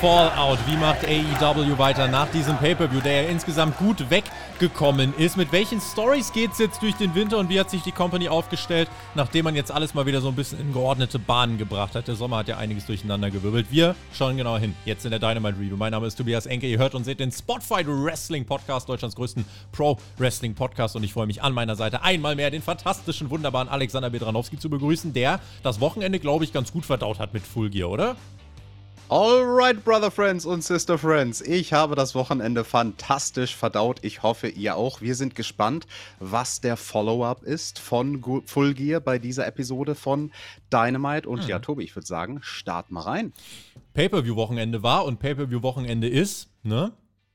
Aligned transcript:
Fallout. 0.00 0.58
Wie 0.66 0.78
macht 0.78 1.04
AEW 1.04 1.76
weiter 1.76 2.08
nach 2.08 2.26
diesem 2.30 2.56
Pay-Per-View, 2.56 3.02
der 3.02 3.24
ja 3.24 3.28
insgesamt 3.28 3.76
gut 3.76 4.08
weggekommen 4.08 5.12
ist? 5.18 5.36
Mit 5.36 5.52
welchen 5.52 5.78
Stories 5.78 6.32
geht 6.32 6.52
es 6.52 6.58
jetzt 6.58 6.80
durch 6.80 6.94
den 6.94 7.14
Winter 7.14 7.36
und 7.36 7.50
wie 7.50 7.60
hat 7.60 7.68
sich 7.68 7.82
die 7.82 7.92
Company 7.92 8.30
aufgestellt, 8.30 8.88
nachdem 9.14 9.44
man 9.44 9.54
jetzt 9.54 9.70
alles 9.70 9.92
mal 9.92 10.06
wieder 10.06 10.22
so 10.22 10.28
ein 10.28 10.34
bisschen 10.34 10.58
in 10.58 10.72
geordnete 10.72 11.18
Bahnen 11.18 11.58
gebracht 11.58 11.94
hat? 11.94 12.08
Der 12.08 12.14
Sommer 12.14 12.38
hat 12.38 12.48
ja 12.48 12.56
einiges 12.56 12.86
durcheinander 12.86 13.30
gewirbelt. 13.30 13.66
Wir 13.68 13.94
schauen 14.14 14.38
genau 14.38 14.56
hin. 14.56 14.74
Jetzt 14.86 15.04
in 15.04 15.10
der 15.10 15.20
Dynamite 15.20 15.58
Review. 15.58 15.76
Mein 15.76 15.90
Name 15.90 16.06
ist 16.06 16.14
Tobias 16.14 16.46
Enke. 16.46 16.66
Ihr 16.66 16.78
hört 16.78 16.94
und 16.94 17.04
seht 17.04 17.20
den 17.20 17.30
Spotfight 17.30 17.86
Wrestling 17.86 18.46
Podcast, 18.46 18.88
Deutschlands 18.88 19.16
größten 19.16 19.44
Pro 19.70 19.98
Wrestling 20.16 20.54
Podcast. 20.54 20.96
Und 20.96 21.04
ich 21.04 21.12
freue 21.12 21.26
mich 21.26 21.42
an 21.42 21.52
meiner 21.52 21.76
Seite 21.76 22.00
einmal 22.02 22.36
mehr 22.36 22.50
den 22.50 22.62
fantastischen, 22.62 23.28
wunderbaren 23.28 23.68
Alexander 23.68 24.08
Bedranowski 24.08 24.58
zu 24.58 24.70
begrüßen, 24.70 25.12
der 25.12 25.40
das 25.62 25.78
Wochenende, 25.78 26.20
glaube 26.20 26.44
ich, 26.44 26.54
ganz 26.54 26.72
gut 26.72 26.86
verdaut 26.86 27.18
hat 27.18 27.34
mit 27.34 27.42
Full 27.46 27.68
Gear, 27.68 27.90
oder? 27.90 28.16
Alright, 29.10 29.84
Brother 29.84 30.12
Friends 30.12 30.46
und 30.46 30.62
Sister 30.62 30.96
Friends. 30.96 31.40
Ich 31.40 31.72
habe 31.72 31.96
das 31.96 32.14
Wochenende 32.14 32.62
fantastisch 32.62 33.56
verdaut. 33.56 33.98
Ich 34.02 34.22
hoffe, 34.22 34.46
ihr 34.46 34.76
auch. 34.76 35.00
Wir 35.00 35.16
sind 35.16 35.34
gespannt, 35.34 35.88
was 36.20 36.60
der 36.60 36.76
Follow-up 36.76 37.42
ist 37.42 37.80
von 37.80 38.22
Full 38.46 38.74
Gear 38.74 39.00
bei 39.00 39.18
dieser 39.18 39.48
Episode 39.48 39.96
von 39.96 40.30
Dynamite. 40.72 41.28
Und 41.28 41.40
hm. 41.40 41.48
ja, 41.48 41.58
Tobi, 41.58 41.82
ich 41.82 41.96
würde 41.96 42.06
sagen, 42.06 42.38
start 42.42 42.92
mal 42.92 43.00
rein. 43.00 43.32
Pay-Per-View-Wochenende 43.94 44.84
war 44.84 45.04
und 45.04 45.18
Pay-Per-View-Wochenende 45.18 46.08
ist, 46.08 46.48
ne? 46.62 46.92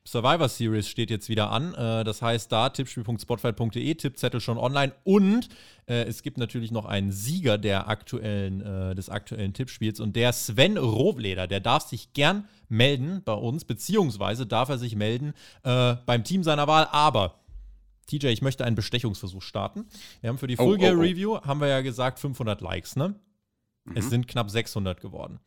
Survivor 0.08 0.48
Series 0.48 0.88
steht 0.88 1.10
jetzt 1.10 1.30
wieder 1.30 1.52
an. 1.52 1.74
Äh, 1.74 2.04
das 2.04 2.22
heißt, 2.22 2.52
da 2.52 2.70
tippspiel.spotfight.de, 2.70 3.96
Tippzettel 3.96 4.40
schon 4.40 4.58
online. 4.58 4.94
Und 5.04 5.50
äh, 5.88 6.04
es 6.04 6.22
gibt 6.22 6.38
natürlich 6.38 6.72
noch 6.72 6.86
einen 6.86 7.12
Sieger 7.12 7.58
der 7.58 7.88
aktuellen, 7.88 8.62
äh, 8.62 8.96
des 8.96 9.10
aktuellen 9.10 9.54
Tippspiels. 9.54 10.00
Und 10.00 10.16
der 10.16 10.32
Sven 10.32 10.78
Robleder, 10.78 11.48
der 11.48 11.60
darf 11.60 11.88
sich 11.88 12.14
gern 12.14 12.48
melden 12.70 13.24
bei 13.26 13.34
uns, 13.34 13.66
beziehungsweise 13.66 14.46
darf 14.46 14.70
er 14.70 14.78
sich 14.78 14.96
melden 14.96 15.34
äh, 15.64 15.96
beim 16.06 16.24
Team 16.24 16.44
seiner 16.44 16.68
Wahl. 16.68 16.88
Aber 16.92 17.40
TJ, 18.08 18.28
ich 18.28 18.44
möchte 18.44 18.64
einen 18.64 18.76
Bestechungsversuch 18.76 19.42
starten. 19.42 19.86
Wir 20.22 20.30
haben 20.30 20.38
für 20.38 20.48
die 20.48 20.56
Full 20.56 20.78
Gear 20.78 20.94
oh, 20.94 20.98
oh, 20.98 21.00
oh. 21.00 21.02
Review, 21.02 21.42
haben 21.42 21.60
wir 21.60 21.68
ja 21.68 21.82
gesagt, 21.82 22.20
500 22.20 22.62
Likes, 22.62 22.96
ne? 22.96 23.16
Mhm. 23.86 23.98
Es 23.98 24.10
sind 24.10 24.28
knapp 24.28 24.52
600 24.52 25.02
geworden. 25.02 25.40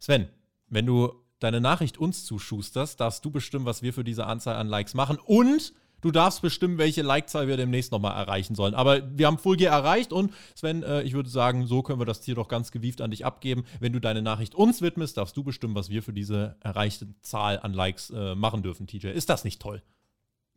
Sven, 0.00 0.28
wenn 0.68 0.86
du 0.86 1.12
deine 1.40 1.60
Nachricht 1.60 1.98
uns 1.98 2.24
zuschusterst, 2.24 3.00
darfst 3.00 3.24
du 3.24 3.30
bestimmen, 3.30 3.64
was 3.64 3.82
wir 3.82 3.92
für 3.92 4.04
diese 4.04 4.26
Anzahl 4.26 4.56
an 4.56 4.68
Likes 4.68 4.94
machen 4.94 5.18
und 5.24 5.72
du 6.00 6.10
darfst 6.10 6.42
bestimmen, 6.42 6.78
welche 6.78 7.02
Like-Zahl 7.02 7.48
wir 7.48 7.56
demnächst 7.56 7.92
nochmal 7.92 8.16
erreichen 8.16 8.54
sollen. 8.54 8.74
Aber 8.74 9.02
wir 9.18 9.26
haben 9.26 9.38
Full 9.38 9.56
Gear 9.56 9.74
erreicht 9.74 10.12
und 10.12 10.32
Sven, 10.54 10.82
äh, 10.82 11.02
ich 11.02 11.12
würde 11.12 11.28
sagen, 11.28 11.66
so 11.66 11.82
können 11.82 12.00
wir 12.00 12.06
das 12.06 12.20
Tier 12.20 12.34
doch 12.34 12.48
ganz 12.48 12.70
gewieft 12.70 13.00
an 13.00 13.10
dich 13.10 13.24
abgeben. 13.26 13.64
Wenn 13.80 13.92
du 13.92 14.00
deine 14.00 14.22
Nachricht 14.22 14.54
uns 14.54 14.82
widmest, 14.82 15.16
darfst 15.16 15.36
du 15.36 15.42
bestimmen, 15.42 15.74
was 15.74 15.90
wir 15.90 16.02
für 16.02 16.12
diese 16.12 16.56
erreichte 16.60 17.08
Zahl 17.20 17.58
an 17.60 17.72
Likes 17.72 18.10
äh, 18.10 18.34
machen 18.34 18.62
dürfen, 18.62 18.86
TJ. 18.86 19.08
Ist 19.08 19.28
das 19.28 19.44
nicht 19.44 19.60
toll? 19.60 19.82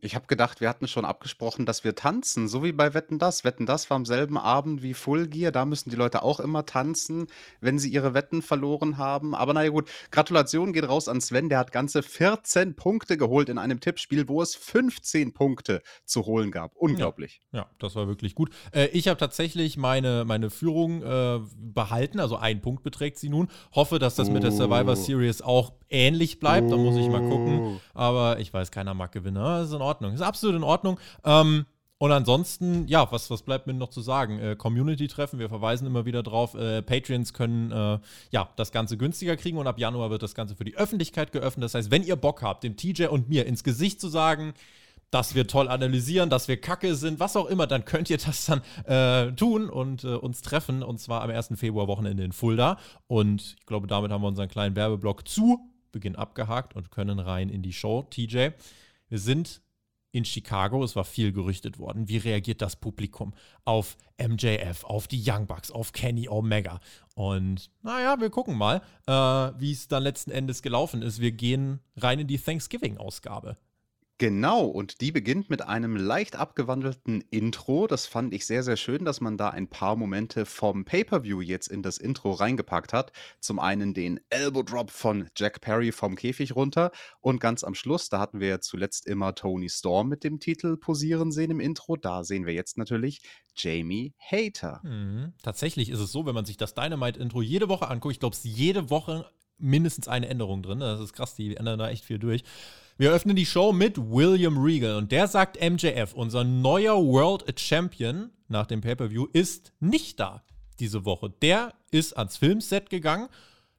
Ich 0.04 0.14
habe 0.14 0.26
gedacht, 0.26 0.60
wir 0.60 0.68
hatten 0.68 0.86
schon 0.86 1.06
abgesprochen, 1.06 1.64
dass 1.64 1.82
wir 1.82 1.94
tanzen, 1.94 2.46
so 2.46 2.62
wie 2.62 2.72
bei 2.72 2.92
Wetten 2.92 3.18
das. 3.18 3.42
Wetten 3.42 3.64
das 3.64 3.88
war 3.88 3.96
am 3.96 4.04
selben 4.04 4.36
Abend 4.36 4.82
wie 4.82 4.92
Full 4.92 5.28
Gear. 5.28 5.50
Da 5.50 5.64
müssen 5.64 5.88
die 5.88 5.96
Leute 5.96 6.22
auch 6.22 6.40
immer 6.40 6.66
tanzen, 6.66 7.26
wenn 7.62 7.78
sie 7.78 7.88
ihre 7.88 8.12
Wetten 8.12 8.42
verloren 8.42 8.98
haben. 8.98 9.34
Aber 9.34 9.54
naja, 9.54 9.70
gut. 9.70 9.88
Gratulation 10.10 10.74
geht 10.74 10.86
raus 10.86 11.08
an 11.08 11.22
Sven. 11.22 11.48
Der 11.48 11.58
hat 11.58 11.72
ganze 11.72 12.02
14 12.02 12.76
Punkte 12.76 13.16
geholt 13.16 13.48
in 13.48 13.56
einem 13.56 13.80
Tippspiel, 13.80 14.28
wo 14.28 14.42
es 14.42 14.54
15 14.54 15.32
Punkte 15.32 15.80
zu 16.04 16.26
holen 16.26 16.50
gab. 16.50 16.76
Unglaublich. 16.76 17.40
Ja, 17.52 17.60
ja 17.60 17.70
das 17.78 17.96
war 17.96 18.06
wirklich 18.06 18.34
gut. 18.34 18.50
Äh, 18.72 18.88
ich 18.88 19.08
habe 19.08 19.18
tatsächlich 19.18 19.78
meine, 19.78 20.26
meine 20.26 20.50
Führung 20.50 21.02
äh, 21.02 21.40
behalten. 21.56 22.20
Also 22.20 22.36
ein 22.36 22.60
Punkt 22.60 22.82
beträgt 22.82 23.16
sie 23.16 23.30
nun. 23.30 23.48
Hoffe, 23.74 23.98
dass 23.98 24.16
das 24.16 24.28
oh. 24.28 24.32
mit 24.32 24.42
der 24.42 24.52
Survivor 24.52 24.92
oh. 24.92 24.94
Series 24.96 25.40
auch 25.40 25.72
ähnlich 25.88 26.40
bleibt. 26.40 26.70
Da 26.70 26.76
muss 26.76 26.96
ich 26.96 27.08
mal 27.08 27.26
gucken. 27.26 27.58
Oh. 27.58 27.80
Aber 27.94 28.38
ich 28.38 28.52
weiß, 28.52 28.70
keiner 28.70 28.92
mag 28.92 29.10
gewinnen. 29.10 29.36
Das 29.36 29.68
ist 29.68 29.74
in 29.74 29.80
Ordnung. 29.80 29.93
Das 30.02 30.14
ist 30.14 30.20
absolut 30.20 30.56
in 30.56 30.62
Ordnung. 30.62 30.98
Ähm, 31.24 31.66
und 31.98 32.12
ansonsten, 32.12 32.86
ja, 32.88 33.10
was, 33.12 33.30
was 33.30 33.42
bleibt 33.42 33.66
mir 33.66 33.74
noch 33.74 33.88
zu 33.88 34.00
sagen? 34.00 34.38
Äh, 34.38 34.56
Community-Treffen, 34.56 35.38
wir 35.38 35.48
verweisen 35.48 35.86
immer 35.86 36.04
wieder 36.04 36.22
drauf. 36.22 36.54
Äh, 36.54 36.82
Patreons 36.82 37.32
können 37.32 37.70
äh, 37.70 37.98
ja 38.30 38.50
das 38.56 38.72
Ganze 38.72 38.96
günstiger 38.96 39.36
kriegen 39.36 39.58
und 39.58 39.66
ab 39.66 39.78
Januar 39.78 40.10
wird 40.10 40.22
das 40.22 40.34
Ganze 40.34 40.56
für 40.56 40.64
die 40.64 40.76
Öffentlichkeit 40.76 41.32
geöffnet. 41.32 41.64
Das 41.64 41.74
heißt, 41.74 41.90
wenn 41.90 42.02
ihr 42.02 42.16
Bock 42.16 42.42
habt, 42.42 42.64
dem 42.64 42.76
TJ 42.76 43.06
und 43.06 43.28
mir 43.28 43.46
ins 43.46 43.64
Gesicht 43.64 44.00
zu 44.00 44.08
sagen, 44.08 44.54
dass 45.10 45.36
wir 45.36 45.46
toll 45.46 45.68
analysieren, 45.68 46.28
dass 46.28 46.48
wir 46.48 46.60
kacke 46.60 46.96
sind, 46.96 47.20
was 47.20 47.36
auch 47.36 47.46
immer, 47.46 47.68
dann 47.68 47.84
könnt 47.84 48.10
ihr 48.10 48.18
das 48.18 48.46
dann 48.46 48.60
äh, 48.84 49.32
tun 49.32 49.70
und 49.70 50.02
äh, 50.02 50.08
uns 50.08 50.42
treffen. 50.42 50.82
Und 50.82 50.98
zwar 50.98 51.22
am 51.22 51.30
1. 51.30 51.52
Februar-Wochenende 51.54 52.24
in 52.24 52.32
Fulda. 52.32 52.78
Und 53.06 53.56
ich 53.60 53.66
glaube, 53.66 53.86
damit 53.86 54.10
haben 54.10 54.22
wir 54.22 54.28
unseren 54.28 54.48
kleinen 54.48 54.74
Werbeblock 54.74 55.28
zu 55.28 55.60
Beginn 55.92 56.16
abgehakt 56.16 56.74
und 56.74 56.90
können 56.90 57.20
rein 57.20 57.48
in 57.48 57.62
die 57.62 57.72
Show. 57.72 58.02
TJ, 58.10 58.48
wir 59.08 59.18
sind 59.18 59.62
in 60.14 60.24
Chicago, 60.24 60.84
es 60.84 60.94
war 60.94 61.04
viel 61.04 61.32
gerüchtet 61.32 61.80
worden. 61.80 62.08
Wie 62.08 62.18
reagiert 62.18 62.62
das 62.62 62.76
Publikum 62.76 63.34
auf 63.64 63.96
MJF, 64.16 64.84
auf 64.84 65.08
die 65.08 65.20
Young 65.26 65.48
Bucks, 65.48 65.72
auf 65.72 65.92
Kenny 65.92 66.28
Omega? 66.28 66.78
Und 67.16 67.68
naja, 67.82 68.20
wir 68.20 68.30
gucken 68.30 68.56
mal, 68.56 68.80
äh, 69.06 69.12
wie 69.12 69.72
es 69.72 69.88
dann 69.88 70.04
letzten 70.04 70.30
Endes 70.30 70.62
gelaufen 70.62 71.02
ist. 71.02 71.20
Wir 71.20 71.32
gehen 71.32 71.80
rein 71.96 72.20
in 72.20 72.28
die 72.28 72.38
Thanksgiving-Ausgabe. 72.38 73.56
Genau, 74.18 74.66
und 74.66 75.00
die 75.00 75.10
beginnt 75.10 75.50
mit 75.50 75.62
einem 75.62 75.96
leicht 75.96 76.36
abgewandelten 76.36 77.20
Intro. 77.30 77.88
Das 77.88 78.06
fand 78.06 78.32
ich 78.32 78.46
sehr, 78.46 78.62
sehr 78.62 78.76
schön, 78.76 79.04
dass 79.04 79.20
man 79.20 79.36
da 79.36 79.50
ein 79.50 79.68
paar 79.68 79.96
Momente 79.96 80.46
vom 80.46 80.84
Pay-per-View 80.84 81.40
jetzt 81.40 81.66
in 81.66 81.82
das 81.82 81.98
Intro 81.98 82.30
reingepackt 82.30 82.92
hat. 82.92 83.10
Zum 83.40 83.58
einen 83.58 83.92
den 83.92 84.20
Elbow 84.30 84.62
Drop 84.62 84.92
von 84.92 85.28
Jack 85.36 85.60
Perry 85.60 85.90
vom 85.90 86.14
Käfig 86.14 86.54
runter 86.54 86.92
und 87.20 87.40
ganz 87.40 87.64
am 87.64 87.74
Schluss, 87.74 88.08
da 88.08 88.20
hatten 88.20 88.38
wir 88.38 88.48
ja 88.48 88.60
zuletzt 88.60 89.06
immer 89.08 89.34
Tony 89.34 89.68
Storm 89.68 90.08
mit 90.08 90.22
dem 90.22 90.38
Titel 90.38 90.76
posieren 90.76 91.32
sehen 91.32 91.50
im 91.50 91.58
Intro. 91.58 91.96
Da 91.96 92.22
sehen 92.22 92.46
wir 92.46 92.54
jetzt 92.54 92.78
natürlich 92.78 93.20
Jamie 93.56 94.14
Hater. 94.18 94.80
Mhm. 94.84 95.32
Tatsächlich 95.42 95.90
ist 95.90 95.98
es 95.98 96.12
so, 96.12 96.24
wenn 96.24 96.34
man 96.34 96.44
sich 96.44 96.56
das 96.56 96.74
Dynamite-Intro 96.74 97.42
jede 97.42 97.68
Woche 97.68 97.88
anguckt, 97.88 98.12
ich 98.12 98.20
glaube, 98.20 98.36
es 98.36 98.44
jede 98.44 98.90
Woche 98.90 99.28
mindestens 99.58 100.08
eine 100.08 100.28
Änderung 100.28 100.62
drin. 100.62 100.80
Das 100.80 101.00
ist 101.00 101.12
krass, 101.12 101.34
die 101.34 101.56
ändern 101.56 101.78
da 101.78 101.88
echt 101.88 102.04
viel 102.04 102.18
durch. 102.18 102.42
Wir 102.96 103.10
öffnen 103.10 103.34
die 103.34 103.46
Show 103.46 103.72
mit 103.72 103.98
William 103.98 104.58
Regal 104.58 104.96
und 104.96 105.10
der 105.10 105.26
sagt, 105.26 105.60
MJF, 105.60 106.12
unser 106.14 106.44
neuer 106.44 106.96
World 106.96 107.58
Champion 107.58 108.30
nach 108.48 108.66
dem 108.66 108.80
Pay-Per-View, 108.80 109.26
ist 109.32 109.72
nicht 109.80 110.20
da 110.20 110.44
diese 110.78 111.04
Woche. 111.04 111.30
Der 111.42 111.74
ist 111.90 112.16
ans 112.16 112.36
Filmset 112.36 112.90
gegangen. 112.90 113.28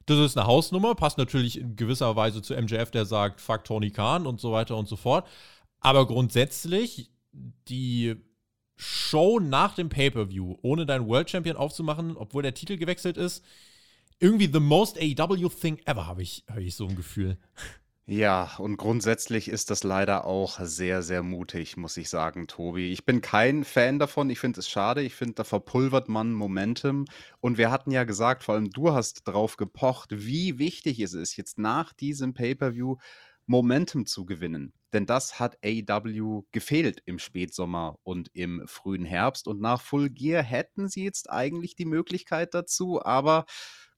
Das 0.04 0.18
ist 0.18 0.36
eine 0.36 0.46
Hausnummer, 0.46 0.94
passt 0.94 1.18
natürlich 1.18 1.58
in 1.58 1.76
gewisser 1.76 2.14
Weise 2.14 2.42
zu 2.42 2.54
MJF, 2.54 2.90
der 2.90 3.06
sagt, 3.06 3.40
fuck 3.40 3.64
Tony 3.64 3.90
Khan 3.90 4.26
und 4.26 4.40
so 4.40 4.52
weiter 4.52 4.76
und 4.76 4.86
so 4.86 4.96
fort. 4.96 5.26
Aber 5.80 6.06
grundsätzlich, 6.06 7.10
die 7.68 8.16
Show 8.76 9.40
nach 9.40 9.74
dem 9.74 9.88
Pay-Per-View, 9.88 10.58
ohne 10.62 10.86
deinen 10.86 11.08
World 11.08 11.30
Champion 11.30 11.56
aufzumachen, 11.56 12.16
obwohl 12.16 12.42
der 12.42 12.54
Titel 12.54 12.76
gewechselt 12.76 13.16
ist, 13.16 13.42
irgendwie 14.18 14.50
the 14.52 14.60
most 14.60 14.98
AEW 14.98 15.48
thing 15.48 15.80
ever, 15.84 16.06
habe 16.06 16.22
ich, 16.22 16.44
hab 16.48 16.58
ich 16.58 16.74
so 16.74 16.86
ein 16.86 16.96
Gefühl. 16.96 17.38
Ja, 18.08 18.54
und 18.58 18.76
grundsätzlich 18.76 19.48
ist 19.48 19.70
das 19.70 19.82
leider 19.82 20.26
auch 20.26 20.60
sehr, 20.60 21.02
sehr 21.02 21.24
mutig, 21.24 21.76
muss 21.76 21.96
ich 21.96 22.08
sagen, 22.08 22.46
Tobi. 22.46 22.92
Ich 22.92 23.04
bin 23.04 23.20
kein 23.20 23.64
Fan 23.64 23.98
davon. 23.98 24.30
Ich 24.30 24.38
finde 24.38 24.60
es 24.60 24.68
schade. 24.68 25.02
Ich 25.02 25.16
finde, 25.16 25.34
da 25.34 25.44
verpulvert 25.44 26.08
man 26.08 26.32
Momentum. 26.32 27.06
Und 27.40 27.58
wir 27.58 27.72
hatten 27.72 27.90
ja 27.90 28.04
gesagt, 28.04 28.44
vor 28.44 28.54
allem 28.54 28.70
du 28.70 28.92
hast 28.92 29.26
drauf 29.26 29.56
gepocht, 29.56 30.10
wie 30.12 30.60
wichtig 30.60 31.00
es 31.00 31.14
ist, 31.14 31.36
jetzt 31.36 31.58
nach 31.58 31.92
diesem 31.92 32.32
Pay-per-View 32.32 32.96
Momentum 33.46 34.06
zu 34.06 34.24
gewinnen. 34.24 34.72
Denn 34.92 35.06
das 35.06 35.40
hat 35.40 35.58
AEW 35.64 36.44
gefehlt 36.52 37.02
im 37.06 37.18
Spätsommer 37.18 37.98
und 38.04 38.30
im 38.34 38.62
frühen 38.68 39.04
Herbst. 39.04 39.48
Und 39.48 39.60
nach 39.60 39.80
Full 39.80 40.10
Gear 40.10 40.44
hätten 40.44 40.88
sie 40.88 41.02
jetzt 41.02 41.28
eigentlich 41.28 41.74
die 41.74 41.84
Möglichkeit 41.86 42.54
dazu, 42.54 43.04
aber 43.04 43.46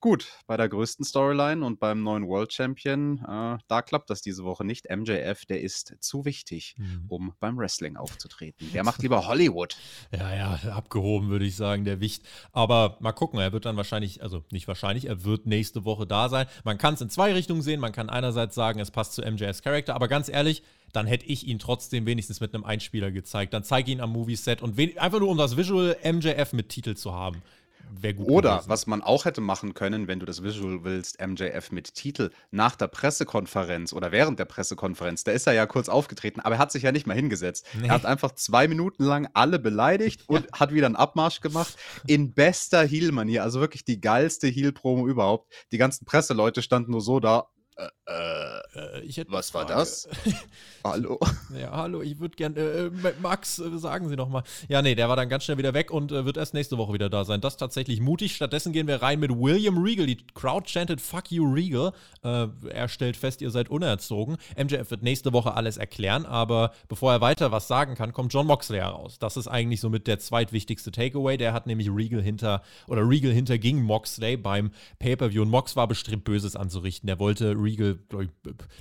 Gut, 0.01 0.27
bei 0.47 0.55
der 0.55 0.69
größten 0.69 1.03
Storyline 1.03 1.65
und 1.65 1.81
beim 1.81 2.01
neuen 2.03 2.25
World 2.25 2.53
Champion, 2.53 3.17
äh, 3.17 3.57
da 3.67 3.81
klappt 3.81 4.09
das 4.09 4.21
diese 4.21 4.45
Woche 4.45 4.63
nicht. 4.63 4.87
MJF, 4.89 5.45
der 5.45 5.61
ist 5.61 5.97
zu 5.99 6.23
wichtig, 6.23 6.75
mhm. 6.77 7.05
um 7.09 7.33
beim 7.41 7.57
Wrestling 7.57 7.97
aufzutreten. 7.97 8.69
Der 8.73 8.85
macht 8.85 9.01
lieber 9.01 9.27
Hollywood. 9.27 9.75
Ja, 10.17 10.33
ja, 10.33 10.53
abgehoben 10.71 11.29
würde 11.29 11.43
ich 11.43 11.57
sagen, 11.57 11.83
der 11.83 11.99
Wicht. 11.99 12.23
Aber 12.53 12.95
mal 13.01 13.11
gucken, 13.11 13.39
er 13.39 13.51
wird 13.51 13.65
dann 13.65 13.75
wahrscheinlich, 13.75 14.23
also 14.23 14.45
nicht 14.51 14.69
wahrscheinlich, 14.69 15.05
er 15.05 15.25
wird 15.25 15.45
nächste 15.45 15.83
Woche 15.83 16.07
da 16.07 16.29
sein. 16.29 16.47
Man 16.63 16.77
kann 16.77 16.93
es 16.93 17.01
in 17.01 17.09
zwei 17.09 17.33
Richtungen 17.33 17.61
sehen. 17.61 17.81
Man 17.81 17.91
kann 17.91 18.09
einerseits 18.09 18.55
sagen, 18.55 18.79
es 18.79 18.91
passt 18.91 19.13
zu 19.13 19.21
MJFs 19.21 19.61
Charakter, 19.61 19.95
aber 19.95 20.07
ganz 20.07 20.29
ehrlich, 20.29 20.63
dann 20.93 21.07
hätte 21.07 21.25
ich 21.25 21.45
ihn 21.45 21.59
trotzdem 21.59 22.05
wenigstens 22.05 22.39
mit 22.39 22.53
einem 22.53 22.63
Einspieler 22.63 23.11
gezeigt. 23.11 23.53
Dann 23.53 23.63
zeige 23.63 23.91
ihn 23.91 24.01
am 24.01 24.11
Movieset 24.13 24.61
und 24.61 24.79
einfach 24.97 25.19
nur 25.19 25.29
um 25.29 25.37
das 25.37 25.57
Visual 25.57 25.97
MJF 26.03 26.53
mit 26.53 26.69
Titel 26.69 26.95
zu 26.95 27.13
haben 27.13 27.41
wäre 27.91 28.13
gut 28.13 28.29
Oder 28.29 28.51
gewesen. 28.55 28.69
was 28.69 28.87
man 28.87 29.01
auch 29.01 29.25
hätte 29.25 29.41
machen 29.41 29.73
können, 29.73 30.07
wenn 30.07 30.19
du 30.19 30.25
das 30.25 30.43
Visual 30.43 30.83
willst, 30.83 31.19
MJF 31.21 31.71
mit 31.71 31.93
Titel 31.93 32.31
nach 32.51 32.75
der 32.75 32.87
Pressekonferenz 32.87 33.93
oder 33.93 34.11
während 34.11 34.39
der 34.39 34.45
Pressekonferenz, 34.45 35.23
da 35.23 35.31
ist 35.31 35.47
er 35.47 35.53
ja 35.53 35.65
kurz 35.65 35.89
aufgetreten, 35.89 36.39
aber 36.39 36.55
er 36.55 36.59
hat 36.59 36.71
sich 36.71 36.83
ja 36.83 36.91
nicht 36.91 37.07
mal 37.07 37.15
hingesetzt. 37.15 37.65
Nee. 37.79 37.87
Er 37.87 37.93
hat 37.93 38.05
einfach 38.05 38.33
zwei 38.33 38.67
Minuten 38.67 39.03
lang 39.03 39.27
alle 39.33 39.59
beleidigt 39.59 40.23
und 40.27 40.45
ja. 40.45 40.59
hat 40.59 40.73
wieder 40.73 40.85
einen 40.85 40.95
Abmarsch 40.95 41.41
gemacht 41.41 41.75
in 42.07 42.33
bester 42.33 42.83
Heel-Manier, 42.85 43.43
also 43.43 43.59
wirklich 43.59 43.85
die 43.85 44.01
geilste 44.01 44.47
Heel-Promo 44.47 45.07
überhaupt. 45.07 45.51
Die 45.71 45.77
ganzen 45.77 46.05
Presseleute 46.05 46.61
standen 46.61 46.91
nur 46.91 47.01
so 47.01 47.19
da, 47.19 47.47
äh, 47.79 48.99
äh, 49.07 49.25
was 49.29 49.53
war 49.53 49.65
das? 49.65 50.09
hallo? 50.83 51.19
Ja, 51.57 51.71
hallo, 51.71 52.01
ich 52.01 52.19
würde 52.19 52.35
gerne, 52.35 52.59
äh, 52.59 52.85
äh, 52.87 53.13
Max, 53.21 53.59
äh, 53.59 53.77
sagen 53.77 54.09
Sie 54.09 54.15
noch 54.15 54.27
mal. 54.27 54.43
Ja, 54.67 54.81
nee, 54.81 54.95
der 54.95 55.07
war 55.07 55.15
dann 55.15 55.29
ganz 55.29 55.45
schnell 55.45 55.57
wieder 55.57 55.73
weg 55.73 55.91
und 55.91 56.11
äh, 56.11 56.25
wird 56.25 56.37
erst 56.37 56.53
nächste 56.53 56.77
Woche 56.77 56.93
wieder 56.93 57.09
da 57.09 57.23
sein. 57.23 57.41
Das 57.41 57.53
ist 57.53 57.57
tatsächlich 57.57 58.01
mutig. 58.01 58.35
Stattdessen 58.35 58.73
gehen 58.73 58.87
wir 58.87 59.01
rein 59.01 59.19
mit 59.19 59.31
William 59.31 59.77
Regal. 59.77 60.07
Die 60.07 60.17
Crowd 60.33 60.65
chanted 60.67 60.99
Fuck 60.99 61.31
you, 61.31 61.45
Regal. 61.51 61.93
er 62.21 62.87
stellt 62.89 63.15
fest, 63.15 63.41
ihr 63.41 63.51
seid 63.51 63.69
unerzogen. 63.69 64.37
MJF 64.57 64.91
wird 64.91 65.03
nächste 65.03 65.31
Woche 65.31 65.53
alles 65.53 65.77
erklären, 65.77 66.25
aber 66.25 66.73
bevor 66.87 67.13
er 67.13 67.21
weiter 67.21 67.51
was 67.51 67.67
sagen 67.67 67.95
kann, 67.95 68.11
kommt 68.11 68.33
John 68.33 68.47
Moxley 68.47 68.79
heraus. 68.79 69.19
Das 69.19 69.37
ist 69.37 69.47
eigentlich 69.47 69.79
somit 69.79 70.07
der 70.07 70.19
zweitwichtigste 70.19 70.91
Takeaway. 70.91 71.37
Der 71.37 71.53
hat 71.53 71.67
nämlich 71.67 71.89
Regal 71.89 72.21
hinter, 72.21 72.61
oder 72.87 73.07
Regal 73.07 73.31
hinterging 73.31 73.81
Moxley 73.81 74.37
beim 74.37 74.71
Pay-Per-View 74.99 75.41
und 75.41 75.49
Mox 75.49 75.75
war 75.75 75.87
bestrebt, 75.87 76.23
Böses 76.23 76.55
anzurichten. 76.55 77.07
Der 77.07 77.19
wollte 77.19 77.51
Regal 77.51 77.68
Regal, 77.69 77.99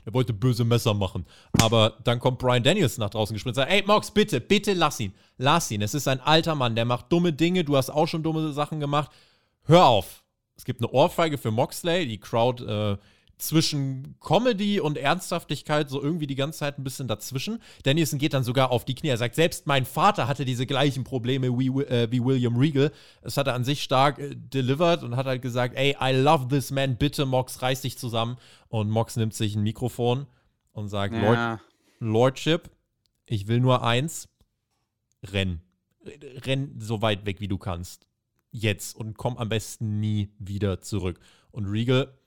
der 0.06 0.14
wollte 0.14 0.32
böse 0.32 0.64
Messer 0.64 0.94
machen. 0.94 1.26
Aber 1.60 1.96
dann 2.04 2.18
kommt 2.18 2.38
Brian 2.38 2.62
Daniels 2.62 2.98
nach 2.98 3.10
draußen 3.10 3.34
gesprintet 3.34 3.64
und 3.64 3.68
sagt, 3.68 3.72
ey 3.72 3.86
Mox, 3.86 4.10
bitte, 4.10 4.40
bitte 4.40 4.72
lass 4.74 5.00
ihn. 5.00 5.12
Lass 5.36 5.70
ihn. 5.70 5.82
Es 5.82 5.94
ist 5.94 6.08
ein 6.08 6.20
alter 6.20 6.54
Mann, 6.54 6.74
der 6.74 6.84
macht 6.84 7.12
dumme 7.12 7.32
Dinge. 7.32 7.64
Du 7.64 7.76
hast 7.76 7.90
auch 7.90 8.06
schon 8.06 8.22
dumme 8.22 8.52
Sachen 8.52 8.80
gemacht. 8.80 9.10
Hör 9.64 9.86
auf. 9.86 10.22
Es 10.56 10.64
gibt 10.64 10.80
eine 10.80 10.90
Ohrfeige 10.90 11.38
für 11.38 11.50
Moxley. 11.50 12.06
Die 12.06 12.18
Crowd 12.18 12.64
äh, 12.64 12.96
zwischen 13.38 14.16
Comedy 14.20 14.80
und 14.80 14.98
Ernsthaftigkeit 14.98 15.88
so 15.88 16.02
irgendwie 16.02 16.26
die 16.26 16.34
ganze 16.34 16.58
Zeit 16.58 16.78
ein 16.78 16.84
bisschen 16.84 17.06
dazwischen. 17.06 17.62
Danielson 17.84 18.18
geht 18.18 18.34
dann 18.34 18.42
sogar 18.42 18.70
auf 18.70 18.84
die 18.84 18.94
Knie. 18.94 19.08
Er 19.08 19.16
sagt, 19.16 19.36
selbst 19.36 19.66
mein 19.66 19.86
Vater 19.86 20.26
hatte 20.26 20.44
diese 20.44 20.66
gleichen 20.66 21.04
Probleme 21.04 21.56
wie, 21.58 21.68
äh, 21.82 22.10
wie 22.10 22.22
William 22.22 22.56
Regal. 22.56 22.90
Das 23.22 23.36
hat 23.36 23.46
er 23.46 23.54
an 23.54 23.64
sich 23.64 23.82
stark 23.82 24.18
äh, 24.18 24.34
delivered 24.34 25.04
und 25.04 25.16
hat 25.16 25.26
halt 25.26 25.40
gesagt, 25.40 25.76
ey, 25.76 25.96
I 26.00 26.12
love 26.12 26.48
this 26.48 26.70
man, 26.72 26.96
bitte 26.96 27.26
Mox, 27.26 27.62
reiß 27.62 27.82
dich 27.82 27.96
zusammen. 27.96 28.36
Und 28.68 28.90
Mox 28.90 29.16
nimmt 29.16 29.34
sich 29.34 29.54
ein 29.54 29.62
Mikrofon 29.62 30.26
und 30.72 30.88
sagt, 30.88 31.14
ja. 31.14 31.20
Lord, 31.22 31.60
Lordship, 32.00 32.70
ich 33.24 33.46
will 33.46 33.60
nur 33.60 33.84
eins, 33.84 34.28
renn. 35.22 35.62
Renn 36.44 36.74
so 36.80 37.02
weit 37.02 37.24
weg, 37.24 37.40
wie 37.40 37.48
du 37.48 37.58
kannst. 37.58 38.06
Jetzt 38.50 38.96
und 38.96 39.16
komm 39.16 39.36
am 39.36 39.48
besten 39.48 40.00
nie 40.00 40.30
wieder 40.38 40.80
zurück. 40.80 41.20
Und 41.50 41.66
Regal 41.66 42.17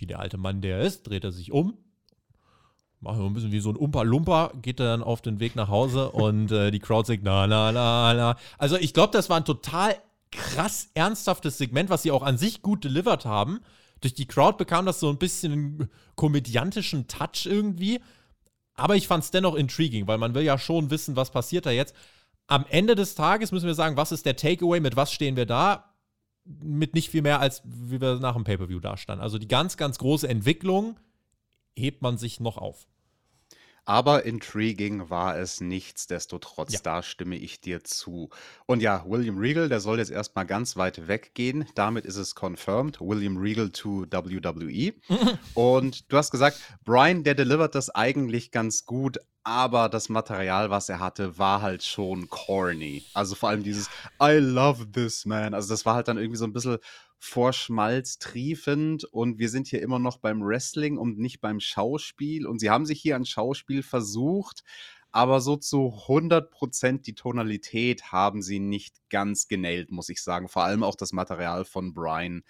wie 0.00 0.06
der 0.06 0.20
alte 0.20 0.38
Mann, 0.38 0.60
der 0.60 0.80
ist, 0.80 1.08
dreht 1.08 1.24
er 1.24 1.32
sich 1.32 1.52
um, 1.52 1.76
macht 3.00 3.20
ein 3.20 3.34
bisschen 3.34 3.52
wie 3.52 3.60
so 3.60 3.70
ein 3.70 3.76
Umpa-Lumpa, 3.76 4.52
geht 4.60 4.80
dann 4.80 5.02
auf 5.02 5.22
den 5.22 5.40
Weg 5.40 5.56
nach 5.56 5.68
Hause 5.68 6.10
und 6.10 6.50
äh, 6.50 6.70
die 6.70 6.80
Crowd 6.80 7.06
sagt, 7.06 7.22
na, 7.22 7.46
na, 7.46 7.72
na, 7.72 8.14
na. 8.14 8.36
Also 8.58 8.76
ich 8.76 8.94
glaube, 8.94 9.12
das 9.12 9.30
war 9.30 9.36
ein 9.36 9.44
total 9.44 9.96
krass 10.30 10.90
ernsthaftes 10.94 11.58
Segment, 11.58 11.90
was 11.90 12.02
sie 12.02 12.10
auch 12.10 12.22
an 12.22 12.38
sich 12.38 12.62
gut 12.62 12.84
delivered 12.84 13.24
haben. 13.24 13.60
Durch 14.00 14.14
die 14.14 14.26
Crowd 14.26 14.58
bekam 14.58 14.86
das 14.86 15.00
so 15.00 15.08
ein 15.08 15.18
bisschen 15.18 15.52
einen 15.52 15.90
komödiantischen 16.14 17.08
Touch 17.08 17.46
irgendwie. 17.46 18.00
Aber 18.74 18.94
ich 18.94 19.08
fand 19.08 19.24
es 19.24 19.30
dennoch 19.30 19.54
intriguing, 19.54 20.06
weil 20.06 20.18
man 20.18 20.34
will 20.34 20.42
ja 20.42 20.58
schon 20.58 20.90
wissen, 20.90 21.16
was 21.16 21.30
passiert 21.30 21.66
da 21.66 21.70
jetzt. 21.70 21.94
Am 22.46 22.64
Ende 22.68 22.94
des 22.94 23.14
Tages 23.14 23.52
müssen 23.52 23.66
wir 23.66 23.74
sagen, 23.74 23.96
was 23.96 24.12
ist 24.12 24.24
der 24.24 24.36
Takeaway, 24.36 24.80
mit 24.80 24.96
was 24.96 25.12
stehen 25.12 25.36
wir 25.36 25.46
da? 25.46 25.92
Mit 26.48 26.94
nicht 26.94 27.10
viel 27.10 27.22
mehr, 27.22 27.40
als 27.40 27.62
wie 27.64 28.00
wir 28.00 28.16
nach 28.16 28.34
dem 28.34 28.44
Pay-Per-View 28.44 28.80
dastanden. 28.80 29.22
Also 29.22 29.38
die 29.38 29.48
ganz, 29.48 29.76
ganz 29.76 29.98
große 29.98 30.28
Entwicklung 30.28 30.98
hebt 31.76 32.02
man 32.02 32.18
sich 32.18 32.40
noch 32.40 32.56
auf. 32.56 32.86
Aber 33.88 34.26
intriguing 34.26 35.08
war 35.08 35.38
es 35.38 35.62
nichtsdestotrotz. 35.62 36.74
Ja. 36.74 36.80
Da 36.82 37.02
stimme 37.02 37.36
ich 37.36 37.62
dir 37.62 37.82
zu. 37.84 38.28
Und 38.66 38.82
ja, 38.82 39.02
William 39.08 39.38
Regal, 39.38 39.70
der 39.70 39.80
soll 39.80 39.96
jetzt 39.96 40.10
erstmal 40.10 40.44
ganz 40.44 40.76
weit 40.76 41.08
weggehen. 41.08 41.64
Damit 41.74 42.04
ist 42.04 42.18
es 42.18 42.34
confirmed. 42.34 43.00
William 43.00 43.38
Regal 43.38 43.70
to 43.70 44.04
WWE. 44.10 44.92
Und 45.54 46.12
du 46.12 46.18
hast 46.18 46.30
gesagt, 46.30 46.60
Brian, 46.84 47.24
der 47.24 47.34
delivert 47.34 47.74
das 47.74 47.88
eigentlich 47.88 48.50
ganz 48.50 48.84
gut, 48.84 49.20
aber 49.42 49.88
das 49.88 50.10
Material, 50.10 50.68
was 50.68 50.90
er 50.90 51.00
hatte, 51.00 51.38
war 51.38 51.62
halt 51.62 51.82
schon 51.82 52.28
corny. 52.28 53.06
Also 53.14 53.34
vor 53.34 53.48
allem 53.48 53.62
dieses 53.62 53.88
I 54.22 54.32
love 54.32 54.92
this 54.92 55.24
man. 55.24 55.54
Also 55.54 55.70
das 55.70 55.86
war 55.86 55.94
halt 55.94 56.08
dann 56.08 56.18
irgendwie 56.18 56.36
so 56.36 56.44
ein 56.44 56.52
bisschen 56.52 56.76
vor 57.18 57.52
Schmalz 57.52 58.18
triefend 58.18 59.04
und 59.04 59.38
wir 59.38 59.48
sind 59.48 59.66
hier 59.66 59.82
immer 59.82 59.98
noch 59.98 60.18
beim 60.18 60.40
Wrestling 60.40 60.98
und 60.98 61.18
nicht 61.18 61.40
beim 61.40 61.60
Schauspiel. 61.60 62.46
Und 62.46 62.60
sie 62.60 62.70
haben 62.70 62.86
sich 62.86 63.00
hier 63.00 63.16
an 63.16 63.24
Schauspiel 63.24 63.82
versucht, 63.82 64.62
aber 65.10 65.40
so 65.40 65.56
zu 65.56 65.94
100% 66.06 67.02
die 67.02 67.14
Tonalität 67.14 68.12
haben 68.12 68.42
sie 68.42 68.60
nicht 68.60 68.96
ganz 69.10 69.48
genäht, 69.48 69.90
muss 69.90 70.08
ich 70.08 70.22
sagen. 70.22 70.48
Vor 70.48 70.62
allem 70.62 70.84
auch 70.84 70.94
das 70.94 71.12
Material 71.12 71.64
von 71.64 71.92
Brian. 71.92 72.44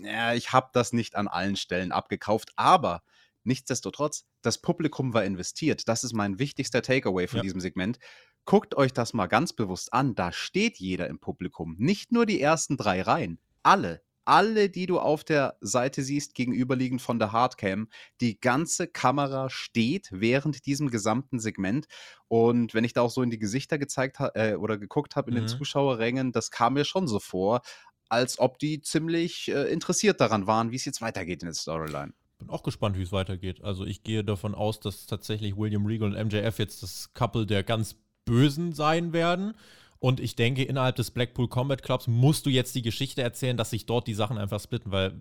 Ja, 0.00 0.32
ich 0.32 0.52
habe 0.52 0.70
das 0.72 0.92
nicht 0.92 1.16
an 1.16 1.28
allen 1.28 1.56
Stellen 1.56 1.92
abgekauft, 1.92 2.52
aber 2.56 3.02
nichtsdestotrotz, 3.44 4.26
das 4.42 4.58
Publikum 4.58 5.12
war 5.12 5.24
investiert. 5.24 5.88
Das 5.88 6.04
ist 6.04 6.14
mein 6.14 6.38
wichtigster 6.38 6.82
Takeaway 6.82 7.26
von 7.26 7.38
ja. 7.38 7.42
diesem 7.42 7.60
Segment. 7.60 7.98
Guckt 8.44 8.74
euch 8.76 8.94
das 8.94 9.12
mal 9.12 9.26
ganz 9.26 9.52
bewusst 9.52 9.92
an. 9.92 10.14
Da 10.14 10.32
steht 10.32 10.78
jeder 10.78 11.08
im 11.08 11.18
Publikum. 11.18 11.74
Nicht 11.78 12.12
nur 12.12 12.24
die 12.24 12.40
ersten 12.40 12.78
drei 12.78 13.02
Reihen 13.02 13.38
alle, 13.68 14.02
alle, 14.24 14.68
die 14.70 14.86
du 14.86 14.98
auf 14.98 15.24
der 15.24 15.56
Seite 15.60 16.02
siehst, 16.02 16.34
gegenüberliegend 16.34 17.00
von 17.00 17.18
der 17.18 17.32
Hardcam, 17.32 17.88
die 18.20 18.40
ganze 18.40 18.86
Kamera 18.86 19.48
steht 19.50 20.08
während 20.10 20.66
diesem 20.66 20.90
gesamten 20.90 21.38
Segment. 21.38 21.86
Und 22.28 22.74
wenn 22.74 22.84
ich 22.84 22.92
da 22.92 23.02
auch 23.02 23.10
so 23.10 23.22
in 23.22 23.30
die 23.30 23.38
Gesichter 23.38 23.78
gezeigt 23.78 24.18
habe 24.18 24.34
äh, 24.34 24.54
oder 24.54 24.76
geguckt 24.78 25.16
habe 25.16 25.30
in 25.30 25.36
mhm. 25.36 25.40
den 25.40 25.48
Zuschauerrängen, 25.48 26.32
das 26.32 26.50
kam 26.50 26.74
mir 26.74 26.84
schon 26.84 27.08
so 27.08 27.20
vor, 27.20 27.62
als 28.08 28.38
ob 28.38 28.58
die 28.58 28.80
ziemlich 28.80 29.48
äh, 29.48 29.70
interessiert 29.72 30.20
daran 30.20 30.46
waren, 30.46 30.70
wie 30.70 30.76
es 30.76 30.84
jetzt 30.84 31.00
weitergeht 31.00 31.42
in 31.42 31.46
der 31.46 31.54
Storyline. 31.54 32.12
Bin 32.38 32.50
auch 32.50 32.62
gespannt, 32.62 32.96
wie 32.96 33.02
es 33.02 33.12
weitergeht. 33.12 33.62
Also 33.64 33.84
ich 33.84 34.02
gehe 34.02 34.24
davon 34.24 34.54
aus, 34.54 34.80
dass 34.80 35.06
tatsächlich 35.06 35.56
William 35.56 35.84
Regal 35.86 36.14
und 36.14 36.26
MJF 36.26 36.58
jetzt 36.58 36.82
das 36.82 37.12
Couple 37.12 37.46
der 37.46 37.64
ganz 37.64 37.96
Bösen 38.24 38.72
sein 38.72 39.12
werden. 39.12 39.54
Und 40.00 40.20
ich 40.20 40.36
denke, 40.36 40.62
innerhalb 40.62 40.94
des 40.96 41.10
Blackpool 41.10 41.48
Combat 41.48 41.82
Clubs 41.82 42.06
musst 42.06 42.46
du 42.46 42.50
jetzt 42.50 42.74
die 42.76 42.82
Geschichte 42.82 43.20
erzählen, 43.22 43.56
dass 43.56 43.70
sich 43.70 43.84
dort 43.84 44.06
die 44.06 44.14
Sachen 44.14 44.38
einfach 44.38 44.60
splitten, 44.60 44.92
weil 44.92 45.20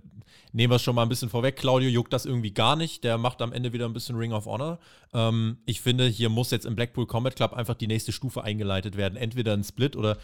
nehmen 0.51 0.71
wir 0.71 0.75
es 0.75 0.83
schon 0.83 0.93
mal 0.93 1.01
ein 1.01 1.09
bisschen 1.09 1.29
vorweg. 1.29 1.55
Claudio 1.55 1.89
juckt 1.89 2.13
das 2.13 2.25
irgendwie 2.25 2.51
gar 2.51 2.75
nicht. 2.75 3.03
Der 3.03 3.17
macht 3.17 3.41
am 3.41 3.53
Ende 3.53 3.73
wieder 3.73 3.85
ein 3.85 3.93
bisschen 3.93 4.17
Ring 4.17 4.33
of 4.33 4.45
Honor. 4.45 4.77
Ähm, 5.13 5.57
ich 5.65 5.81
finde, 5.81 6.07
hier 6.07 6.29
muss 6.29 6.51
jetzt 6.51 6.65
im 6.65 6.75
Blackpool 6.75 7.07
Combat 7.07 7.35
Club 7.35 7.53
einfach 7.53 7.73
die 7.73 7.87
nächste 7.87 8.11
Stufe 8.11 8.43
eingeleitet 8.43 8.97
werden. 8.97 9.15
Entweder 9.17 9.53
ein 9.53 9.63
Split 9.63 9.95
oder 9.95 10.17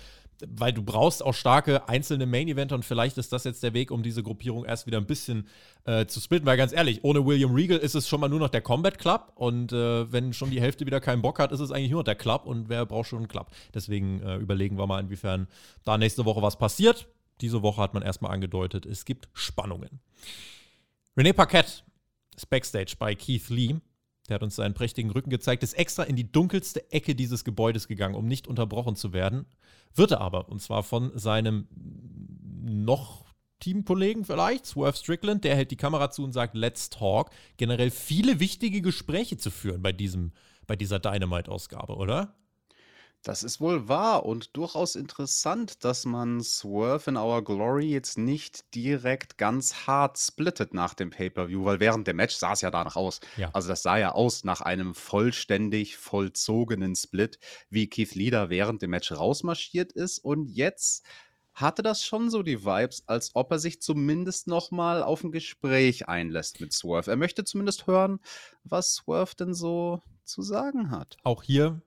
weil 0.48 0.74
du 0.74 0.84
brauchst 0.84 1.24
auch 1.24 1.34
starke 1.34 1.88
einzelne 1.88 2.26
Main-Eventer 2.26 2.76
und 2.76 2.86
vielleicht 2.86 3.18
ist 3.18 3.32
das 3.34 3.44
jetzt 3.44 3.64
der 3.64 3.74
Weg, 3.74 3.92
um 3.92 4.04
diese 4.04 4.24
Gruppierung 4.24 4.66
erst 4.66 4.88
wieder 4.88 4.98
ein 4.98 5.06
bisschen 5.06 5.48
äh, 5.86 6.06
zu 6.06 6.20
splitten. 6.20 6.46
Weil 6.46 6.58
ganz 6.58 6.74
ehrlich, 6.74 7.04
ohne 7.04 7.26
William 7.26 7.54
Regal 7.54 7.78
ist 7.78 7.96
es 7.96 8.08
schon 8.08 8.20
mal 8.20 8.30
nur 8.30 8.40
noch 8.40 8.50
der 8.50 8.62
Combat 8.62 8.98
Club 8.98 9.32
und 9.36 9.72
äh, 9.72 10.12
wenn 10.12 10.34
schon 10.34 10.52
die 10.52 10.62
Hälfte 10.62 10.86
wieder 10.86 11.00
keinen 11.00 11.22
Bock 11.22 11.40
hat, 11.40 11.52
ist 11.52 11.60
es 11.60 11.72
eigentlich 11.72 11.92
nur 11.92 12.02
noch 12.02 12.06
der 12.06 12.16
Club 12.16 12.46
und 12.46 12.70
wer 12.70 12.86
braucht 12.86 13.10
schon 13.10 13.20
einen 13.20 13.28
Club? 13.28 13.52
Deswegen 13.74 14.22
äh, 14.22 14.38
überlegen 14.38 14.78
wir 14.78 14.88
mal, 14.88 15.00
inwiefern 15.00 15.48
da 15.84 15.98
nächste 15.98 16.26
Woche 16.26 16.42
was 16.42 16.58
passiert. 16.58 17.08
Diese 17.42 17.62
Woche 17.62 17.82
hat 17.82 17.94
man 17.94 18.04
erstmal 18.04 18.32
angedeutet, 18.32 18.86
es 18.86 19.06
gibt 19.06 19.28
Spannungen. 19.34 20.00
René 21.18 21.34
Paquette 21.34 21.84
ist 22.36 22.50
Backstage 22.50 22.96
bei 22.98 23.16
Keith 23.16 23.50
Lee 23.50 23.76
der 24.30 24.36
hat 24.36 24.44
uns 24.44 24.56
seinen 24.56 24.74
prächtigen 24.74 25.12
Rücken 25.12 25.30
gezeigt, 25.30 25.64
ist 25.64 25.74
extra 25.74 26.04
in 26.04 26.16
die 26.16 26.32
dunkelste 26.32 26.92
Ecke 26.92 27.16
dieses 27.16 27.44
Gebäudes 27.44 27.88
gegangen, 27.88 28.16
um 28.16 28.28
nicht 28.28 28.48
unterbrochen 28.48 28.96
zu 28.96 29.14
werden. 29.14 29.46
Wird 29.94 30.12
er 30.12 30.22
aber, 30.22 30.50
und 30.50 30.62
zwar 30.62 30.84
von 30.84 31.18
seinem 31.18 31.68
noch 32.64 33.26
Teamkollegen 33.60 34.26
vielleicht, 34.26 34.66
Swerve 34.66 34.98
Strickland, 34.98 35.44
der 35.44 35.56
hält 35.56 35.72
die 35.72 35.78
Kamera 35.78 36.12
zu 36.12 36.24
und 36.24 36.34
sagt, 36.34 36.56
let's 36.56 36.90
talk. 36.90 37.30
Generell 37.58 37.92
viele 37.92 38.40
wichtige 38.40 38.82
Gespräche 38.82 39.38
zu 39.38 39.52
führen 39.52 39.82
bei, 39.82 39.92
diesem, 39.92 40.32
bei 40.68 40.76
dieser 40.76 41.00
Dynamite-Ausgabe, 41.00 41.96
oder? 41.96 42.36
Das 43.24 43.42
ist 43.42 43.62
wohl 43.62 43.88
wahr 43.88 44.26
und 44.26 44.58
durchaus 44.58 44.98
interessant, 44.98 45.86
dass 45.86 46.04
man 46.04 46.42
Swerve 46.42 47.10
in 47.10 47.16
Our 47.16 47.42
Glory 47.42 47.86
jetzt 47.86 48.18
nicht 48.18 48.76
direkt 48.76 49.38
ganz 49.38 49.88
hart 49.88 50.18
splittet 50.18 50.74
nach 50.74 50.94
dem 50.94 51.10
Pay-Per-View, 51.10 51.64
weil 51.64 51.80
während 51.80 52.06
dem 52.06 52.18
Match 52.18 52.36
sah 52.36 52.52
es 52.52 52.60
ja 52.60 52.70
danach 52.70 52.98
aus. 52.98 53.22
Ja. 53.38 53.50
Also 53.54 53.70
das 53.70 53.82
sah 53.82 53.98
ja 53.98 54.12
aus 54.12 54.44
nach 54.44 54.60
einem 54.60 54.94
vollständig 54.94 55.96
vollzogenen 55.96 56.96
Split, 56.98 57.40
wie 57.70 57.88
Keith 57.88 58.14
Lee 58.14 58.30
da 58.30 58.50
während 58.50 58.82
dem 58.82 58.90
Match 58.90 59.10
rausmarschiert 59.14 59.94
ist 59.94 60.20
und 60.20 60.50
jetzt 60.50 61.06
hatte 61.54 61.82
das 61.82 62.04
schon 62.04 62.30
so 62.30 62.44
die 62.44 62.66
Vibes, 62.66 63.04
als 63.08 63.32
ob 63.36 63.52
er 63.52 63.60
sich 63.60 63.82
zumindest 63.82 64.48
noch 64.48 64.72
mal 64.72 65.02
auf 65.02 65.24
ein 65.24 65.32
Gespräch 65.32 66.10
einlässt 66.10 66.60
mit 66.60 66.74
Swerve. 66.74 67.12
Er 67.12 67.16
möchte 67.16 67.46
zumindest 67.46 67.88
hören, 67.88 68.20
was 68.66 68.96
Swerve 68.96 69.36
denn 69.40 69.54
so 69.54 70.02
zu 70.26 70.42
sagen 70.42 70.92
hat. 70.92 71.16
Auch 71.24 71.44
hier 71.44 71.82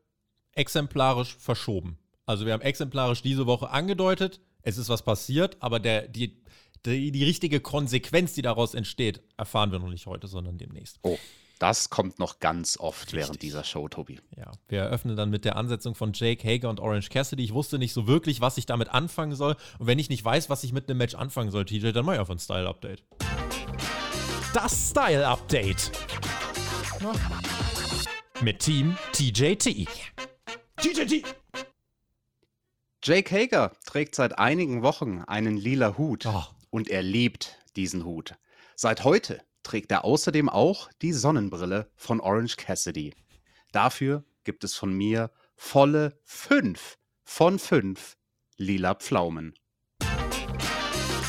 exemplarisch 0.57 1.37
verschoben. 1.37 1.99
Also 2.27 2.45
wir 2.45 2.53
haben 2.53 2.63
exemplarisch 2.63 3.23
diese 3.23 3.47
Woche 3.47 3.71
angedeutet, 3.71 4.41
es 4.63 4.79
ist 4.79 4.89
was 4.89 5.03
passiert, 5.03 5.57
aber 5.61 5.79
der, 5.79 6.09
die, 6.09 6.43
die, 6.85 7.13
die 7.13 7.25
richtige 7.25 7.61
Konsequenz, 7.61 8.35
die 8.35 8.43
daraus 8.43 8.75
entsteht, 8.75 9.23
erfahren 9.37 9.71
wir 9.71 9.79
noch 9.79 9.91
nicht 9.91 10.07
heute, 10.07 10.27
sondern 10.27 10.59
demnächst. 10.59 10.99
Oh. 11.03 11.19
Das 11.59 11.89
kommt 11.89 12.19
noch 12.19 12.39
ganz 12.39 12.79
oft 12.79 13.05
Richtig. 13.05 13.19
während 13.19 13.43
dieser 13.43 13.65
Show, 13.65 13.89
Tobi. 13.89 14.21
Ja, 14.37 14.53
wir 14.69 14.81
eröffnen 14.81 15.17
dann 15.17 15.31
mit 15.31 15.47
der 15.47 15.57
Ansetzung 15.57 15.95
von 15.95 16.13
Jake 16.13 16.47
Hager 16.47 16.69
und 16.69 16.81
Orange 16.81 17.09
Cassidy. 17.09 17.45
Ich 17.45 17.55
wusste 17.55 17.79
nicht 17.79 17.95
so 17.95 18.07
wirklich, 18.07 18.43
was 18.43 18.59
ich 18.59 18.67
damit 18.67 18.91
anfangen 18.91 19.35
soll. 19.35 19.57
Und 19.79 19.87
wenn 19.87 19.99
ich 19.99 20.11
nicht 20.11 20.23
weiß, 20.23 20.51
was 20.51 20.65
ich 20.65 20.75
mit 20.75 20.91
einem 20.91 20.99
Match 20.99 21.15
anfangen 21.15 21.51
soll, 21.51 21.65
TJ, 21.65 21.93
dann 21.93 22.05
mach 22.05 22.13
ich 22.13 22.19
auf 22.19 22.29
ein 22.29 22.39
Style-Update. 22.39 23.05
Das 24.53 24.91
Style-Update. 24.91 25.93
Mit 28.43 28.59
Team 28.59 28.99
TJT. 29.13 29.89
TJT. 30.77 31.25
Jake 33.03 33.35
Hager 33.35 33.73
trägt 33.85 34.15
seit 34.15 34.39
einigen 34.39 34.83
Wochen 34.83 35.21
einen 35.27 35.57
lila 35.57 35.97
Hut. 35.97 36.27
Oh. 36.27 36.43
Und 36.71 36.89
er 36.89 37.03
liebt 37.03 37.59
diesen 37.77 38.05
Hut. 38.05 38.35
Seit 38.75 39.05
heute 39.05 39.41
trägt 39.63 39.91
er 39.91 40.05
außerdem 40.05 40.49
auch 40.49 40.91
die 41.03 41.13
Sonnenbrille 41.13 41.91
von 41.97 42.21
Orange 42.21 42.57
Cassidy. 42.57 43.15
Dafür 43.73 44.25
gibt 44.45 44.65
es 44.65 44.75
von 44.75 44.93
mir 44.93 45.31
volle 45.55 46.19
fünf 46.25 46.99
von 47.25 47.59
fünf 47.59 48.17
lila 48.57 48.95
Pflaumen. 48.95 49.55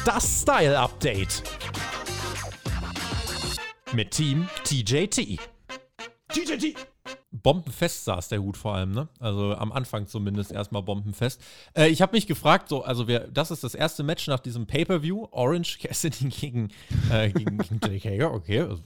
Das 0.05 0.41
Style 0.41 0.77
Update 0.77 1.43
mit 3.93 4.11
Team 4.11 4.47
TJT. 4.63 5.39
TJT 6.29 6.75
bombenfest 7.31 8.05
saß 8.05 8.29
der 8.29 8.41
Hut 8.41 8.55
vor 8.55 8.75
allem, 8.75 8.91
ne? 8.91 9.09
Also 9.19 9.53
am 9.55 9.71
Anfang 9.71 10.07
zumindest 10.07 10.51
erstmal 10.51 10.81
bombenfest. 10.81 11.41
Äh, 11.75 11.89
ich 11.89 12.01
habe 12.01 12.15
mich 12.15 12.25
gefragt, 12.25 12.69
so, 12.69 12.83
also 12.83 13.07
wir, 13.07 13.27
das 13.31 13.51
ist 13.51 13.63
das 13.63 13.75
erste 13.75 14.03
Match 14.03 14.27
nach 14.27 14.39
diesem 14.39 14.65
Pay-Per-View, 14.65 15.27
Orange 15.31 15.77
Cassidy 15.81 16.29
gegen, 16.29 16.69
äh, 17.11 17.29
gegen, 17.29 17.57
gegen 17.57 17.79
Jake 17.83 18.09
Hager, 18.09 18.33
okay. 18.33 18.61
Also 18.61 18.81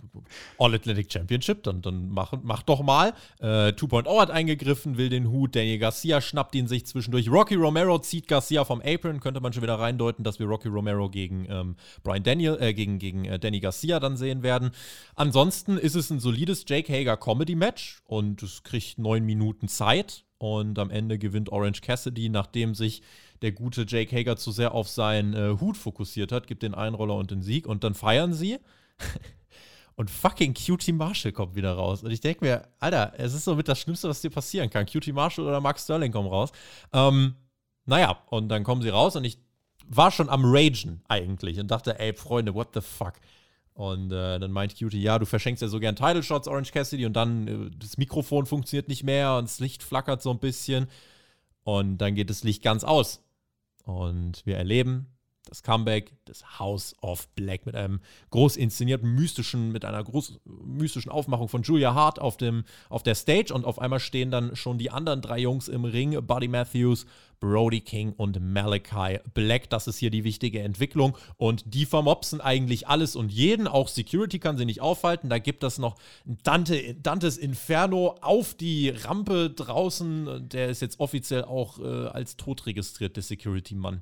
All 0.57 0.73
Athletic 0.73 1.11
Championship, 1.11 1.63
dann, 1.63 1.81
dann 1.81 2.09
mach, 2.09 2.33
mach 2.41 2.63
doch 2.63 2.81
mal. 2.81 3.13
Äh, 3.39 3.73
2.0 3.73 4.19
hat 4.19 4.31
eingegriffen, 4.31 4.97
will 4.97 5.09
den 5.09 5.29
Hut, 5.29 5.55
Daniel 5.55 5.77
Garcia 5.77 6.19
schnappt 6.19 6.55
ihn 6.55 6.67
sich 6.67 6.85
zwischendurch. 6.87 7.29
Rocky 7.29 7.55
Romero 7.55 7.99
zieht 7.99 8.27
Garcia 8.27 8.65
vom 8.65 8.81
Apron, 8.81 9.19
könnte 9.19 9.39
man 9.39 9.53
schon 9.53 9.63
wieder 9.63 9.79
reindeuten, 9.79 10.23
dass 10.23 10.39
wir 10.39 10.47
Rocky 10.47 10.67
Romero 10.67 11.09
gegen 11.09 11.45
ähm, 11.47 11.75
Brian 12.03 12.23
Daniel, 12.23 12.57
äh, 12.59 12.73
gegen, 12.73 12.97
gegen 12.97 13.25
äh, 13.25 13.37
Danny 13.37 13.59
Garcia 13.59 13.99
dann 13.99 14.17
sehen 14.17 14.41
werden. 14.41 14.71
Ansonsten 15.15 15.77
ist 15.77 15.95
es 15.95 16.09
ein 16.09 16.19
solides 16.19 16.65
Jake 16.67 16.91
Hager 16.91 17.17
Comedy-Match 17.17 18.01
und 18.05 18.30
es 18.41 18.63
kriegt 18.63 18.97
neun 18.97 19.25
Minuten 19.25 19.67
Zeit 19.67 20.25
und 20.37 20.79
am 20.79 20.89
Ende 20.89 21.17
gewinnt 21.17 21.51
Orange 21.51 21.81
Cassidy, 21.81 22.29
nachdem 22.29 22.75
sich 22.75 23.01
der 23.41 23.51
gute 23.51 23.85
Jake 23.87 24.15
Hager 24.15 24.37
zu 24.37 24.51
sehr 24.51 24.73
auf 24.73 24.89
seinen 24.89 25.33
äh, 25.33 25.57
Hut 25.59 25.77
fokussiert 25.77 26.31
hat, 26.31 26.47
gibt 26.47 26.63
den 26.63 26.73
Einroller 26.73 27.15
und 27.15 27.31
den 27.31 27.41
Sieg 27.41 27.67
und 27.67 27.83
dann 27.83 27.93
feiern 27.93 28.33
sie. 28.33 28.59
und 29.95 30.09
fucking 30.09 30.53
Cutie 30.53 30.93
Marshall 30.93 31.31
kommt 31.31 31.55
wieder 31.55 31.73
raus. 31.73 32.03
Und 32.03 32.11
ich 32.11 32.21
denke 32.21 32.45
mir, 32.45 32.67
Alter, 32.79 33.13
es 33.17 33.33
ist 33.33 33.45
so 33.45 33.55
mit 33.55 33.67
das 33.67 33.79
Schlimmste, 33.79 34.09
was 34.09 34.21
dir 34.21 34.29
passieren 34.29 34.69
kann. 34.69 34.85
Cutie 34.85 35.11
Marshall 35.11 35.45
oder 35.45 35.61
Max 35.61 35.83
Sterling 35.83 36.11
kommen 36.11 36.29
raus. 36.29 36.51
Ähm, 36.93 37.35
naja, 37.85 38.17
und 38.29 38.49
dann 38.49 38.63
kommen 38.63 38.81
sie 38.81 38.89
raus 38.89 39.15
und 39.15 39.23
ich 39.23 39.39
war 39.87 40.11
schon 40.11 40.29
am 40.29 40.43
Ragen 40.45 41.01
eigentlich 41.07 41.59
und 41.59 41.69
dachte, 41.69 41.99
ey, 41.99 42.13
Freunde, 42.13 42.53
what 42.53 42.69
the 42.73 42.81
fuck? 42.81 43.13
Und 43.73 44.11
äh, 44.11 44.39
dann 44.39 44.51
meint 44.51 44.77
Cutie, 44.77 45.01
ja, 45.01 45.17
du 45.17 45.25
verschenkst 45.25 45.61
ja 45.61 45.67
so 45.67 45.79
gern 45.79 45.95
Title 45.95 46.23
Shots, 46.23 46.47
Orange 46.47 46.71
Cassidy, 46.71 47.05
und 47.05 47.13
dann 47.13 47.47
äh, 47.47 47.71
das 47.77 47.97
Mikrofon 47.97 48.45
funktioniert 48.45 48.87
nicht 48.87 49.03
mehr 49.03 49.37
und 49.37 49.45
das 49.45 49.59
Licht 49.59 49.83
flackert 49.83 50.21
so 50.21 50.31
ein 50.31 50.39
bisschen. 50.39 50.87
Und 51.63 51.99
dann 51.99 52.15
geht 52.15 52.29
das 52.29 52.43
Licht 52.43 52.63
ganz 52.63 52.83
aus. 52.83 53.23
Und 53.85 54.45
wir 54.45 54.57
erleben 54.57 55.07
das 55.51 55.63
Comeback 55.63 56.13
des 56.25 56.59
House 56.59 56.95
of 57.01 57.27
Black 57.35 57.65
mit 57.65 57.75
einem 57.75 57.99
groß 58.29 58.55
inszenierten, 58.55 59.13
mystischen, 59.13 59.73
mit 59.73 59.83
einer 59.83 60.01
groß 60.01 60.39
mystischen 60.45 61.11
Aufmachung 61.11 61.49
von 61.49 61.61
Julia 61.61 61.93
Hart 61.93 62.19
auf, 62.19 62.37
dem, 62.37 62.63
auf 62.89 63.03
der 63.03 63.15
Stage 63.15 63.53
und 63.53 63.65
auf 63.65 63.77
einmal 63.77 63.99
stehen 63.99 64.31
dann 64.31 64.55
schon 64.55 64.77
die 64.77 64.91
anderen 64.91 65.21
drei 65.21 65.39
Jungs 65.39 65.67
im 65.67 65.83
Ring, 65.83 66.25
Buddy 66.25 66.47
Matthews, 66.47 67.05
Brody 67.41 67.81
King 67.81 68.13
und 68.13 68.39
Malachi 68.39 69.19
Black. 69.33 69.69
Das 69.69 69.87
ist 69.87 69.97
hier 69.97 70.09
die 70.09 70.23
wichtige 70.23 70.61
Entwicklung 70.61 71.17
und 71.35 71.63
die 71.65 71.85
vermopsen 71.85 72.39
eigentlich 72.39 72.87
alles 72.87 73.17
und 73.17 73.29
jeden. 73.29 73.67
Auch 73.67 73.89
Security 73.89 74.39
kann 74.39 74.57
sie 74.57 74.65
nicht 74.65 74.79
aufhalten. 74.79 75.27
Da 75.27 75.37
gibt 75.37 75.65
es 75.65 75.79
noch 75.79 75.95
Dante, 76.23 76.95
Dantes 76.95 77.37
Inferno 77.37 78.15
auf 78.21 78.53
die 78.53 78.89
Rampe 78.89 79.49
draußen. 79.49 80.47
Der 80.47 80.69
ist 80.69 80.81
jetzt 80.81 81.01
offiziell 81.01 81.43
auch 81.43 81.79
äh, 81.79 82.07
als 82.07 82.37
tot 82.37 82.65
registriert, 82.67 83.17
der 83.17 83.23
Security-Mann. 83.23 84.01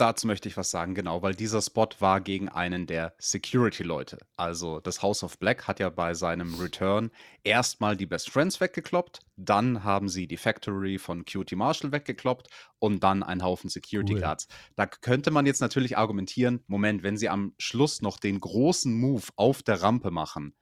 Dazu 0.00 0.26
möchte 0.26 0.48
ich 0.48 0.56
was 0.56 0.70
sagen, 0.70 0.94
genau, 0.94 1.20
weil 1.20 1.34
dieser 1.34 1.60
Spot 1.60 1.90
war 1.98 2.22
gegen 2.22 2.48
einen 2.48 2.86
der 2.86 3.12
Security-Leute. 3.18 4.16
Also 4.34 4.80
das 4.80 5.02
House 5.02 5.22
of 5.22 5.38
Black 5.38 5.68
hat 5.68 5.78
ja 5.78 5.90
bei 5.90 6.14
seinem 6.14 6.54
Return 6.54 7.10
erstmal 7.44 7.98
die 7.98 8.06
Best 8.06 8.30
Friends 8.30 8.62
weggekloppt, 8.62 9.20
dann 9.36 9.84
haben 9.84 10.08
sie 10.08 10.26
die 10.26 10.38
Factory 10.38 10.98
von 10.98 11.26
Cutie 11.26 11.54
Marshall 11.54 11.92
weggekloppt 11.92 12.48
und 12.78 13.04
dann 13.04 13.22
einen 13.22 13.44
Haufen 13.44 13.68
Security 13.68 14.14
cool. 14.14 14.20
Guards. 14.20 14.48
Da 14.74 14.86
könnte 14.86 15.30
man 15.30 15.44
jetzt 15.44 15.60
natürlich 15.60 15.98
argumentieren, 15.98 16.64
Moment, 16.66 17.02
wenn 17.02 17.18
sie 17.18 17.28
am 17.28 17.52
Schluss 17.58 18.00
noch 18.00 18.18
den 18.18 18.40
großen 18.40 18.98
Move 18.98 19.24
auf 19.36 19.62
der 19.62 19.82
Rampe 19.82 20.10
machen, 20.10 20.54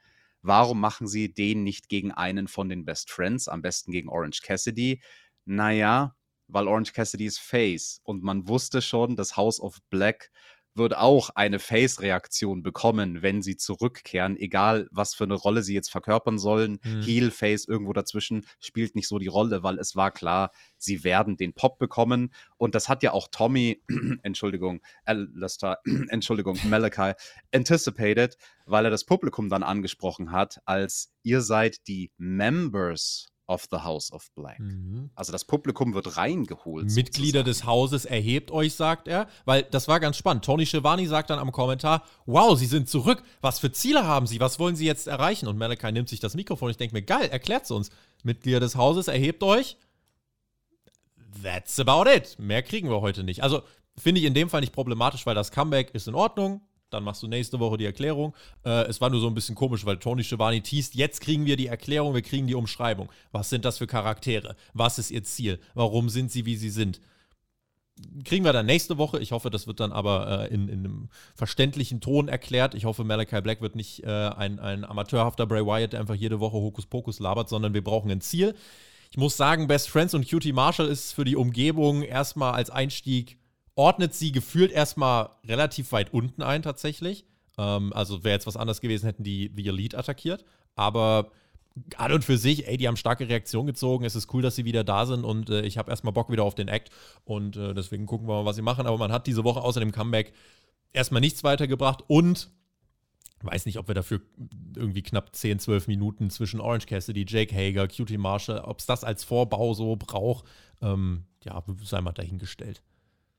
warum 0.43 0.81
machen 0.81 1.07
sie 1.07 1.33
den 1.33 1.63
nicht 1.63 1.89
gegen 1.89 2.11
einen 2.11 2.49
von 2.49 2.69
den 2.69 2.85
Best 2.85 3.13
Friends, 3.13 3.47
am 3.47 3.63
besten 3.63 3.93
gegen 3.93 4.09
Orange 4.09 4.43
Cassidy? 4.43 5.01
Naja, 5.45 6.17
weil 6.49 6.67
Orange 6.67 6.93
Cassidy 6.93 7.27
ist 7.27 7.39
Face 7.39 8.01
und 8.05 8.23
man 8.23 8.49
wusste 8.49 8.83
schon, 8.83 9.17
das 9.17 9.37
House 9.37 9.61
of 9.61 9.79
Black 9.91 10.31
wird 10.79 10.97
auch 10.97 11.31
eine 11.31 11.59
Face-Reaktion 11.59 12.63
bekommen, 12.63 13.21
wenn 13.21 13.43
sie 13.43 13.57
zurückkehren, 13.57 14.37
egal 14.37 14.89
was 14.91 15.15
für 15.15 15.25
eine 15.25 15.35
Rolle 15.35 15.63
sie 15.63 15.75
jetzt 15.75 15.91
verkörpern 15.91 16.39
sollen. 16.39 16.79
Mhm. 16.83 17.03
Heel, 17.03 17.31
Face, 17.31 17.67
irgendwo 17.67 17.93
dazwischen 17.93 18.47
spielt 18.61 18.95
nicht 18.95 19.09
so 19.09 19.19
die 19.19 19.27
Rolle, 19.27 19.63
weil 19.63 19.79
es 19.79 19.97
war 19.97 20.11
klar, 20.11 20.51
sie 20.79 21.05
werden 21.05 21.37
den 21.37 21.53
Pop 21.53 21.79
bekommen. 21.79 22.33
Und 22.57 22.75
das 22.75 22.89
hat 22.89 23.03
ja 23.03 23.13
auch 23.13 23.29
Tommy, 23.31 23.83
Entschuldigung, 24.23 24.81
Alistair, 25.05 25.79
Entschuldigung, 26.09 26.57
Malachi, 26.65 27.13
anticipated, 27.53 28.37
weil 28.65 28.85
er 28.85 28.91
das 28.91 29.05
Publikum 29.05 29.49
dann 29.49 29.63
angesprochen 29.63 30.33
hat, 30.33 30.61
als 30.65 31.13
ihr 31.23 31.43
seid 31.43 31.87
die 31.89 32.13
Members 32.17 33.29
of 33.49 33.67
the 33.71 33.79
House 33.79 34.13
of 34.13 34.31
Black. 34.35 34.61
Mhm. 34.61 35.11
Also 35.15 35.33
das 35.33 35.45
Publikum 35.45 35.95
wird 35.95 36.17
reingeholt. 36.17 36.91
Mitglieder 36.93 37.41
sozusagen. 37.41 37.45
des 37.45 37.65
Hauses 37.65 38.05
erhebt 38.05 38.51
euch, 38.51 38.75
sagt 38.75 39.09
er. 39.09 39.27
Weil 39.47 39.63
das 39.65 39.89
war 39.89 39.99
ganz 40.01 40.17
spannend. 40.17 40.45
Tony 40.45 40.67
Schiavone 40.67 41.09
sagt 41.09 41.31
dann 41.31 41.39
am 41.39 41.51
Kommentar, 41.51 42.05
wow, 42.27 42.57
Sie 42.57 42.67
sind 42.67 42.89
zurück. 42.89 43.23
Was 43.41 43.59
für 43.59 43.73
Ziele 43.73 44.07
haben 44.07 44.27
Sie? 44.27 44.39
Was 44.39 44.59
wollen 44.59 44.77
Sie 44.77 44.87
jetzt 44.87 45.09
erreichen? 45.09 45.49
Und 45.49 45.59
Malachi 45.59 45.91
nimmt 45.91 46.09
sich 46.09 46.21
das 46.21 46.35
Mikrofon. 46.35 46.71
Ich 46.71 46.77
denke 46.77 46.95
mir, 46.95 47.03
geil, 47.03 47.29
erklärt 47.31 47.65
es 47.65 47.71
uns. 47.71 47.91
Mitglieder 48.23 48.61
des 48.61 48.77
Hauses 48.77 49.09
erhebt 49.09 49.43
euch. 49.43 49.77
That's 51.43 51.81
about 51.81 52.09
it. 52.11 52.39
Mehr 52.39 52.63
kriegen 52.63 52.91
wir 52.91 53.01
heute 53.01 53.25
nicht. 53.25 53.43
Also 53.43 53.63
finde 53.97 54.21
ich 54.21 54.27
in 54.27 54.35
dem 54.35 54.51
Fall 54.51 54.61
nicht 54.61 54.73
problematisch, 54.73 55.25
weil 55.25 55.35
das 55.35 55.51
Comeback 55.51 55.95
ist 55.95 56.07
in 56.07 56.15
Ordnung. 56.15 56.61
Dann 56.91 57.05
machst 57.05 57.23
du 57.23 57.29
nächste 57.29 57.61
Woche 57.61 57.77
die 57.77 57.85
Erklärung. 57.85 58.35
Äh, 58.65 58.87
es 58.87 59.01
war 59.01 59.11
nur 59.11 59.21
so 59.21 59.27
ein 59.27 59.35
bisschen 59.35 59.55
komisch, 59.55 59.85
weil 59.85 59.99
Tony 59.99 60.25
Schiavone 60.25 60.63
teast, 60.63 60.95
jetzt 60.95 61.21
kriegen 61.21 61.45
wir 61.45 61.57
die 61.57 61.67
Erklärung, 61.67 62.15
wir 62.15 62.23
kriegen 62.23 62.47
die 62.47 62.55
Umschreibung. 62.55 63.11
Was 63.31 63.51
sind 63.51 63.65
das 63.65 63.79
für 63.79 63.87
Charaktere? 63.87 64.57
Was 64.73 64.99
ist 64.99 65.11
ihr 65.11 65.23
Ziel? 65.23 65.61
Warum 65.75 66.09
sind 66.09 66.33
sie, 66.33 66.47
wie 66.47 66.57
sie 66.57 66.71
sind? 66.71 67.01
Kriegen 68.25 68.45
wir 68.45 68.53
dann 68.53 68.67
nächste 68.67 68.97
Woche. 68.97 69.19
Ich 69.19 69.33
hoffe, 69.33 69.51
das 69.51 69.67
wird 69.67 69.81
dann 69.81 69.93
aber 69.93 70.45
äh, 70.45 70.55
in, 70.55 70.69
in, 70.69 70.79
einem 70.79 71.09
verständlichen 71.35 72.01
Ton 72.01 72.29
erklärt. 72.29 72.75
Ich 72.75 72.85
hoffe, 72.85 73.05
Malachi 73.05 73.41
Black 73.41 73.61
wird 73.61 73.75
nicht 73.75 74.05
äh, 74.05 74.07
ein, 74.07 74.61
ein 74.61 74.85
amateurhafter 74.85 75.47
Bray 75.47 75.67
Wyatt, 75.67 75.93
der 75.93 76.01
einfach 76.01 76.15
jede 76.15 76.41
Woche 76.41 76.57
Hokuspokus 76.57 77.19
labert, 77.19 77.49
sondern 77.49 77.75
wir 77.75 77.83
brauchen 77.83 78.11
ein 78.11 78.21
Ziel. 78.21 78.55
Ich 79.11 79.17
muss 79.17 79.37
sagen, 79.37 79.67
Best 79.67 79.91
Friends 79.91 80.15
und 80.15 80.31
Cutie 80.31 80.53
Marshall 80.53 80.87
ist 80.87 81.13
für 81.13 81.25
die 81.25 81.37
Umgebung 81.37 82.03
erstmal 82.03 82.53
als 82.53 82.71
Einstieg 82.71 83.39
ordnet 83.79 84.13
sie 84.13 84.33
gefühlt 84.33 84.73
erstmal 84.73 85.31
relativ 85.47 85.93
weit 85.93 86.13
unten 86.13 86.43
ein, 86.43 86.63
tatsächlich. 86.63 87.25
Ähm, 87.57 87.93
also 87.93 88.25
wäre 88.25 88.35
jetzt 88.35 88.47
was 88.47 88.57
anderes 88.57 88.81
gewesen, 88.81 89.07
hätten 89.07 89.23
die 89.23 89.53
The 89.55 89.69
Elite 89.69 89.97
attackiert. 89.97 90.45
Aber 90.75 91.31
an 91.97 92.13
und 92.13 92.25
für 92.25 92.37
sich, 92.37 92.67
ey, 92.67 92.77
die 92.77 92.89
haben 92.89 92.97
starke 92.97 93.29
Reaktion 93.29 93.67
gezogen. 93.67 94.05
Es 94.05 94.17
ist 94.17 94.35
cool, 94.35 94.43
dass 94.43 94.57
sie 94.57 94.65
wieder 94.65 94.83
da 94.83 95.07
sind 95.07 95.25
und 95.25 95.49
äh, 95.49 95.63
ich 95.63 95.79
habe 95.79 95.93
erstmal 95.93 96.13
Bock 96.13 96.29
wieder 96.29 96.43
auf 96.43 96.57
den 96.57 96.67
Act. 96.67 96.91
Und 97.25 97.57
äh, 97.57 97.73
deswegen 97.73 98.07
gucken 98.07 98.27
wir 98.27 98.43
mal, 98.43 98.45
was 98.45 98.57
sie 98.57 98.63
machen. 98.63 98.85
Aber 98.85 98.99
man 98.99 99.13
hat 99.13 99.29
diese 99.29 99.45
Woche 99.45 99.61
außer 99.61 99.79
dem 99.79 99.93
Comeback 99.93 100.33
erstmal 100.93 101.21
nichts 101.21 101.45
weitergebracht 101.45 102.03
und 102.09 102.51
weiß 103.43 103.65
nicht, 103.65 103.79
ob 103.79 103.87
wir 103.87 103.95
dafür 103.95 104.21
irgendwie 104.75 105.03
knapp 105.03 105.37
10, 105.37 105.61
12 105.61 105.87
Minuten 105.87 106.31
zwischen 106.31 106.61
Orange 106.61 106.87
Cassidy, 106.87 107.25
Jake 107.29 107.55
Hager, 107.55 107.87
Cutie 107.87 108.19
Marshall, 108.19 108.59
ob 108.59 108.81
es 108.81 108.87
das 108.87 109.05
als 109.05 109.23
Vorbau 109.23 109.73
so 109.75 109.95
braucht, 109.95 110.47
ähm, 110.83 111.27
ja, 111.45 111.63
sei 111.85 112.01
mal 112.01 112.11
dahingestellt. 112.11 112.83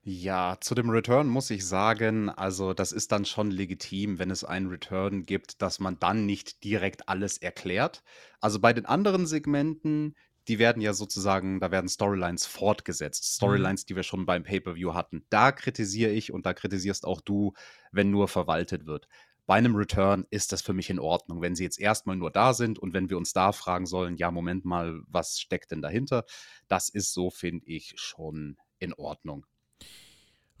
Ja, 0.02 0.56
zu 0.62 0.74
dem 0.74 0.88
Return 0.88 1.28
muss 1.28 1.50
ich 1.50 1.66
sagen, 1.66 2.30
also 2.30 2.72
das 2.72 2.90
ist 2.92 3.12
dann 3.12 3.26
schon 3.26 3.50
legitim, 3.50 4.18
wenn 4.18 4.30
es 4.30 4.44
einen 4.44 4.68
Return 4.68 5.26
gibt, 5.26 5.60
dass 5.60 5.78
man 5.78 5.98
dann 5.98 6.24
nicht 6.24 6.64
direkt 6.64 7.08
alles 7.10 7.36
erklärt. 7.36 8.02
Also 8.40 8.60
bei 8.60 8.72
den 8.72 8.86
anderen 8.86 9.26
Segmenten, 9.26 10.14
die 10.48 10.58
werden 10.58 10.80
ja 10.80 10.94
sozusagen, 10.94 11.60
da 11.60 11.70
werden 11.70 11.88
Storylines 11.88 12.46
fortgesetzt, 12.46 13.24
Mhm. 13.40 13.70
Storylines, 13.74 13.84
die 13.84 13.94
wir 13.94 14.02
schon 14.02 14.24
beim 14.24 14.42
Pay-per-View 14.42 14.94
hatten. 14.94 15.26
Da 15.28 15.52
kritisiere 15.52 16.12
ich 16.12 16.32
und 16.32 16.46
da 16.46 16.54
kritisierst 16.54 17.04
auch 17.04 17.20
du, 17.20 17.52
wenn 17.92 18.10
nur 18.10 18.26
verwaltet 18.28 18.86
wird. 18.86 19.06
Bei 19.44 19.56
einem 19.56 19.74
Return 19.76 20.24
ist 20.30 20.52
das 20.52 20.62
für 20.62 20.72
mich 20.72 20.88
in 20.88 20.98
Ordnung, 20.98 21.42
wenn 21.42 21.54
sie 21.54 21.64
jetzt 21.64 21.78
erstmal 21.78 22.16
nur 22.16 22.30
da 22.30 22.54
sind 22.54 22.78
und 22.78 22.94
wenn 22.94 23.10
wir 23.10 23.18
uns 23.18 23.34
da 23.34 23.52
fragen 23.52 23.84
sollen, 23.84 24.16
ja, 24.16 24.30
Moment 24.30 24.64
mal, 24.64 25.02
was 25.08 25.38
steckt 25.40 25.72
denn 25.72 25.82
dahinter? 25.82 26.24
Das 26.68 26.88
ist 26.88 27.12
so, 27.12 27.28
finde 27.30 27.66
ich, 27.66 27.92
schon 27.96 28.56
in 28.78 28.94
Ordnung. 28.94 29.44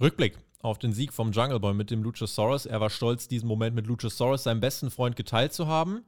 Rückblick 0.00 0.38
auf 0.62 0.78
den 0.78 0.92
Sieg 0.92 1.12
vom 1.12 1.32
Jungle 1.32 1.60
Boy 1.60 1.74
mit 1.74 1.90
dem 1.90 2.02
Luchasaurus. 2.02 2.66
Er 2.66 2.80
war 2.80 2.90
stolz, 2.90 3.28
diesen 3.28 3.48
Moment 3.48 3.74
mit 3.74 3.86
Luchasaurus, 3.86 4.44
seinem 4.44 4.60
besten 4.60 4.90
Freund, 4.90 5.16
geteilt 5.16 5.52
zu 5.52 5.66
haben. 5.66 6.04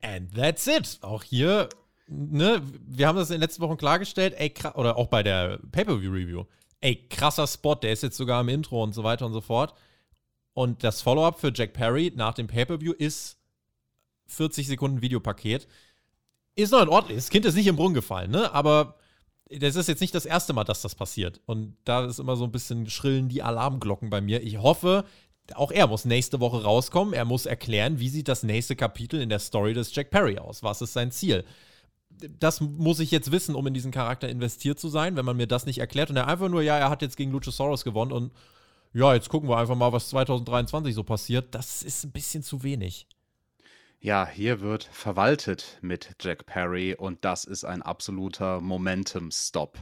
And 0.00 0.34
that's 0.34 0.66
it. 0.66 0.98
Auch 1.02 1.22
hier, 1.22 1.68
ne, 2.06 2.62
wir 2.86 3.08
haben 3.08 3.16
das 3.16 3.30
in 3.30 3.36
den 3.36 3.40
letzten 3.40 3.62
Wochen 3.62 3.76
klargestellt, 3.76 4.34
ey, 4.36 4.52
oder 4.74 4.96
auch 4.96 5.08
bei 5.08 5.22
der 5.22 5.58
Pay-Per-View-Review. 5.72 6.44
Ey, 6.80 6.96
krasser 7.08 7.46
Spot, 7.46 7.74
der 7.74 7.92
ist 7.92 8.02
jetzt 8.02 8.16
sogar 8.16 8.40
im 8.42 8.48
Intro 8.48 8.82
und 8.82 8.94
so 8.94 9.04
weiter 9.04 9.26
und 9.26 9.32
so 9.32 9.40
fort. 9.40 9.74
Und 10.52 10.84
das 10.84 11.02
Follow-up 11.02 11.40
für 11.40 11.52
Jack 11.54 11.72
Perry 11.72 12.12
nach 12.14 12.34
dem 12.34 12.46
Pay-Per-View 12.46 12.92
ist 12.92 13.38
40 14.26 14.66
Sekunden 14.66 15.02
Videopaket. 15.02 15.66
Ist 16.54 16.70
noch 16.70 16.82
in 16.82 16.88
Ordnung. 16.88 17.16
Das 17.16 17.30
Kind 17.30 17.44
ist 17.44 17.54
nicht 17.54 17.66
im 17.66 17.76
Brunnen 17.76 17.94
gefallen, 17.94 18.30
ne? 18.30 18.52
Aber 18.52 18.96
das 19.50 19.76
ist 19.76 19.88
jetzt 19.88 20.00
nicht 20.00 20.14
das 20.14 20.26
erste 20.26 20.52
Mal, 20.52 20.64
dass 20.64 20.82
das 20.82 20.94
passiert. 20.94 21.40
Und 21.46 21.76
da 21.84 22.04
ist 22.04 22.18
immer 22.18 22.36
so 22.36 22.44
ein 22.44 22.52
bisschen 22.52 22.88
schrillen 22.88 23.28
die 23.28 23.42
Alarmglocken 23.42 24.10
bei 24.10 24.20
mir. 24.20 24.42
Ich 24.42 24.58
hoffe, 24.58 25.04
auch 25.54 25.70
er 25.70 25.86
muss 25.86 26.04
nächste 26.04 26.40
Woche 26.40 26.62
rauskommen. 26.62 27.12
Er 27.12 27.24
muss 27.24 27.46
erklären, 27.46 28.00
wie 28.00 28.08
sieht 28.08 28.28
das 28.28 28.42
nächste 28.42 28.76
Kapitel 28.76 29.20
in 29.20 29.28
der 29.28 29.38
Story 29.38 29.74
des 29.74 29.94
Jack 29.94 30.10
Perry 30.10 30.38
aus? 30.38 30.62
Was 30.62 30.80
ist 30.80 30.94
sein 30.94 31.10
Ziel? 31.10 31.44
Das 32.38 32.60
muss 32.60 33.00
ich 33.00 33.10
jetzt 33.10 33.32
wissen, 33.32 33.54
um 33.54 33.66
in 33.66 33.74
diesen 33.74 33.90
Charakter 33.90 34.28
investiert 34.28 34.78
zu 34.78 34.88
sein, 34.88 35.16
wenn 35.16 35.24
man 35.24 35.36
mir 35.36 35.48
das 35.48 35.66
nicht 35.66 35.78
erklärt. 35.78 36.10
Und 36.10 36.16
er 36.16 36.28
einfach 36.28 36.48
nur, 36.48 36.62
ja, 36.62 36.78
er 36.78 36.88
hat 36.88 37.02
jetzt 37.02 37.16
gegen 37.16 37.32
Luchasaurus 37.32 37.84
gewonnen 37.84 38.12
und 38.12 38.32
ja, 38.94 39.12
jetzt 39.12 39.28
gucken 39.28 39.48
wir 39.48 39.58
einfach 39.58 39.74
mal, 39.74 39.92
was 39.92 40.08
2023 40.10 40.94
so 40.94 41.02
passiert. 41.02 41.52
Das 41.54 41.82
ist 41.82 42.04
ein 42.04 42.12
bisschen 42.12 42.44
zu 42.44 42.62
wenig. 42.62 43.08
Ja, 44.04 44.28
hier 44.28 44.60
wird 44.60 44.84
verwaltet 44.84 45.78
mit 45.80 46.16
Jack 46.20 46.44
Perry 46.44 46.94
und 46.94 47.24
das 47.24 47.46
ist 47.46 47.64
ein 47.64 47.80
absoluter 47.80 48.60
Momentum-Stop. 48.60 49.78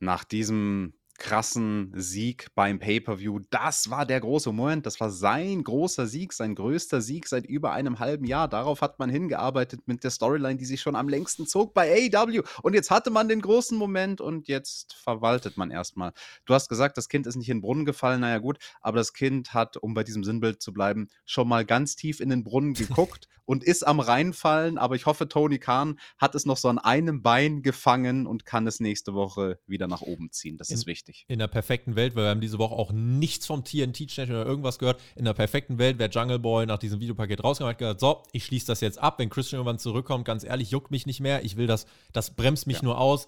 Nach 0.00 0.24
diesem 0.24 0.92
krassen 1.18 1.92
Sieg 1.94 2.46
beim 2.54 2.78
Pay-per-View, 2.78 3.40
das 3.50 3.90
war 3.90 4.06
der 4.06 4.20
große 4.20 4.52
Moment, 4.52 4.86
das 4.86 5.00
war 5.00 5.10
sein 5.10 5.62
großer 5.64 6.06
Sieg, 6.06 6.32
sein 6.32 6.54
größter 6.54 7.00
Sieg 7.00 7.28
seit 7.28 7.44
über 7.44 7.72
einem 7.72 7.98
halben 7.98 8.24
Jahr. 8.24 8.48
Darauf 8.48 8.80
hat 8.80 8.98
man 8.98 9.10
hingearbeitet 9.10 9.82
mit 9.86 10.04
der 10.04 10.10
Storyline, 10.10 10.56
die 10.56 10.64
sich 10.64 10.80
schon 10.80 10.96
am 10.96 11.08
längsten 11.08 11.46
zog 11.46 11.74
bei 11.74 12.10
AEW. 12.12 12.42
Und 12.62 12.74
jetzt 12.74 12.90
hatte 12.90 13.10
man 13.10 13.28
den 13.28 13.42
großen 13.42 13.76
Moment 13.76 14.20
und 14.20 14.48
jetzt 14.48 14.94
verwaltet 14.94 15.56
man 15.56 15.70
erstmal. 15.70 16.12
Du 16.46 16.54
hast 16.54 16.68
gesagt, 16.68 16.96
das 16.96 17.08
Kind 17.08 17.26
ist 17.26 17.36
nicht 17.36 17.50
in 17.50 17.58
den 17.58 17.62
Brunnen 17.62 17.84
gefallen, 17.84 18.20
naja 18.20 18.38
gut, 18.38 18.58
aber 18.80 18.98
das 18.98 19.12
Kind 19.12 19.52
hat, 19.52 19.76
um 19.76 19.94
bei 19.94 20.04
diesem 20.04 20.24
Sinnbild 20.24 20.62
zu 20.62 20.72
bleiben, 20.72 21.08
schon 21.26 21.48
mal 21.48 21.64
ganz 21.64 21.96
tief 21.96 22.20
in 22.20 22.28
den 22.28 22.44
Brunnen 22.44 22.74
geguckt 22.74 23.28
und 23.48 23.64
ist 23.64 23.86
am 23.86 23.98
reinfallen, 23.98 24.76
aber 24.76 24.94
ich 24.94 25.06
hoffe, 25.06 25.26
Tony 25.26 25.58
Khan 25.58 25.98
hat 26.18 26.34
es 26.34 26.44
noch 26.44 26.58
so 26.58 26.68
an 26.68 26.78
einem 26.78 27.22
Bein 27.22 27.62
gefangen 27.62 28.26
und 28.26 28.44
kann 28.44 28.66
es 28.66 28.78
nächste 28.78 29.14
Woche 29.14 29.58
wieder 29.66 29.88
nach 29.88 30.02
oben 30.02 30.30
ziehen. 30.30 30.58
Das 30.58 30.70
ist 30.70 30.86
wichtig. 30.86 31.07
In 31.28 31.38
der 31.38 31.46
perfekten 31.48 31.96
Welt, 31.96 32.14
weil 32.14 32.24
wir 32.24 32.30
haben 32.30 32.40
diese 32.40 32.58
Woche 32.58 32.74
auch 32.74 32.92
nichts 32.92 33.46
vom 33.46 33.64
TNT-Channel 33.64 34.36
oder 34.40 34.46
irgendwas 34.46 34.78
gehört. 34.78 35.00
In 35.16 35.24
der 35.24 35.34
perfekten 35.34 35.78
Welt 35.78 35.98
wäre 35.98 36.10
Jungle 36.10 36.38
Boy 36.38 36.66
nach 36.66 36.78
diesem 36.78 37.00
Videopaket 37.00 37.42
rausgekommen 37.42 37.70
und 37.70 37.74
hat 37.74 37.78
gesagt, 37.78 38.00
so, 38.00 38.22
ich 38.32 38.44
schließe 38.44 38.66
das 38.66 38.80
jetzt 38.80 38.98
ab. 38.98 39.18
Wenn 39.18 39.30
Christian 39.30 39.58
irgendwann 39.58 39.78
zurückkommt, 39.78 40.24
ganz 40.24 40.44
ehrlich, 40.44 40.70
juckt 40.70 40.90
mich 40.90 41.06
nicht 41.06 41.20
mehr. 41.20 41.44
Ich 41.44 41.56
will 41.56 41.66
das, 41.66 41.86
das 42.12 42.34
bremst 42.34 42.66
mich 42.66 42.78
Ja. 42.78 42.84
nur 42.84 42.98
aus. 42.98 43.26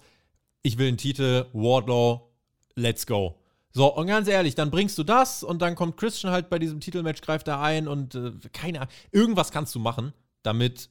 Ich 0.63 0.77
will 0.77 0.87
einen 0.87 0.97
Titel, 0.97 1.45
Wardlow, 1.53 2.29
let's 2.75 3.05
go. 3.07 3.35
So, 3.73 3.93
und 3.95 4.07
ganz 4.07 4.27
ehrlich, 4.27 4.55
dann 4.55 4.69
bringst 4.69 4.97
du 4.97 5.03
das 5.03 5.43
und 5.43 5.61
dann 5.61 5.75
kommt 5.75 5.95
Christian 5.97 6.33
halt 6.33 6.49
bei 6.49 6.59
diesem 6.59 6.81
Titelmatch, 6.81 7.21
greift 7.21 7.47
er 7.47 7.61
ein 7.61 7.87
und 7.87 8.15
äh, 8.15 8.31
keine 8.51 8.81
Ahnung. 8.81 8.93
Irgendwas 9.11 9.51
kannst 9.51 9.73
du 9.75 9.79
machen, 9.79 10.13
damit 10.43 10.89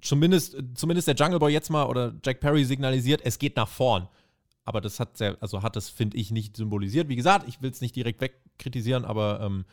zumindest, 0.00 0.56
zumindest 0.74 1.08
der 1.08 1.14
Jungle 1.16 1.38
Boy 1.38 1.52
jetzt 1.52 1.70
mal 1.70 1.84
oder 1.86 2.14
Jack 2.24 2.40
Perry 2.40 2.64
signalisiert, 2.64 3.20
es 3.24 3.38
geht 3.38 3.56
nach 3.56 3.68
vorn. 3.68 4.08
Aber 4.64 4.80
das 4.80 5.00
hat 5.00 5.16
sehr, 5.16 5.36
also 5.40 5.62
hat 5.62 5.76
das, 5.76 5.88
finde 5.88 6.16
ich, 6.16 6.30
nicht 6.30 6.56
symbolisiert. 6.56 7.08
Wie 7.08 7.16
gesagt, 7.16 7.48
ich 7.48 7.60
will 7.62 7.70
es 7.70 7.80
nicht 7.80 7.96
direkt 7.96 8.20
wegkritisieren, 8.20 9.04
aber 9.04 9.40
ähm, 9.42 9.64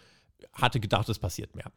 hatte 0.54 0.80
gedacht, 0.80 1.10
es 1.10 1.20
passiert 1.20 1.56
mehr. 1.56 1.72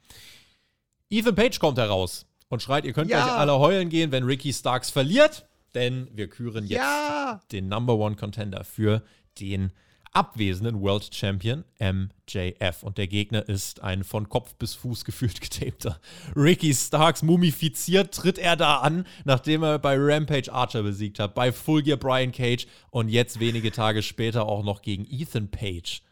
Ethan 1.11 1.35
Page 1.35 1.59
kommt 1.59 1.79
heraus 1.79 2.27
und 2.49 2.63
schreit, 2.63 2.85
ihr 2.85 2.93
könnt 2.93 3.11
Ja. 3.11 3.23
gleich 3.25 3.37
alle 3.37 3.59
heulen 3.59 3.89
gehen, 3.89 4.13
wenn 4.13 4.25
Ricky 4.25 4.53
Starks 4.53 4.91
verliert, 4.91 5.47
denn 5.75 6.09
wir 6.13 6.29
küren 6.29 6.65
jetzt 6.67 6.79
Ja! 6.79 7.41
den 7.53 7.69
Number 7.69 7.95
One 7.97 8.17
Contender 8.17 8.65
für 8.65 9.03
den 9.41 9.73
abwesenden 10.13 10.81
World 10.81 11.15
Champion 11.15 11.65
MJF. 11.79 12.83
Und 12.83 12.99
der 12.99 13.07
Gegner 13.07 13.49
ist 13.49 13.83
ein 13.83 14.05
von 14.05 14.29
Kopf 14.29 14.55
bis 14.55 14.75
Fuß 14.75 15.05
gefühlt 15.05 15.41
getapter 15.41 16.01
Ricky 16.35 16.75
Starks. 16.75 17.23
Mumifiziert 17.23 18.15
tritt 18.15 18.39
er 18.39 18.57
da 18.57 18.77
an, 18.79 19.07
nachdem 19.25 19.63
er 19.63 19.79
bei 19.79 19.97
Rampage 19.99 20.53
Archer 20.53 20.83
besiegt 20.83 21.19
hat, 21.19 21.35
bei 21.35 21.53
Full 21.53 21.83
Gear 21.83 21.97
Brian 21.97 22.33
Cage 22.33 22.67
und 22.91 23.09
jetzt 23.09 23.41
wenige 23.41 23.73
Tage 23.73 24.03
später 24.03 24.47
auch 24.47 24.65
noch 24.65 24.83
gegen 24.83 25.07
Ethan 25.09 25.51
Page. 25.51 26.03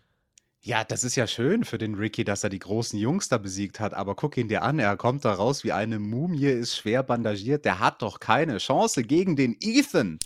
Ja, 0.61 0.85
das 0.85 1.05
ist 1.05 1.15
ja 1.15 1.27
schön 1.27 1.65
für 1.65 1.79
den 1.79 1.95
Ricky, 1.95 2.25
dass 2.25 2.43
er 2.43 2.51
die 2.51 2.59
großen 2.59 2.99
Jungs 2.99 3.29
da 3.29 3.39
besiegt 3.39 3.79
hat, 3.79 3.95
aber 3.95 4.17
guck 4.17 4.37
ihn 4.37 4.49
dir 4.49 4.63
an, 4.63 4.79
er 4.79 4.97
kommt 4.97 5.25
da 5.25 5.33
raus 5.33 5.63
wie 5.63 5.73
eine 5.73 5.99
Mumie, 6.01 6.47
ist 6.47 6.77
schwer 6.77 7.03
bandagiert, 7.05 7.65
der 7.65 7.79
hat 7.79 8.03
doch 8.03 8.19
keine 8.19 8.59
Chance 8.59 9.05
gegen 9.05 9.37
den 9.37 9.57
Ethan. 9.61 10.19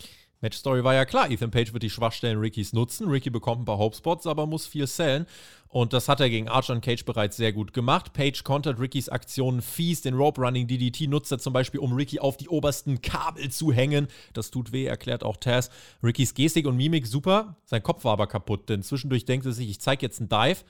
Match 0.43 0.57
Story 0.57 0.83
war 0.83 0.93
ja 0.93 1.05
klar, 1.05 1.31
Ethan 1.31 1.51
Page 1.51 1.71
wird 1.71 1.83
die 1.83 1.89
Schwachstellen 1.89 2.37
Rickys 2.37 2.73
nutzen. 2.73 3.07
Ricky 3.07 3.29
bekommt 3.29 3.61
ein 3.61 3.65
paar 3.65 3.77
Hope 3.77 3.95
Spots, 3.95 4.27
aber 4.27 4.45
muss 4.45 4.67
viel 4.67 4.87
sellen. 4.87 5.25
Und 5.69 5.93
das 5.93 6.09
hat 6.09 6.19
er 6.19 6.29
gegen 6.29 6.49
Archer 6.49 6.73
und 6.73 6.81
Cage 6.81 7.05
bereits 7.05 7.37
sehr 7.37 7.53
gut 7.53 7.71
gemacht. 7.71 8.11
Page 8.11 8.43
kontert 8.43 8.77
Rickys 8.77 9.07
Aktionen 9.07 9.61
fies. 9.61 10.01
Den 10.01 10.15
Rope 10.15 10.41
Running 10.41 10.67
DDT 10.67 11.07
nutzt 11.07 11.31
er 11.31 11.39
zum 11.39 11.53
Beispiel, 11.53 11.79
um 11.79 11.93
Ricky 11.93 12.19
auf 12.19 12.35
die 12.35 12.49
obersten 12.49 13.01
Kabel 13.01 13.51
zu 13.51 13.71
hängen. 13.71 14.07
Das 14.33 14.51
tut 14.51 14.73
weh, 14.73 14.85
erklärt 14.85 15.23
auch 15.23 15.37
Taz. 15.37 15.69
Rickys 16.03 16.33
Gestik 16.33 16.67
und 16.67 16.75
Mimik 16.75 17.07
super. 17.07 17.55
Sein 17.63 17.81
Kopf 17.81 18.03
war 18.03 18.11
aber 18.11 18.27
kaputt, 18.27 18.67
denn 18.67 18.83
zwischendurch 18.83 19.23
denkt 19.23 19.45
er 19.45 19.53
sich, 19.53 19.69
ich 19.69 19.79
zeige 19.79 20.05
jetzt 20.05 20.19
einen 20.19 20.27
Dive. 20.27 20.65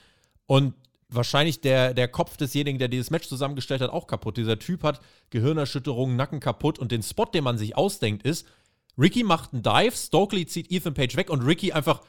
Und 0.45 0.75
wahrscheinlich 1.09 1.61
der, 1.61 1.95
der 1.95 2.07
Kopf 2.07 2.37
desjenigen, 2.37 2.77
der 2.77 2.89
dieses 2.89 3.09
Match 3.09 3.27
zusammengestellt 3.27 3.81
hat, 3.81 3.89
auch 3.89 4.05
kaputt. 4.05 4.37
Dieser 4.37 4.59
Typ 4.59 4.83
hat 4.83 5.01
Gehirnerschütterungen, 5.31 6.15
Nacken 6.15 6.39
kaputt. 6.39 6.77
Und 6.77 6.91
den 6.91 7.01
Spot, 7.01 7.25
den 7.25 7.43
man 7.43 7.57
sich 7.57 7.75
ausdenkt, 7.75 8.23
ist, 8.23 8.45
Ricky 8.97 9.23
macht 9.23 9.53
einen 9.53 9.63
Dive, 9.63 9.95
Stokely 9.95 10.45
zieht 10.45 10.71
Ethan 10.71 10.93
Page 10.93 11.15
weg 11.15 11.29
und 11.29 11.41
Ricky 11.41 11.71
einfach, 11.71 12.01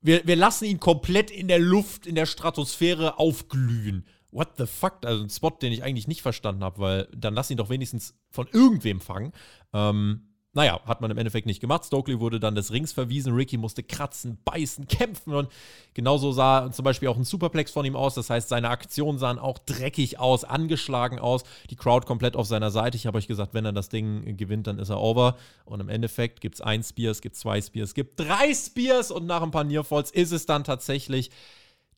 wir, 0.00 0.26
wir 0.26 0.36
lassen 0.36 0.64
ihn 0.64 0.80
komplett 0.80 1.30
in 1.30 1.48
der 1.48 1.58
Luft, 1.58 2.06
in 2.06 2.14
der 2.14 2.26
Stratosphäre 2.26 3.18
aufglühen. 3.18 4.04
What 4.30 4.56
the 4.56 4.66
fuck? 4.66 5.04
Also 5.04 5.22
ein 5.22 5.30
Spot, 5.30 5.50
den 5.50 5.72
ich 5.72 5.82
eigentlich 5.82 6.08
nicht 6.08 6.22
verstanden 6.22 6.64
habe, 6.64 6.80
weil 6.80 7.08
dann 7.14 7.34
lass 7.34 7.50
ihn 7.50 7.58
doch 7.58 7.68
wenigstens 7.68 8.14
von 8.30 8.48
irgendwem 8.50 9.00
fangen. 9.00 9.32
Ähm, 9.72 10.31
naja, 10.54 10.80
hat 10.84 11.00
man 11.00 11.10
im 11.10 11.16
Endeffekt 11.16 11.46
nicht 11.46 11.60
gemacht. 11.60 11.86
Stokely 11.86 12.20
wurde 12.20 12.38
dann 12.38 12.54
des 12.54 12.72
Rings 12.72 12.92
verwiesen. 12.92 13.32
Ricky 13.34 13.56
musste 13.56 13.82
kratzen, 13.82 14.38
beißen, 14.44 14.86
kämpfen 14.86 15.34
und 15.34 15.48
genauso 15.94 16.32
sah 16.32 16.70
zum 16.70 16.84
Beispiel 16.84 17.08
auch 17.08 17.16
ein 17.16 17.24
Superplex 17.24 17.70
von 17.70 17.86
ihm 17.86 17.96
aus. 17.96 18.14
Das 18.14 18.28
heißt, 18.28 18.50
seine 18.50 18.68
Aktionen 18.68 19.18
sahen 19.18 19.38
auch 19.38 19.58
dreckig 19.58 20.18
aus, 20.18 20.44
angeschlagen 20.44 21.18
aus. 21.18 21.44
Die 21.70 21.76
Crowd 21.76 22.06
komplett 22.06 22.36
auf 22.36 22.46
seiner 22.46 22.70
Seite. 22.70 22.98
Ich 22.98 23.06
habe 23.06 23.16
euch 23.16 23.28
gesagt, 23.28 23.54
wenn 23.54 23.64
er 23.64 23.72
das 23.72 23.88
Ding 23.88 24.36
gewinnt, 24.36 24.66
dann 24.66 24.78
ist 24.78 24.90
er 24.90 25.00
over. 25.00 25.38
Und 25.64 25.80
im 25.80 25.88
Endeffekt 25.88 26.42
gibt 26.42 26.56
es 26.56 26.60
ein 26.60 26.82
Spear, 26.82 27.12
es 27.12 27.22
gibt 27.22 27.36
zwei 27.36 27.60
Spears, 27.62 27.90
es 27.90 27.94
gibt 27.94 28.20
drei 28.20 28.52
Spears 28.52 29.10
und 29.10 29.24
nach 29.24 29.42
ein 29.42 29.52
paar 29.52 29.64
Nearfalls 29.64 30.10
ist 30.10 30.32
es 30.32 30.44
dann 30.44 30.64
tatsächlich 30.64 31.30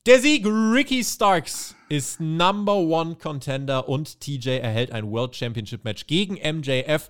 der 0.06 0.20
Sieg. 0.20 0.46
Ricky 0.46 1.02
Starks 1.02 1.74
ist 1.88 2.20
Number 2.20 2.76
One 2.76 3.16
Contender 3.16 3.88
und 3.88 4.20
TJ 4.20 4.50
erhält 4.58 4.92
ein 4.92 5.10
World 5.10 5.34
Championship 5.34 5.82
Match 5.82 6.06
gegen 6.06 6.34
MJF. 6.34 7.08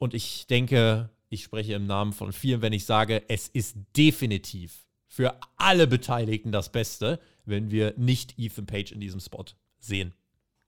Und 0.00 0.14
ich 0.14 0.46
denke, 0.46 1.10
ich 1.28 1.44
spreche 1.44 1.74
im 1.74 1.86
Namen 1.86 2.14
von 2.14 2.32
vielen, 2.32 2.62
wenn 2.62 2.72
ich 2.72 2.86
sage, 2.86 3.22
es 3.28 3.48
ist 3.48 3.76
definitiv 3.98 4.86
für 5.06 5.36
alle 5.58 5.86
Beteiligten 5.86 6.52
das 6.52 6.72
Beste, 6.72 7.20
wenn 7.44 7.70
wir 7.70 7.92
nicht 7.98 8.38
Ethan 8.38 8.64
Page 8.64 8.92
in 8.92 9.00
diesem 9.00 9.20
Spot 9.20 9.44
sehen. 9.78 10.14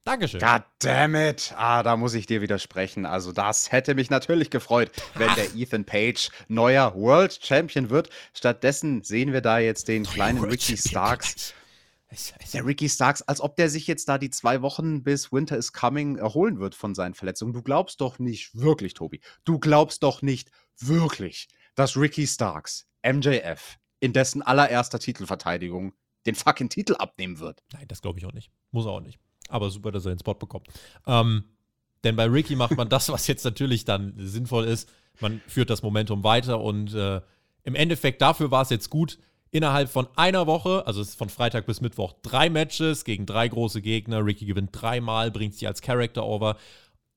Dankeschön. 0.04 0.40
God 0.40 0.64
damn 0.80 1.14
it. 1.14 1.54
Ah, 1.56 1.82
da 1.82 1.96
muss 1.96 2.12
ich 2.12 2.26
dir 2.26 2.42
widersprechen. 2.42 3.06
Also, 3.06 3.32
das 3.32 3.72
hätte 3.72 3.94
mich 3.94 4.10
natürlich 4.10 4.50
gefreut, 4.50 4.90
wenn 5.14 5.34
der 5.34 5.46
Ethan 5.56 5.86
Page 5.86 6.28
neuer 6.48 6.94
World 6.94 7.38
Champion 7.42 7.88
wird. 7.88 8.10
Stattdessen 8.34 9.02
sehen 9.02 9.32
wir 9.32 9.40
da 9.40 9.60
jetzt 9.60 9.88
den 9.88 10.04
kleinen 10.04 10.40
World 10.40 10.52
Ricky 10.52 10.76
Champion 10.76 10.90
Starks. 10.90 11.34
gleich. 11.34 11.54
Der 12.52 12.66
Ricky 12.66 12.88
Starks, 12.88 13.22
als 13.22 13.40
ob 13.40 13.56
der 13.56 13.68
sich 13.68 13.86
jetzt 13.86 14.08
da 14.08 14.18
die 14.18 14.30
zwei 14.30 14.62
Wochen 14.62 15.02
bis 15.02 15.32
Winter 15.32 15.56
is 15.56 15.72
Coming 15.72 16.16
erholen 16.16 16.58
wird 16.58 16.74
von 16.74 16.94
seinen 16.94 17.14
Verletzungen. 17.14 17.52
Du 17.52 17.62
glaubst 17.62 18.00
doch 18.00 18.18
nicht 18.18 18.54
wirklich, 18.54 18.94
Tobi. 18.94 19.20
Du 19.44 19.58
glaubst 19.58 20.02
doch 20.02 20.22
nicht 20.22 20.50
wirklich, 20.78 21.48
dass 21.74 21.96
Ricky 21.96 22.26
Starks, 22.26 22.86
MJF, 23.02 23.78
in 24.00 24.12
dessen 24.12 24.42
allererster 24.42 24.98
Titelverteidigung 24.98 25.94
den 26.26 26.34
fucking 26.34 26.68
Titel 26.68 26.94
abnehmen 26.94 27.38
wird. 27.38 27.62
Nein, 27.72 27.88
das 27.88 28.02
glaube 28.02 28.18
ich 28.18 28.26
auch 28.26 28.32
nicht. 28.32 28.50
Muss 28.70 28.86
er 28.86 28.92
auch 28.92 29.00
nicht. 29.00 29.18
Aber 29.48 29.70
super, 29.70 29.90
dass 29.90 30.04
er 30.04 30.14
den 30.14 30.18
Spot 30.18 30.34
bekommt. 30.34 30.68
Ähm, 31.06 31.44
denn 32.04 32.16
bei 32.16 32.26
Ricky 32.26 32.56
macht 32.56 32.76
man 32.76 32.88
das, 32.88 33.08
was 33.08 33.26
jetzt 33.26 33.44
natürlich 33.44 33.84
dann 33.84 34.14
sinnvoll 34.16 34.64
ist. 34.64 34.88
Man 35.20 35.40
führt 35.46 35.70
das 35.70 35.82
Momentum 35.82 36.24
weiter 36.24 36.60
und 36.60 36.94
äh, 36.94 37.20
im 37.64 37.74
Endeffekt 37.74 38.22
dafür 38.22 38.50
war 38.50 38.62
es 38.62 38.70
jetzt 38.70 38.90
gut. 38.90 39.18
Innerhalb 39.54 39.90
von 39.90 40.08
einer 40.16 40.46
Woche, 40.46 40.86
also 40.86 41.02
es 41.02 41.10
ist 41.10 41.18
von 41.18 41.28
Freitag 41.28 41.66
bis 41.66 41.82
Mittwoch, 41.82 42.14
drei 42.22 42.48
Matches 42.48 43.04
gegen 43.04 43.26
drei 43.26 43.48
große 43.48 43.82
Gegner. 43.82 44.24
Ricky 44.24 44.46
gewinnt 44.46 44.70
dreimal, 44.72 45.30
bringt 45.30 45.54
sie 45.54 45.66
als 45.66 45.82
Character 45.82 46.24
over. 46.24 46.56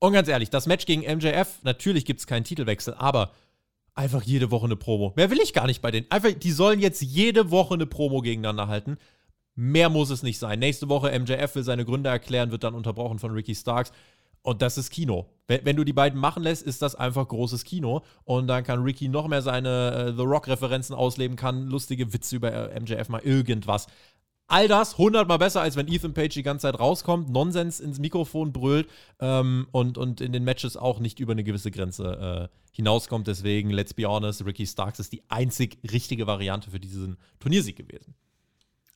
Und 0.00 0.12
ganz 0.12 0.28
ehrlich, 0.28 0.50
das 0.50 0.66
Match 0.66 0.84
gegen 0.84 1.00
MJF, 1.00 1.60
natürlich 1.62 2.04
gibt 2.04 2.20
es 2.20 2.26
keinen 2.26 2.44
Titelwechsel, 2.44 2.92
aber 2.92 3.32
einfach 3.94 4.22
jede 4.22 4.50
Woche 4.50 4.66
eine 4.66 4.76
Promo. 4.76 5.14
Mehr 5.16 5.30
will 5.30 5.40
ich 5.40 5.54
gar 5.54 5.66
nicht 5.66 5.80
bei 5.80 5.90
denen. 5.90 6.10
Einfach, 6.10 6.32
die 6.32 6.52
sollen 6.52 6.78
jetzt 6.78 7.00
jede 7.00 7.50
Woche 7.50 7.72
eine 7.72 7.86
Promo 7.86 8.20
gegeneinander 8.20 8.68
halten. 8.68 8.98
Mehr 9.54 9.88
muss 9.88 10.10
es 10.10 10.22
nicht 10.22 10.38
sein. 10.38 10.58
Nächste 10.58 10.90
Woche 10.90 11.18
MJF 11.18 11.54
will 11.54 11.62
seine 11.62 11.86
Gründe 11.86 12.10
erklären, 12.10 12.50
wird 12.50 12.64
dann 12.64 12.74
unterbrochen 12.74 13.18
von 13.18 13.30
Ricky 13.30 13.54
Starks. 13.54 13.92
Und 14.46 14.62
das 14.62 14.78
ist 14.78 14.90
Kino. 14.90 15.26
Wenn, 15.48 15.64
wenn, 15.64 15.76
du 15.76 15.82
die 15.82 15.92
beiden 15.92 16.20
machen 16.20 16.44
lässt, 16.44 16.62
ist 16.62 16.80
das 16.80 16.94
einfach 16.94 17.26
großes 17.26 17.64
Kino. 17.64 18.02
Und 18.22 18.46
dann 18.46 18.62
kann 18.62 18.80
Ricky 18.80 19.08
noch 19.08 19.26
mehr 19.26 19.42
seine 19.42 20.12
äh, 20.12 20.12
The 20.16 20.22
Rock-Referenzen 20.22 20.94
ausleben, 20.94 21.36
kann 21.36 21.66
lustige 21.66 22.12
Witze 22.12 22.36
über 22.36 22.52
äh, 22.52 22.78
MJF 22.78 23.08
mal 23.08 23.22
irgendwas. 23.22 23.88
All 24.46 24.68
das 24.68 24.98
hundertmal 24.98 25.38
besser, 25.38 25.62
als 25.62 25.74
wenn 25.74 25.88
Ethan 25.88 26.14
Page 26.14 26.32
die 26.32 26.44
ganze 26.44 26.62
Zeit 26.62 26.78
rauskommt, 26.78 27.28
Nonsens 27.28 27.80
ins 27.80 27.98
Mikrofon 27.98 28.52
brüllt 28.52 28.88
ähm, 29.18 29.66
und, 29.72 29.98
und 29.98 30.20
in 30.20 30.32
den 30.32 30.44
Matches 30.44 30.76
auch 30.76 31.00
nicht 31.00 31.18
über 31.18 31.32
eine 31.32 31.42
gewisse 31.42 31.72
Grenze 31.72 32.48
äh, 32.52 32.56
hinauskommt. 32.70 33.26
Deswegen, 33.26 33.70
let's 33.70 33.94
be 33.94 34.06
honest, 34.06 34.46
Ricky 34.46 34.64
Starks 34.64 35.00
ist 35.00 35.12
die 35.12 35.24
einzig 35.28 35.78
richtige 35.90 36.28
Variante 36.28 36.70
für 36.70 36.78
diesen 36.78 37.16
Turniersieg 37.40 37.74
gewesen. 37.74 38.14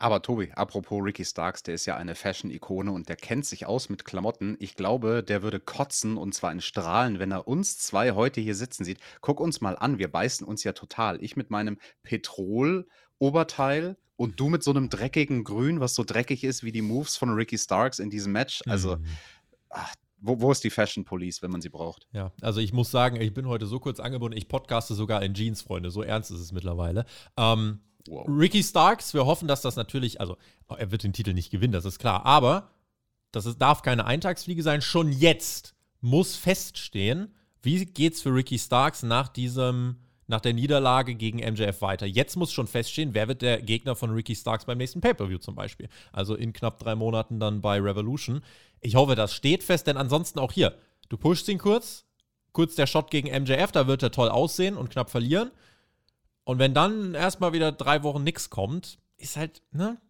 Aber 0.00 0.22
Tobi, 0.22 0.50
apropos 0.54 1.04
Ricky 1.04 1.26
Starks, 1.26 1.62
der 1.62 1.74
ist 1.74 1.84
ja 1.84 1.94
eine 1.94 2.14
Fashion-Ikone 2.14 2.90
und 2.90 3.10
der 3.10 3.16
kennt 3.16 3.44
sich 3.44 3.66
aus 3.66 3.90
mit 3.90 4.06
Klamotten. 4.06 4.56
Ich 4.58 4.74
glaube, 4.74 5.22
der 5.22 5.42
würde 5.42 5.60
kotzen 5.60 6.16
und 6.16 6.34
zwar 6.34 6.52
in 6.52 6.62
Strahlen, 6.62 7.18
wenn 7.18 7.32
er 7.32 7.46
uns 7.46 7.76
zwei 7.76 8.12
heute 8.12 8.40
hier 8.40 8.54
sitzen 8.54 8.82
sieht. 8.82 8.98
Guck 9.20 9.40
uns 9.40 9.60
mal 9.60 9.76
an, 9.76 9.98
wir 9.98 10.10
beißen 10.10 10.46
uns 10.46 10.64
ja 10.64 10.72
total. 10.72 11.22
Ich 11.22 11.36
mit 11.36 11.50
meinem 11.50 11.76
Petrol-Oberteil 12.02 13.98
und 14.16 14.40
du 14.40 14.48
mit 14.48 14.64
so 14.64 14.70
einem 14.70 14.88
dreckigen 14.88 15.44
Grün, 15.44 15.80
was 15.80 15.94
so 15.94 16.02
dreckig 16.02 16.44
ist 16.44 16.64
wie 16.64 16.72
die 16.72 16.80
Moves 16.80 17.18
von 17.18 17.28
Ricky 17.34 17.58
Starks 17.58 17.98
in 17.98 18.08
diesem 18.08 18.32
Match. 18.32 18.62
Also, 18.66 18.96
mhm. 18.96 19.04
ach, 19.68 19.94
wo, 20.16 20.40
wo, 20.40 20.50
ist 20.50 20.64
die 20.64 20.70
Fashion 20.70 21.04
Police, 21.04 21.42
wenn 21.42 21.50
man 21.50 21.60
sie 21.60 21.68
braucht? 21.68 22.06
Ja, 22.12 22.32
also 22.40 22.60
ich 22.60 22.72
muss 22.72 22.90
sagen, 22.90 23.20
ich 23.20 23.34
bin 23.34 23.46
heute 23.46 23.66
so 23.66 23.78
kurz 23.80 24.00
angebunden, 24.00 24.38
ich 24.38 24.48
podcaste 24.48 24.94
sogar 24.94 25.22
in 25.22 25.34
Jeans, 25.34 25.60
Freunde. 25.60 25.90
So 25.90 26.02
ernst 26.02 26.30
ist 26.30 26.40
es 26.40 26.52
mittlerweile. 26.52 27.04
Ähm, 27.36 27.80
Wow. 28.08 28.26
Ricky 28.28 28.62
Starks, 28.62 29.14
wir 29.14 29.26
hoffen, 29.26 29.48
dass 29.48 29.62
das 29.62 29.76
natürlich, 29.76 30.20
also 30.20 30.36
er 30.68 30.90
wird 30.90 31.02
den 31.02 31.12
Titel 31.12 31.34
nicht 31.34 31.50
gewinnen, 31.50 31.72
das 31.72 31.84
ist 31.84 31.98
klar, 31.98 32.24
aber 32.24 32.70
das 33.32 33.46
ist, 33.46 33.58
darf 33.58 33.82
keine 33.82 34.06
Eintagsfliege 34.06 34.62
sein. 34.62 34.82
Schon 34.82 35.12
jetzt 35.12 35.74
muss 36.00 36.36
feststehen, 36.36 37.34
wie 37.62 37.84
geht 37.84 38.14
es 38.14 38.22
für 38.22 38.34
Ricky 38.34 38.58
Starks 38.58 39.02
nach 39.02 39.28
diesem, 39.28 39.96
nach 40.26 40.40
der 40.40 40.54
Niederlage 40.54 41.14
gegen 41.14 41.38
MJF 41.38 41.82
weiter. 41.82 42.06
Jetzt 42.06 42.36
muss 42.36 42.52
schon 42.52 42.66
feststehen, 42.66 43.14
wer 43.14 43.28
wird 43.28 43.42
der 43.42 43.60
Gegner 43.60 43.94
von 43.94 44.10
Ricky 44.10 44.34
Starks 44.34 44.64
beim 44.64 44.78
nächsten 44.78 45.00
Pay-Per-View 45.00 45.38
zum 45.38 45.54
Beispiel. 45.54 45.88
Also 46.12 46.34
in 46.34 46.52
knapp 46.52 46.78
drei 46.78 46.94
Monaten 46.94 47.38
dann 47.38 47.60
bei 47.60 47.80
Revolution. 47.80 48.42
Ich 48.80 48.94
hoffe, 48.94 49.14
das 49.14 49.34
steht 49.34 49.62
fest, 49.62 49.86
denn 49.86 49.96
ansonsten 49.96 50.38
auch 50.38 50.52
hier, 50.52 50.74
du 51.08 51.18
pushst 51.18 51.48
ihn 51.48 51.58
kurz, 51.58 52.06
kurz 52.52 52.74
der 52.74 52.86
Shot 52.86 53.10
gegen 53.10 53.28
MJF, 53.28 53.72
da 53.72 53.86
wird 53.86 54.02
er 54.02 54.10
toll 54.10 54.30
aussehen 54.30 54.76
und 54.76 54.90
knapp 54.90 55.10
verlieren. 55.10 55.50
Und 56.44 56.58
wenn 56.58 56.74
dann 56.74 57.14
erstmal 57.14 57.52
wieder 57.52 57.72
drei 57.72 58.02
Wochen 58.02 58.24
nichts 58.24 58.50
kommt, 58.50 58.98
ist 59.16 59.36
halt, 59.36 59.62
ne? 59.72 60.00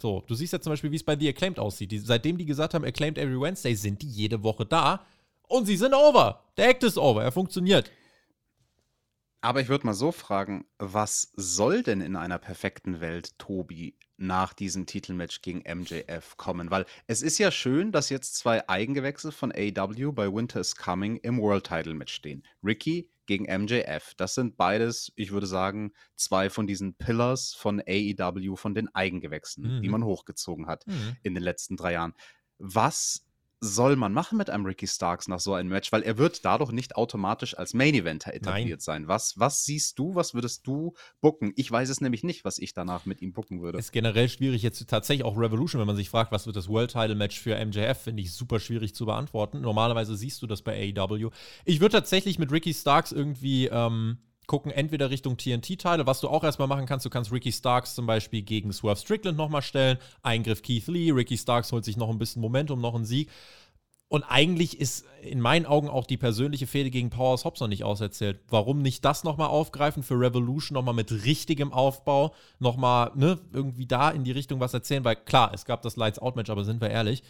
So, 0.00 0.24
du 0.26 0.34
siehst 0.34 0.52
ja 0.52 0.60
zum 0.60 0.72
Beispiel, 0.72 0.90
wie 0.90 0.96
es 0.96 1.04
bei 1.04 1.16
The 1.16 1.28
Acclaimed 1.28 1.58
aussieht. 1.58 1.92
Die, 1.92 1.98
seitdem 1.98 2.38
die 2.38 2.46
gesagt 2.46 2.74
haben, 2.74 2.84
Acclaimed 2.84 3.18
Every 3.18 3.40
Wednesday, 3.40 3.74
sind 3.74 4.02
die 4.02 4.08
jede 4.08 4.42
Woche 4.42 4.66
da. 4.66 5.06
Und 5.42 5.66
sie 5.66 5.76
sind 5.76 5.94
over. 5.94 6.42
Der 6.56 6.68
Act 6.70 6.82
ist 6.82 6.98
over. 6.98 7.22
Er 7.22 7.30
funktioniert. 7.30 7.90
Aber 9.42 9.60
ich 9.60 9.68
würde 9.68 9.86
mal 9.86 9.94
so 9.94 10.12
fragen, 10.12 10.64
was 10.78 11.32
soll 11.34 11.82
denn 11.82 12.00
in 12.00 12.14
einer 12.14 12.38
perfekten 12.38 13.00
Welt 13.00 13.36
Tobi 13.38 13.96
nach 14.16 14.52
diesem 14.52 14.86
Titelmatch 14.86 15.42
gegen 15.42 15.64
MJF 15.68 16.36
kommen? 16.36 16.70
Weil 16.70 16.86
es 17.08 17.22
ist 17.22 17.38
ja 17.38 17.50
schön, 17.50 17.90
dass 17.90 18.08
jetzt 18.08 18.36
zwei 18.36 18.68
Eigengewächse 18.68 19.32
von 19.32 19.52
AW 19.52 20.12
bei 20.12 20.32
Winter 20.32 20.60
is 20.60 20.76
Coming 20.76 21.16
im 21.16 21.40
World 21.40 21.66
Title 21.66 21.94
Match 21.94 22.14
stehen. 22.14 22.44
Ricky 22.62 23.10
gegen 23.26 23.44
MJF. 23.44 24.14
Das 24.16 24.34
sind 24.34 24.56
beides, 24.56 25.12
ich 25.16 25.32
würde 25.32 25.46
sagen, 25.46 25.92
zwei 26.16 26.50
von 26.50 26.66
diesen 26.66 26.94
Pillars 26.94 27.54
von 27.54 27.80
AEW, 27.80 28.56
von 28.56 28.74
den 28.74 28.94
Eigengewächsen, 28.94 29.76
mhm. 29.76 29.82
die 29.82 29.88
man 29.88 30.04
hochgezogen 30.04 30.66
hat 30.66 30.86
mhm. 30.86 31.16
in 31.22 31.34
den 31.34 31.42
letzten 31.42 31.76
drei 31.76 31.92
Jahren. 31.92 32.14
Was 32.58 33.24
soll 33.64 33.94
man 33.94 34.12
machen 34.12 34.38
mit 34.38 34.50
einem 34.50 34.66
Ricky 34.66 34.88
Starks 34.88 35.28
nach 35.28 35.38
so 35.38 35.54
einem 35.54 35.68
Match? 35.68 35.92
Weil 35.92 36.02
er 36.02 36.18
wird 36.18 36.44
dadurch 36.44 36.72
nicht 36.72 36.96
automatisch 36.96 37.56
als 37.56 37.74
Main 37.74 37.94
Eventer 37.94 38.34
etabliert 38.34 38.80
Nein. 38.80 38.80
sein. 38.80 39.08
Was, 39.08 39.38
was 39.38 39.64
siehst 39.64 40.00
du, 40.00 40.16
was 40.16 40.34
würdest 40.34 40.66
du 40.66 40.94
bucken? 41.20 41.52
Ich 41.54 41.70
weiß 41.70 41.88
es 41.88 42.00
nämlich 42.00 42.24
nicht, 42.24 42.44
was 42.44 42.58
ich 42.58 42.74
danach 42.74 43.06
mit 43.06 43.22
ihm 43.22 43.32
bucken 43.32 43.62
würde. 43.62 43.78
Ist 43.78 43.92
generell 43.92 44.28
schwierig, 44.28 44.62
jetzt 44.62 44.84
tatsächlich 44.88 45.24
auch 45.24 45.38
Revolution, 45.38 45.80
wenn 45.80 45.86
man 45.86 45.96
sich 45.96 46.10
fragt, 46.10 46.32
was 46.32 46.46
wird 46.46 46.56
das 46.56 46.68
World 46.68 46.90
Title 46.90 47.14
Match 47.14 47.40
für 47.40 47.54
MJF, 47.64 47.98
finde 47.98 48.22
ich 48.22 48.32
super 48.32 48.58
schwierig 48.58 48.96
zu 48.96 49.06
beantworten. 49.06 49.60
Normalerweise 49.60 50.16
siehst 50.16 50.42
du 50.42 50.48
das 50.48 50.62
bei 50.62 50.92
AEW. 50.96 51.30
Ich 51.64 51.80
würde 51.80 51.92
tatsächlich 51.92 52.40
mit 52.40 52.50
Ricky 52.50 52.74
Starks 52.74 53.12
irgendwie 53.12 53.68
ähm, 53.68 54.18
gucken, 54.46 54.72
entweder 54.72 55.10
Richtung 55.10 55.36
TNT-Teile, 55.36 56.06
was 56.06 56.20
du 56.20 56.28
auch 56.28 56.44
erstmal 56.44 56.68
machen 56.68 56.86
kannst. 56.86 57.06
Du 57.06 57.10
kannst 57.10 57.32
Ricky 57.32 57.52
Starks 57.52 57.94
zum 57.94 58.06
Beispiel 58.06 58.42
gegen 58.42 58.72
Swerve 58.72 59.00
Strickland 59.00 59.38
nochmal 59.38 59.62
stellen. 59.62 59.98
Eingriff 60.22 60.62
Keith 60.62 60.86
Lee. 60.86 61.10
Ricky 61.10 61.38
Starks 61.38 61.72
holt 61.72 61.84
sich 61.84 61.96
noch 61.96 62.10
ein 62.10 62.18
bisschen 62.18 62.42
Momentum, 62.42 62.80
noch 62.80 62.94
einen 62.94 63.04
Sieg. 63.04 63.30
Und 64.12 64.24
eigentlich 64.24 64.78
ist 64.78 65.06
in 65.22 65.40
meinen 65.40 65.64
Augen 65.64 65.88
auch 65.88 66.04
die 66.04 66.18
persönliche 66.18 66.66
Fehde 66.66 66.90
gegen 66.90 67.08
Powers 67.08 67.46
Hobbs 67.46 67.60
noch 67.60 67.68
nicht 67.68 67.82
auserzählt. 67.82 68.40
Warum 68.50 68.82
nicht 68.82 69.06
das 69.06 69.24
nochmal 69.24 69.48
aufgreifen 69.48 70.02
für 70.02 70.20
Revolution, 70.20 70.74
nochmal 70.74 70.92
mit 70.92 71.10
richtigem 71.24 71.72
Aufbau, 71.72 72.34
nochmal 72.58 73.12
ne, 73.14 73.38
irgendwie 73.54 73.86
da 73.86 74.10
in 74.10 74.22
die 74.22 74.32
Richtung 74.32 74.60
was 74.60 74.74
erzählen? 74.74 75.02
Weil 75.02 75.16
klar, 75.16 75.52
es 75.54 75.64
gab 75.64 75.80
das 75.80 75.96
Lights 75.96 76.18
Out 76.18 76.36
Match, 76.36 76.50
aber 76.50 76.64
sind 76.64 76.82
wir 76.82 76.90
ehrlich, 76.90 77.22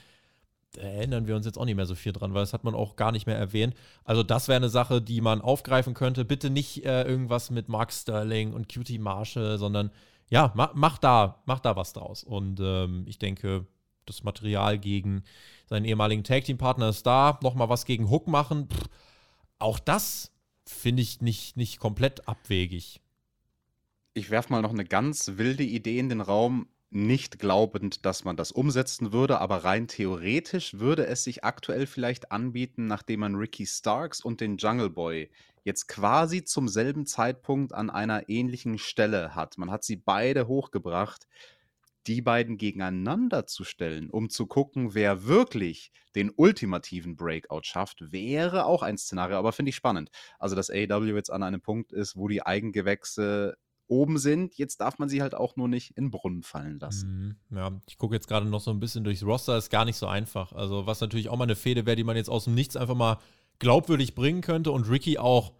erinnern 0.76 1.26
wir 1.26 1.36
uns 1.36 1.46
jetzt 1.46 1.58
auch 1.58 1.64
nicht 1.64 1.76
mehr 1.76 1.86
so 1.86 1.94
viel 1.94 2.12
dran, 2.12 2.34
weil 2.34 2.42
das 2.42 2.52
hat 2.52 2.64
man 2.64 2.74
auch 2.74 2.96
gar 2.96 3.12
nicht 3.12 3.26
mehr 3.26 3.36
erwähnt. 3.36 3.74
Also 4.04 4.22
das 4.22 4.48
wäre 4.48 4.56
eine 4.56 4.68
Sache, 4.68 5.02
die 5.02 5.20
man 5.20 5.40
aufgreifen 5.40 5.94
könnte. 5.94 6.24
Bitte 6.24 6.50
nicht 6.50 6.84
äh, 6.84 7.02
irgendwas 7.02 7.50
mit 7.50 7.68
Mark 7.68 7.92
Sterling 7.92 8.52
und 8.52 8.72
Cutie 8.72 8.98
Marshall, 8.98 9.58
sondern 9.58 9.90
ja, 10.30 10.52
mach, 10.54 10.72
mach 10.74 10.98
da, 10.98 11.42
mach 11.44 11.60
da 11.60 11.76
was 11.76 11.92
draus. 11.92 12.24
Und 12.24 12.58
ähm, 12.60 13.04
ich 13.06 13.18
denke, 13.18 13.66
das 14.06 14.22
Material 14.22 14.78
gegen 14.78 15.24
seinen 15.66 15.84
ehemaligen 15.84 16.24
Tag 16.24 16.44
Team 16.44 16.58
Partner 16.58 16.88
ist 16.88 17.06
da, 17.06 17.38
nochmal 17.42 17.68
was 17.68 17.84
gegen 17.84 18.10
Hook 18.10 18.26
machen. 18.26 18.68
Pff, 18.68 18.88
auch 19.58 19.78
das 19.78 20.32
finde 20.66 21.02
ich 21.02 21.20
nicht, 21.20 21.56
nicht 21.56 21.78
komplett 21.78 22.28
abwegig. 22.28 23.00
Ich 24.14 24.30
werfe 24.30 24.52
mal 24.52 24.62
noch 24.62 24.72
eine 24.72 24.84
ganz 24.84 25.32
wilde 25.36 25.64
Idee 25.64 25.98
in 25.98 26.08
den 26.08 26.20
Raum, 26.20 26.66
nicht 26.94 27.38
glaubend, 27.38 28.04
dass 28.04 28.24
man 28.24 28.36
das 28.36 28.52
umsetzen 28.52 29.12
würde, 29.12 29.40
aber 29.40 29.64
rein 29.64 29.88
theoretisch 29.88 30.78
würde 30.78 31.06
es 31.06 31.24
sich 31.24 31.44
aktuell 31.44 31.86
vielleicht 31.86 32.32
anbieten, 32.32 32.86
nachdem 32.86 33.20
man 33.20 33.34
Ricky 33.34 33.66
Starks 33.66 34.20
und 34.20 34.40
den 34.40 34.56
Jungle 34.58 34.90
Boy 34.90 35.30
jetzt 35.64 35.88
quasi 35.88 36.44
zum 36.44 36.68
selben 36.68 37.06
Zeitpunkt 37.06 37.72
an 37.72 37.88
einer 37.88 38.28
ähnlichen 38.28 38.78
Stelle 38.78 39.34
hat. 39.34 39.58
Man 39.58 39.70
hat 39.70 39.84
sie 39.84 39.96
beide 39.96 40.48
hochgebracht 40.48 41.26
die 42.06 42.20
beiden 42.20 42.58
gegeneinander 42.58 43.46
zu 43.46 43.64
stellen, 43.64 44.10
um 44.10 44.28
zu 44.28 44.46
gucken, 44.46 44.94
wer 44.94 45.24
wirklich 45.26 45.92
den 46.14 46.30
ultimativen 46.34 47.16
Breakout 47.16 47.62
schafft, 47.62 48.12
wäre 48.12 48.64
auch 48.66 48.82
ein 48.82 48.98
Szenario, 48.98 49.38
aber 49.38 49.52
finde 49.52 49.70
ich 49.70 49.76
spannend. 49.76 50.10
Also, 50.38 50.56
dass 50.56 50.70
AEW 50.70 51.14
jetzt 51.14 51.30
an 51.30 51.42
einem 51.42 51.60
Punkt 51.60 51.92
ist, 51.92 52.16
wo 52.16 52.28
die 52.28 52.44
Eigengewächse 52.44 53.56
oben 53.88 54.18
sind. 54.18 54.54
Jetzt 54.56 54.80
darf 54.80 54.98
man 54.98 55.08
sie 55.08 55.22
halt 55.22 55.34
auch 55.34 55.56
nur 55.56 55.68
nicht 55.68 55.96
in 55.96 56.10
Brunnen 56.10 56.42
fallen 56.42 56.78
lassen. 56.78 57.36
Mhm, 57.50 57.56
ja, 57.56 57.72
ich 57.86 57.98
gucke 57.98 58.14
jetzt 58.14 58.28
gerade 58.28 58.46
noch 58.46 58.60
so 58.60 58.70
ein 58.70 58.80
bisschen 58.80 59.04
durchs 59.04 59.24
Roster, 59.24 59.56
ist 59.56 59.70
gar 59.70 59.84
nicht 59.84 59.96
so 59.96 60.06
einfach. 60.06 60.52
Also, 60.52 60.86
was 60.86 61.00
natürlich 61.00 61.28
auch 61.28 61.36
mal 61.36 61.44
eine 61.44 61.56
Fehde 61.56 61.86
wäre, 61.86 61.96
die 61.96 62.04
man 62.04 62.16
jetzt 62.16 62.30
aus 62.30 62.44
dem 62.44 62.54
Nichts 62.54 62.76
einfach 62.76 62.94
mal 62.94 63.18
glaubwürdig 63.58 64.14
bringen 64.14 64.40
könnte 64.40 64.72
und 64.72 64.88
Ricky 64.88 65.18
auch 65.18 65.52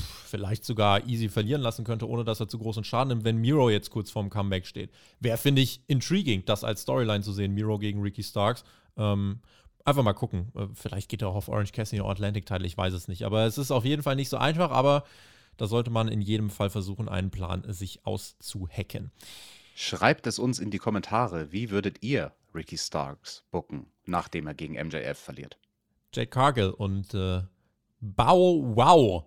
vielleicht 0.00 0.64
sogar 0.64 1.06
easy 1.06 1.28
verlieren 1.28 1.60
lassen 1.60 1.84
könnte, 1.84 2.08
ohne 2.08 2.24
dass 2.24 2.40
er 2.40 2.48
zu 2.48 2.58
großen 2.58 2.84
Schaden 2.84 3.08
nimmt, 3.08 3.24
wenn 3.24 3.36
Miro 3.38 3.70
jetzt 3.70 3.90
kurz 3.90 4.10
vorm 4.10 4.30
Comeback 4.30 4.66
steht. 4.66 4.90
Wäre, 5.18 5.36
finde 5.36 5.62
ich, 5.62 5.82
intriguing, 5.86 6.44
das 6.46 6.64
als 6.64 6.82
Storyline 6.82 7.22
zu 7.22 7.32
sehen, 7.32 7.52
Miro 7.52 7.78
gegen 7.78 8.00
Ricky 8.00 8.22
Starks. 8.22 8.64
Ähm, 8.96 9.40
einfach 9.84 10.02
mal 10.02 10.12
gucken. 10.12 10.52
Äh, 10.54 10.66
vielleicht 10.74 11.08
geht 11.08 11.22
er 11.22 11.28
auch 11.28 11.34
auf 11.34 11.48
Orange 11.48 11.72
Cassidy 11.72 12.00
oder 12.00 12.10
Atlantic 12.10 12.46
Title, 12.46 12.66
ich 12.66 12.76
weiß 12.76 12.94
es 12.94 13.08
nicht. 13.08 13.24
Aber 13.24 13.44
es 13.46 13.58
ist 13.58 13.70
auf 13.70 13.84
jeden 13.84 14.02
Fall 14.02 14.16
nicht 14.16 14.28
so 14.28 14.36
einfach, 14.36 14.70
aber 14.70 15.04
da 15.60 15.66
sollte 15.66 15.90
man 15.90 16.08
in 16.08 16.22
jedem 16.22 16.48
Fall 16.48 16.70
versuchen, 16.70 17.06
einen 17.06 17.30
Plan 17.30 17.64
sich 17.68 18.06
auszuhacken. 18.06 19.10
Schreibt 19.74 20.26
es 20.26 20.38
uns 20.38 20.58
in 20.58 20.70
die 20.70 20.78
Kommentare. 20.78 21.52
Wie 21.52 21.68
würdet 21.68 22.02
ihr 22.02 22.32
Ricky 22.54 22.78
Starks 22.78 23.44
booken, 23.50 23.84
nachdem 24.06 24.46
er 24.46 24.54
gegen 24.54 24.74
MJF 24.74 25.18
verliert? 25.18 25.58
Jade 26.14 26.30
Cargill 26.30 26.70
und 26.70 27.12
äh, 27.12 27.42
Bow 28.00 28.74
Wow 28.74 29.24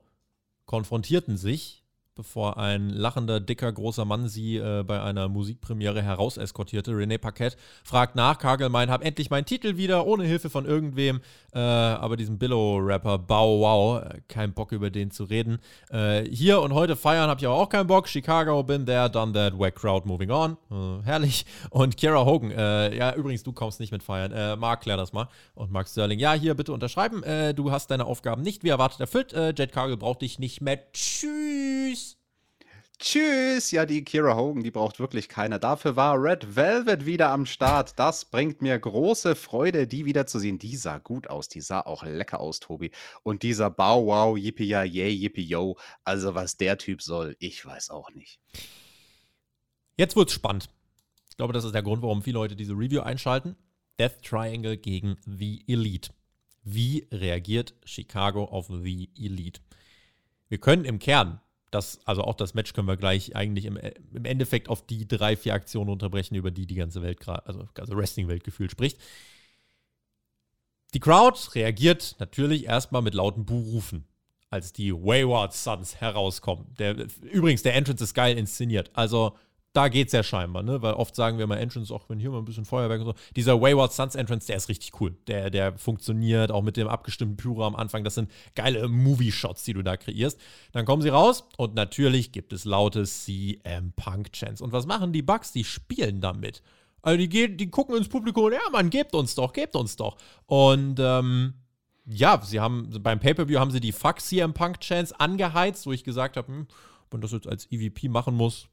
konfrontierten 0.65 1.37
sich 1.37 1.82
bevor 2.15 2.57
ein 2.57 2.89
lachender, 2.89 3.39
dicker, 3.39 3.71
großer 3.71 4.05
Mann 4.05 4.27
sie 4.27 4.57
äh, 4.57 4.83
bei 4.83 5.01
einer 5.01 5.29
Musikpremiere 5.29 6.01
herauseskortierte. 6.01 6.91
René 6.91 7.17
Paquette 7.17 7.57
fragt 7.83 8.15
nach. 8.15 8.37
Kagelmein, 8.37 8.91
hab 8.91 9.03
endlich 9.03 9.29
meinen 9.29 9.45
Titel 9.45 9.77
wieder, 9.77 10.05
ohne 10.05 10.25
Hilfe 10.25 10.49
von 10.49 10.65
irgendwem. 10.65 11.21
Äh, 11.53 11.59
aber 11.59 12.15
diesen 12.15 12.37
Billow-Rapper, 12.37 13.17
Bow 13.17 13.61
Wow, 13.61 14.03
äh, 14.03 14.21
kein 14.27 14.53
Bock 14.53 14.71
über 14.71 14.89
den 14.89 15.11
zu 15.11 15.23
reden. 15.23 15.59
Äh, 15.89 16.23
hier 16.25 16.61
und 16.61 16.73
heute 16.73 16.95
feiern 16.95 17.29
habe 17.29 17.39
ich 17.39 17.47
aber 17.47 17.55
auch 17.55 17.69
keinen 17.69 17.87
Bock. 17.87 18.07
Chicago, 18.07 18.61
been 18.63 18.85
there, 18.85 19.09
done 19.09 19.33
that, 19.33 19.57
wack 19.57 19.75
crowd, 19.75 20.07
moving 20.07 20.29
on. 20.29 20.57
Äh, 20.71 21.03
herrlich. 21.03 21.45
Und 21.71 21.97
Kira 21.97 22.25
Hogan, 22.25 22.51
äh, 22.51 22.95
ja, 22.95 23.13
übrigens, 23.15 23.43
du 23.43 23.53
kommst 23.53 23.79
nicht 23.79 23.91
mit 23.91 24.03
feiern. 24.03 24.59
Mark, 24.59 24.81
klär 24.81 24.97
das 24.97 25.13
mal. 25.13 25.27
Und 25.55 25.71
Mark 25.71 25.87
Sterling, 25.87 26.19
ja, 26.19 26.33
hier 26.33 26.53
bitte 26.53 26.73
unterschreiben. 26.73 27.23
du 27.55 27.71
hast 27.71 27.87
deine 27.87 28.05
Aufgaben 28.05 28.41
nicht 28.41 28.63
wie 28.63 28.69
erwartet 28.69 28.99
erfüllt. 28.99 29.33
Jet 29.33 29.71
Cargill 29.71 29.97
braucht 29.97 30.21
dich 30.21 30.39
nicht 30.39 30.61
mehr. 30.61 30.79
Tschüss. 30.91 32.02
Tschüss. 33.03 33.71
Ja, 33.71 33.85
die 33.85 34.05
Kira 34.05 34.37
Hogan, 34.37 34.63
die 34.63 34.71
braucht 34.71 34.97
wirklich 34.97 35.27
keiner. 35.27 35.59
Dafür 35.59 35.97
war 35.97 36.15
Red 36.23 36.55
Velvet 36.55 37.05
wieder 37.05 37.31
am 37.31 37.45
Start. 37.45 37.99
Das 37.99 38.23
bringt 38.23 38.61
mir 38.61 38.79
große 38.79 39.35
Freude, 39.35 39.87
die 39.87 40.05
wieder 40.05 40.25
zu 40.25 40.39
sehen. 40.39 40.57
Die 40.57 40.77
sah 40.77 40.99
gut 40.99 41.29
aus. 41.29 41.49
Die 41.49 41.59
sah 41.59 41.81
auch 41.81 42.05
lecker 42.05 42.39
aus, 42.39 42.61
Tobi. 42.61 42.91
Und 43.21 43.43
dieser 43.43 43.69
Bow 43.69 44.05
Wow, 44.05 44.37
Yippie 44.37 44.63
ja, 44.63 44.83
yay, 44.83 45.11
Yippie 45.11 45.43
yo. 45.43 45.75
Also, 46.05 46.33
was 46.33 46.55
der 46.55 46.77
Typ 46.77 47.01
soll, 47.01 47.35
ich 47.39 47.65
weiß 47.65 47.89
auch 47.89 48.09
nicht. 48.11 48.39
Jetzt 49.97 50.15
wird's 50.15 50.31
spannend. 50.31 50.69
Ich 51.29 51.35
glaube, 51.35 51.51
das 51.51 51.65
ist 51.65 51.75
der 51.75 51.83
Grund, 51.83 52.03
warum 52.03 52.23
viele 52.23 52.35
Leute 52.35 52.55
diese 52.55 52.71
Review 52.71 53.01
einschalten. 53.01 53.57
Death 53.99 54.23
Triangle 54.23 54.77
gegen 54.77 55.17
The 55.25 55.65
Elite. 55.67 56.13
Wie 56.63 57.05
reagiert 57.11 57.73
Chicago 57.83 58.45
auf 58.45 58.67
The 58.67 59.09
Elite? 59.17 59.59
Wir 60.47 60.59
können 60.59 60.85
im 60.85 60.99
Kern 60.99 61.41
das, 61.73 61.99
also 62.05 62.23
auch 62.23 62.35
das 62.35 62.53
Match 62.53 62.73
können 62.73 62.87
wir 62.87 62.97
gleich 62.97 63.35
eigentlich 63.35 63.65
im, 63.65 63.77
im 63.77 64.25
Endeffekt 64.25 64.69
auf 64.69 64.85
die 64.85 65.07
drei, 65.07 65.35
vier 65.35 65.53
Aktionen 65.53 65.89
unterbrechen, 65.89 66.35
über 66.35 66.51
die 66.51 66.65
die 66.65 66.75
ganze 66.75 67.01
Welt 67.01 67.27
also 67.27 67.67
ganze 67.73 67.95
Wrestling-Welt 67.95 68.43
gefühlt 68.43 68.71
spricht. 68.71 68.99
Die 70.93 70.99
Crowd 70.99 71.39
reagiert 71.55 72.15
natürlich 72.19 72.65
erstmal 72.65 73.01
mit 73.01 73.15
lauten 73.15 73.45
Buhrufen, 73.45 74.05
als 74.49 74.73
die 74.73 74.93
Wayward 74.93 75.53
Sons 75.53 75.95
herauskommen. 75.99 76.67
Der, 76.77 77.07
übrigens, 77.21 77.63
der 77.63 77.75
Entrance 77.75 78.03
ist 78.03 78.13
geil 78.13 78.37
inszeniert. 78.37 78.91
Also 78.93 79.35
da 79.73 79.87
geht 79.87 80.07
es 80.07 80.13
ja 80.13 80.21
scheinbar, 80.21 80.61
ne? 80.61 80.83
Weil 80.83 80.93
oft 80.93 81.15
sagen 81.15 81.39
wir 81.39 81.47
mal 81.47 81.57
Entrance, 81.57 81.93
auch 81.93 82.07
wenn 82.07 82.19
hier 82.19 82.29
mal 82.29 82.37
ein 82.37 82.45
bisschen 82.45 82.63
Feuerwerk 82.63 83.01
und 83.01 83.07
so. 83.07 83.13
Dieser 83.35 83.59
Wayward 83.59 83.91
Suns 83.91 84.13
Entrance, 84.13 84.45
der 84.45 84.57
ist 84.57 84.69
richtig 84.69 85.01
cool. 85.01 85.15
Der, 85.27 85.49
der 85.49 85.77
funktioniert 85.79 86.51
auch 86.51 86.61
mit 86.61 86.77
dem 86.77 86.87
abgestimmten 86.87 87.37
Pyro 87.37 87.65
am 87.65 87.75
Anfang. 87.75 88.03
Das 88.03 88.13
sind 88.13 88.29
geile 88.53 88.87
Movie-Shots, 88.87 89.63
die 89.63 89.73
du 89.73 89.81
da 89.81 89.97
kreierst. 89.97 90.39
Dann 90.73 90.85
kommen 90.85 91.01
sie 91.01 91.09
raus 91.09 91.45
und 91.57 91.73
natürlich 91.73 92.31
gibt 92.31 92.53
es 92.53 92.65
laute 92.65 93.03
CM 93.03 93.93
Punk-Chants. 93.95 94.61
Und 94.61 94.71
was 94.71 94.85
machen 94.85 95.11
die 95.11 95.23
Bugs? 95.23 95.51
Die 95.51 95.63
spielen 95.63 96.21
damit. 96.21 96.61
Also 97.01 97.17
die, 97.17 97.27
gehen, 97.27 97.57
die 97.57 97.69
gucken 97.71 97.97
ins 97.97 98.07
Publikum 98.07 98.45
und 98.45 98.53
ja, 98.53 98.61
man, 98.71 98.91
gebt 98.91 99.15
uns 99.15 99.33
doch, 99.33 99.53
gebt 99.53 99.75
uns 99.75 99.95
doch. 99.95 100.17
Und 100.45 100.99
ähm, 100.99 101.55
ja, 102.05 102.39
sie 102.43 102.59
haben 102.59 102.89
beim 103.01 103.19
Pay-Per-View 103.19 103.59
haben 103.59 103.71
sie 103.71 103.79
die 103.79 103.91
Fuck 103.91 104.21
CM 104.21 104.53
Punk-Chants 104.53 105.13
angeheizt, 105.13 105.87
wo 105.87 105.91
ich 105.91 106.03
gesagt 106.03 106.37
habe, 106.37 106.47
hm, 106.47 106.67
wenn 107.09 107.21
das 107.21 107.31
jetzt 107.31 107.47
als 107.47 107.71
EVP 107.71 108.09
machen 108.09 108.35
muss, 108.35 108.67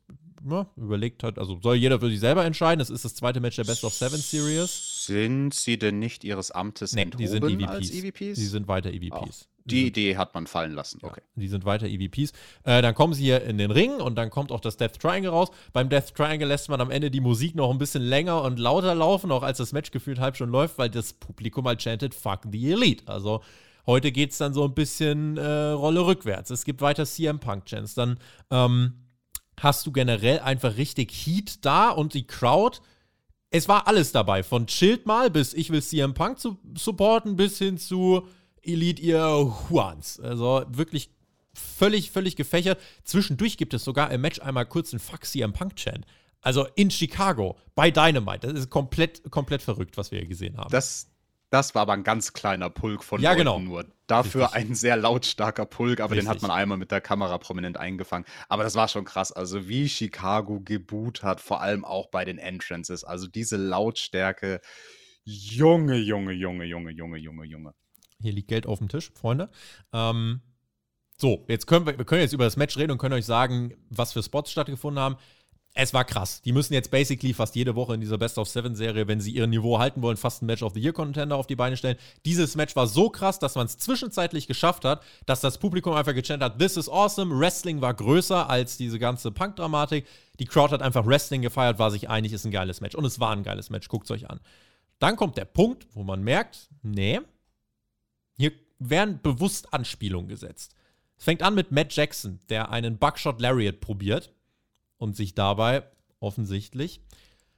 ja, 0.48 0.66
überlegt 0.76 1.22
hat, 1.22 1.38
also 1.38 1.58
soll 1.62 1.76
jeder 1.76 2.00
für 2.00 2.08
sich 2.08 2.20
selber 2.20 2.44
entscheiden. 2.44 2.78
Das 2.78 2.90
ist 2.90 3.04
das 3.04 3.14
zweite 3.14 3.40
Match 3.40 3.56
der 3.56 3.64
Best 3.64 3.84
of 3.84 3.94
Seven 3.94 4.18
Series. 4.18 5.06
Sind 5.06 5.54
sie 5.54 5.78
denn 5.78 5.98
nicht 5.98 6.24
ihres 6.24 6.50
Amtes 6.50 6.94
nee, 6.94 7.04
die 7.04 7.26
sind 7.26 7.44
EVPs. 7.44 7.68
als 7.68 7.90
EVPs? 7.90 8.38
Die 8.38 8.46
sind 8.46 8.68
weiter 8.68 8.90
EVPs. 8.90 9.48
Oh, 9.48 9.60
die 9.66 9.86
Idee 9.86 10.16
hat 10.16 10.34
man 10.34 10.46
fallen 10.46 10.72
lassen. 10.72 10.98
Okay. 11.02 11.20
Ja, 11.20 11.40
die 11.40 11.48
sind 11.48 11.64
weiter 11.64 11.86
EVPs. 11.86 12.32
Äh, 12.64 12.82
dann 12.82 12.94
kommen 12.94 13.14
sie 13.14 13.24
hier 13.24 13.42
in 13.44 13.58
den 13.58 13.70
Ring 13.70 13.92
und 14.00 14.16
dann 14.16 14.30
kommt 14.30 14.52
auch 14.52 14.60
das 14.60 14.76
Death 14.76 14.98
Triangle 14.98 15.30
raus. 15.30 15.50
Beim 15.72 15.88
Death 15.88 16.14
Triangle 16.14 16.48
lässt 16.48 16.68
man 16.68 16.80
am 16.80 16.90
Ende 16.90 17.10
die 17.10 17.20
Musik 17.20 17.54
noch 17.54 17.70
ein 17.70 17.78
bisschen 17.78 18.02
länger 18.02 18.42
und 18.42 18.58
lauter 18.58 18.94
laufen, 18.94 19.30
auch 19.30 19.42
als 19.42 19.58
das 19.58 19.72
Match 19.72 19.90
gefühlt 19.90 20.18
halb 20.18 20.36
schon 20.36 20.50
läuft, 20.50 20.78
weil 20.78 20.90
das 20.90 21.12
Publikum 21.12 21.66
halt 21.66 21.82
chantet 21.82 22.14
Fuck 22.14 22.40
the 22.50 22.72
Elite. 22.72 23.04
Also 23.06 23.42
heute 23.86 24.12
geht 24.12 24.32
es 24.32 24.38
dann 24.38 24.54
so 24.54 24.64
ein 24.64 24.74
bisschen 24.74 25.36
äh, 25.36 25.44
Rolle 25.44 26.06
rückwärts. 26.06 26.50
Es 26.50 26.64
gibt 26.64 26.80
weiter 26.80 27.04
CM 27.04 27.38
Punk 27.38 27.66
Chants. 27.66 27.94
Dann 27.94 28.18
ähm, 28.50 28.94
hast 29.60 29.86
du 29.86 29.92
generell 29.92 30.40
einfach 30.40 30.76
richtig 30.76 31.12
Heat 31.12 31.64
da 31.64 31.90
und 31.90 32.14
die 32.14 32.26
Crowd. 32.26 32.78
Es 33.50 33.68
war 33.68 33.86
alles 33.86 34.12
dabei, 34.12 34.42
von 34.42 34.66
Chillt 34.66 35.06
mal 35.06 35.30
bis 35.30 35.54
ich 35.54 35.70
will 35.70 35.82
CM 35.82 36.14
Punk 36.14 36.38
zu 36.38 36.58
supporten, 36.76 37.36
bis 37.36 37.58
hin 37.58 37.78
zu 37.78 38.26
Elite 38.62 39.02
ihr 39.02 39.52
Juans. 39.70 40.20
Also 40.20 40.64
wirklich 40.68 41.10
völlig, 41.52 42.10
völlig 42.10 42.36
gefächert. 42.36 42.80
Zwischendurch 43.04 43.56
gibt 43.56 43.74
es 43.74 43.84
sogar 43.84 44.10
im 44.10 44.20
Match 44.20 44.40
einmal 44.40 44.66
kurz 44.66 44.92
einen 44.92 45.00
Fuck 45.00 45.24
CM 45.24 45.52
Punk-Chant. 45.52 46.06
Also 46.42 46.66
in 46.74 46.90
Chicago, 46.90 47.58
bei 47.74 47.90
Dynamite. 47.90 48.46
Das 48.46 48.58
ist 48.58 48.70
komplett, 48.70 49.30
komplett 49.30 49.62
verrückt, 49.62 49.96
was 49.98 50.10
wir 50.10 50.20
hier 50.20 50.28
gesehen 50.28 50.56
haben. 50.56 50.70
Das, 50.70 51.09
das 51.50 51.74
war 51.74 51.82
aber 51.82 51.92
ein 51.92 52.04
ganz 52.04 52.32
kleiner 52.32 52.70
Pulk 52.70 53.02
von 53.02 53.20
ja, 53.20 53.30
Leuten 53.30 53.40
genau. 53.40 53.58
nur. 53.58 53.84
Dafür 54.06 54.44
Richtig. 54.44 54.56
ein 54.56 54.74
sehr 54.74 54.96
lautstarker 54.96 55.66
Pulk, 55.66 56.00
aber 56.00 56.12
Richtig. 56.12 56.26
den 56.26 56.30
hat 56.30 56.42
man 56.42 56.50
einmal 56.50 56.78
mit 56.78 56.90
der 56.90 57.00
Kamera 57.00 57.38
prominent 57.38 57.76
eingefangen. 57.76 58.24
Aber 58.48 58.62
das 58.62 58.76
war 58.76 58.88
schon 58.88 59.04
krass. 59.04 59.32
Also 59.32 59.68
wie 59.68 59.88
Chicago 59.88 60.60
geboot 60.60 61.22
hat, 61.22 61.40
vor 61.40 61.60
allem 61.60 61.84
auch 61.84 62.08
bei 62.08 62.24
den 62.24 62.38
Entrances. 62.38 63.04
Also 63.04 63.26
diese 63.26 63.56
Lautstärke. 63.56 64.60
Junge, 65.24 65.96
Junge, 65.96 66.32
Junge, 66.32 66.64
Junge, 66.64 66.90
Junge, 66.92 67.18
Junge, 67.18 67.44
Junge. 67.44 67.74
Hier 68.20 68.32
liegt 68.32 68.48
Geld 68.48 68.66
auf 68.66 68.78
dem 68.78 68.88
Tisch, 68.88 69.10
Freunde. 69.14 69.50
Ähm, 69.92 70.40
so, 71.18 71.44
jetzt 71.48 71.66
können 71.66 71.86
wir, 71.86 71.98
wir 71.98 72.04
können 72.04 72.22
jetzt 72.22 72.32
über 72.32 72.44
das 72.44 72.56
Match 72.56 72.76
reden 72.78 72.92
und 72.92 72.98
können 72.98 73.14
euch 73.14 73.26
sagen, 73.26 73.74
was 73.90 74.12
für 74.12 74.22
Spots 74.22 74.50
stattgefunden 74.50 75.02
haben 75.02 75.16
es 75.72 75.94
war 75.94 76.04
krass. 76.04 76.42
Die 76.42 76.52
müssen 76.52 76.74
jetzt 76.74 76.90
basically 76.90 77.32
fast 77.32 77.54
jede 77.54 77.76
Woche 77.76 77.94
in 77.94 78.00
dieser 78.00 78.18
Best 78.18 78.38
of 78.38 78.48
Seven 78.48 78.74
Serie, 78.74 79.06
wenn 79.06 79.20
sie 79.20 79.30
ihr 79.30 79.46
Niveau 79.46 79.78
halten 79.78 80.02
wollen, 80.02 80.16
fast 80.16 80.42
ein 80.42 80.46
Match 80.46 80.62
of 80.62 80.74
the 80.74 80.80
Year 80.80 80.92
Contender 80.92 81.36
auf 81.36 81.46
die 81.46 81.54
Beine 81.54 81.76
stellen. 81.76 81.96
Dieses 82.24 82.56
Match 82.56 82.74
war 82.74 82.88
so 82.88 83.08
krass, 83.08 83.38
dass 83.38 83.54
man 83.54 83.66
es 83.66 83.78
zwischenzeitlich 83.78 84.48
geschafft 84.48 84.84
hat, 84.84 85.02
dass 85.26 85.40
das 85.40 85.58
Publikum 85.58 85.94
einfach 85.94 86.14
gechantet 86.14 86.42
hat, 86.42 86.58
this 86.58 86.76
is 86.76 86.88
awesome. 86.88 87.38
Wrestling 87.38 87.80
war 87.80 87.94
größer 87.94 88.50
als 88.50 88.78
diese 88.78 88.98
ganze 88.98 89.30
Punk-Dramatik. 89.30 90.06
Die 90.40 90.46
Crowd 90.46 90.72
hat 90.72 90.82
einfach 90.82 91.06
Wrestling 91.06 91.42
gefeiert, 91.42 91.78
war 91.78 91.92
sich 91.92 92.08
einig, 92.08 92.32
ist 92.32 92.44
ein 92.44 92.50
geiles 92.50 92.80
Match. 92.80 92.96
Und 92.96 93.04
es 93.04 93.20
war 93.20 93.30
ein 93.30 93.44
geiles 93.44 93.70
Match, 93.70 93.88
guckt 93.88 94.06
es 94.06 94.10
euch 94.10 94.28
an. 94.28 94.40
Dann 94.98 95.16
kommt 95.16 95.36
der 95.36 95.44
Punkt, 95.44 95.86
wo 95.92 96.02
man 96.02 96.22
merkt, 96.22 96.68
nee, 96.82 97.20
hier 98.36 98.52
werden 98.80 99.20
bewusst 99.22 99.72
Anspielungen 99.72 100.28
gesetzt. 100.28 100.74
Es 101.16 101.24
fängt 101.24 101.42
an 101.42 101.54
mit 101.54 101.70
Matt 101.70 101.94
Jackson, 101.94 102.40
der 102.48 102.70
einen 102.70 102.98
Buckshot 102.98 103.40
Lariat 103.40 103.80
probiert 103.80 104.32
und 105.00 105.16
sich 105.16 105.34
dabei 105.34 105.82
offensichtlich 106.20 107.00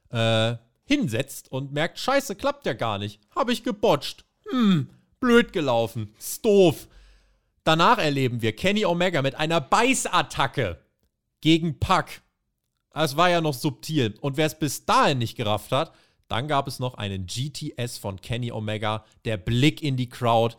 äh, 0.09 0.55
hinsetzt 0.85 1.51
und 1.51 1.73
merkt, 1.73 1.99
scheiße, 1.99 2.35
klappt 2.35 2.65
ja 2.65 2.73
gar 2.73 2.97
nicht. 2.97 3.19
Habe 3.35 3.51
ich 3.51 3.63
gebotcht. 3.63 4.25
Hm, 4.49 4.89
blöd 5.19 5.53
gelaufen. 5.53 6.15
Ist 6.17 6.43
doof. 6.45 6.87
Danach 7.65 7.97
erleben 7.97 8.41
wir 8.41 8.55
Kenny 8.55 8.85
Omega 8.85 9.21
mit 9.21 9.35
einer 9.35 9.61
Beißattacke 9.61 10.79
gegen 11.41 11.79
Puck. 11.79 12.05
Es 12.93 13.17
war 13.17 13.29
ja 13.29 13.41
noch 13.41 13.53
subtil. 13.53 14.15
Und 14.21 14.37
wer 14.37 14.45
es 14.45 14.57
bis 14.57 14.85
dahin 14.85 15.17
nicht 15.17 15.35
gerafft 15.35 15.71
hat, 15.71 15.93
dann 16.29 16.47
gab 16.47 16.67
es 16.67 16.79
noch 16.79 16.93
einen 16.95 17.27
GTS 17.27 17.97
von 17.97 18.21
Kenny 18.21 18.51
Omega, 18.51 19.03
der 19.25 19.37
Blick 19.37 19.83
in 19.83 19.97
die 19.97 20.09
Crowd. 20.09 20.55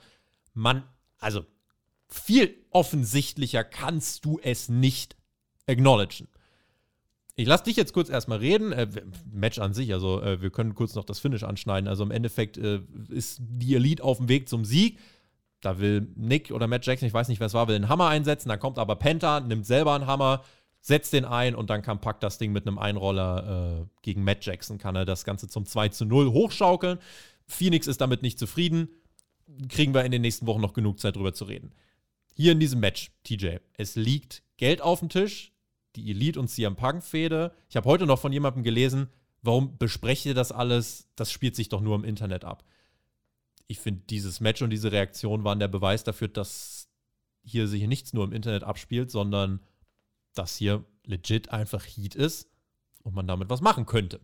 Man, 0.53 0.85
also 1.19 1.47
viel 2.09 2.55
offensichtlicher 2.71 3.65
kannst 3.65 4.25
du 4.25 4.39
es 4.43 4.69
nicht 4.69 5.17
acknowledgen. 5.67 6.29
Ich 7.37 7.49
lasse 7.49 7.65
dich 7.65 7.77
jetzt 7.77 7.93
kurz 7.93 8.11
erstmal 8.11 8.39
reden. 8.39 8.73
Äh, 8.73 8.87
Match 9.33 9.59
an 9.59 9.75
sich, 9.75 9.93
also 9.93 10.23
äh, 10.23 10.41
wir 10.41 10.51
können 10.51 10.75
kurz 10.75 10.95
noch 10.95 11.05
das 11.05 11.19
Finish 11.19 11.43
anschneiden. 11.43 11.89
Also 11.89 12.05
im 12.05 12.11
Endeffekt 12.11 12.57
äh, 12.59 12.81
ist 13.09 13.41
die 13.41 13.75
Elite 13.75 14.05
auf 14.05 14.19
dem 14.19 14.29
Weg 14.29 14.49
zum 14.49 14.65
Sieg. 14.65 14.99
Da 15.61 15.79
will 15.81 16.09
Nick 16.15 16.51
oder 16.51 16.67
Matt 16.67 16.87
Jackson, 16.87 17.09
ich 17.09 17.15
weiß 17.15 17.29
nicht, 17.29 17.41
wer 17.41 17.47
es 17.47 17.55
war, 17.55 17.67
will 17.67 17.75
einen 17.75 17.89
Hammer 17.89 18.09
einsetzen. 18.09 18.51
Dann 18.51 18.61
kommt 18.61 18.79
aber 18.79 18.97
Penta, 18.97 19.41
nimmt 19.41 19.67
selber 19.67 19.95
einen 19.95 20.07
Hammer, 20.07 20.45
setzt 20.81 21.13
den 21.13 21.25
ein 21.25 21.55
und 21.55 21.71
dann 21.71 21.83
kann 21.83 22.01
Pack 22.01 22.21
das 22.21 22.39
Ding 22.39 22.53
mit 22.53 22.67
einem 22.67 22.79
Einroller 22.79 23.81
äh, 23.81 23.87
gegen 24.03 24.23
Matt 24.23 24.45
Jackson, 24.45 24.79
kann 24.79 24.95
er 24.95 25.07
das 25.07 25.25
Ganze 25.25 25.49
zum 25.49 25.67
2 25.67 25.89
zu 25.89 26.05
0 26.05 26.31
hochschaukeln. 26.31 26.99
Phoenix 27.47 27.87
ist 27.87 28.01
damit 28.01 28.23
nicht 28.23 28.39
zufrieden. 28.39 28.89
Kriegen 29.69 29.95
wir 29.95 30.05
in 30.05 30.13
den 30.13 30.23
nächsten 30.23 30.47
Wochen 30.47 30.61
noch 30.61 30.73
genug 30.73 31.01
Zeit 31.01 31.17
drüber 31.17 31.33
zu 31.33 31.45
reden. 31.45 31.73
Hier 32.37 32.53
in 32.53 32.61
diesem 32.61 32.81
Match, 32.81 33.11
TJ, 33.25 33.57
es 33.77 33.97
liegt 33.97 34.43
Geld 34.57 34.83
auf 34.83 35.01
dem 35.01 35.09
Tisch 35.09 35.54
die 35.97 36.11
Elite 36.11 36.39
und 36.41 36.49
CM 36.49 36.77
Punk-Fehde. 36.77 37.53
Ich 37.69 37.77
habe 37.77 37.89
heute 37.89 38.07
noch 38.07 38.19
von 38.19 38.33
jemandem 38.33 38.63
gelesen, 38.63 39.09
warum 39.43 39.79
besprecht 39.79 40.27
ihr 40.27 40.35
das 40.35 40.53
alles? 40.53 41.09
Das 41.17 41.31
spielt 41.31 41.57
sich 41.57 41.69
doch 41.69 41.81
nur 41.81 41.95
im 41.97 42.05
Internet 42.05 42.45
ab. 42.45 42.65
Ich 43.67 43.79
finde, 43.81 44.03
dieses 44.11 44.41
Match 44.41 44.63
und 44.63 44.71
diese 44.71 44.93
Reaktion 44.93 45.45
waren 45.45 45.59
der 45.59 45.69
Beweis 45.69 46.05
dafür, 46.05 46.29
dass 46.29 46.89
hier 47.43 47.69
sich 47.69 47.87
nichts 47.87 48.13
nur 48.13 48.25
im 48.25 48.33
Internet 48.33 48.65
abspielt, 48.65 49.11
sondern 49.11 49.61
dass 50.35 50.57
hier 50.57 50.85
legit 51.05 51.51
einfach 51.51 51.85
Heat 51.85 52.15
ist 52.15 52.49
und 53.03 53.15
man 53.15 53.27
damit 53.27 53.51
was 53.51 53.61
machen 53.61 53.87
könnte. 53.87 54.21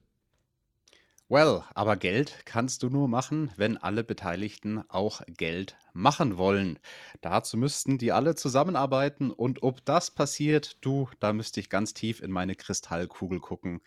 Well, 1.30 1.62
aber 1.74 1.96
Geld 1.96 2.42
kannst 2.44 2.82
du 2.82 2.90
nur 2.90 3.06
machen, 3.06 3.52
wenn 3.56 3.76
alle 3.76 4.02
Beteiligten 4.02 4.82
auch 4.88 5.22
Geld 5.28 5.76
machen 5.92 6.38
wollen. 6.38 6.80
Dazu 7.20 7.56
müssten 7.56 7.98
die 7.98 8.10
alle 8.10 8.34
zusammenarbeiten 8.34 9.30
und 9.30 9.62
ob 9.62 9.84
das 9.84 10.10
passiert, 10.10 10.78
du, 10.84 11.08
da 11.20 11.32
müsste 11.32 11.60
ich 11.60 11.70
ganz 11.70 11.94
tief 11.94 12.20
in 12.20 12.32
meine 12.32 12.56
Kristallkugel 12.56 13.38
gucken. 13.38 13.80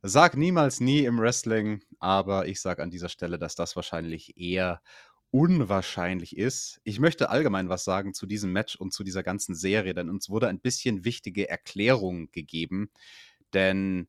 Sag 0.00 0.38
niemals 0.38 0.80
nie 0.80 1.04
im 1.04 1.18
Wrestling, 1.18 1.82
aber 1.98 2.46
ich 2.48 2.62
sage 2.62 2.82
an 2.82 2.90
dieser 2.90 3.10
Stelle, 3.10 3.38
dass 3.38 3.54
das 3.56 3.76
wahrscheinlich 3.76 4.38
eher 4.38 4.80
unwahrscheinlich 5.30 6.38
ist. 6.38 6.80
Ich 6.84 6.98
möchte 6.98 7.28
allgemein 7.28 7.68
was 7.68 7.84
sagen 7.84 8.14
zu 8.14 8.24
diesem 8.26 8.52
Match 8.52 8.74
und 8.76 8.94
zu 8.94 9.04
dieser 9.04 9.22
ganzen 9.22 9.54
Serie, 9.54 9.92
denn 9.92 10.08
uns 10.08 10.30
wurde 10.30 10.48
ein 10.48 10.60
bisschen 10.60 11.04
wichtige 11.04 11.46
Erklärung 11.50 12.30
gegeben, 12.32 12.90
denn 13.52 14.08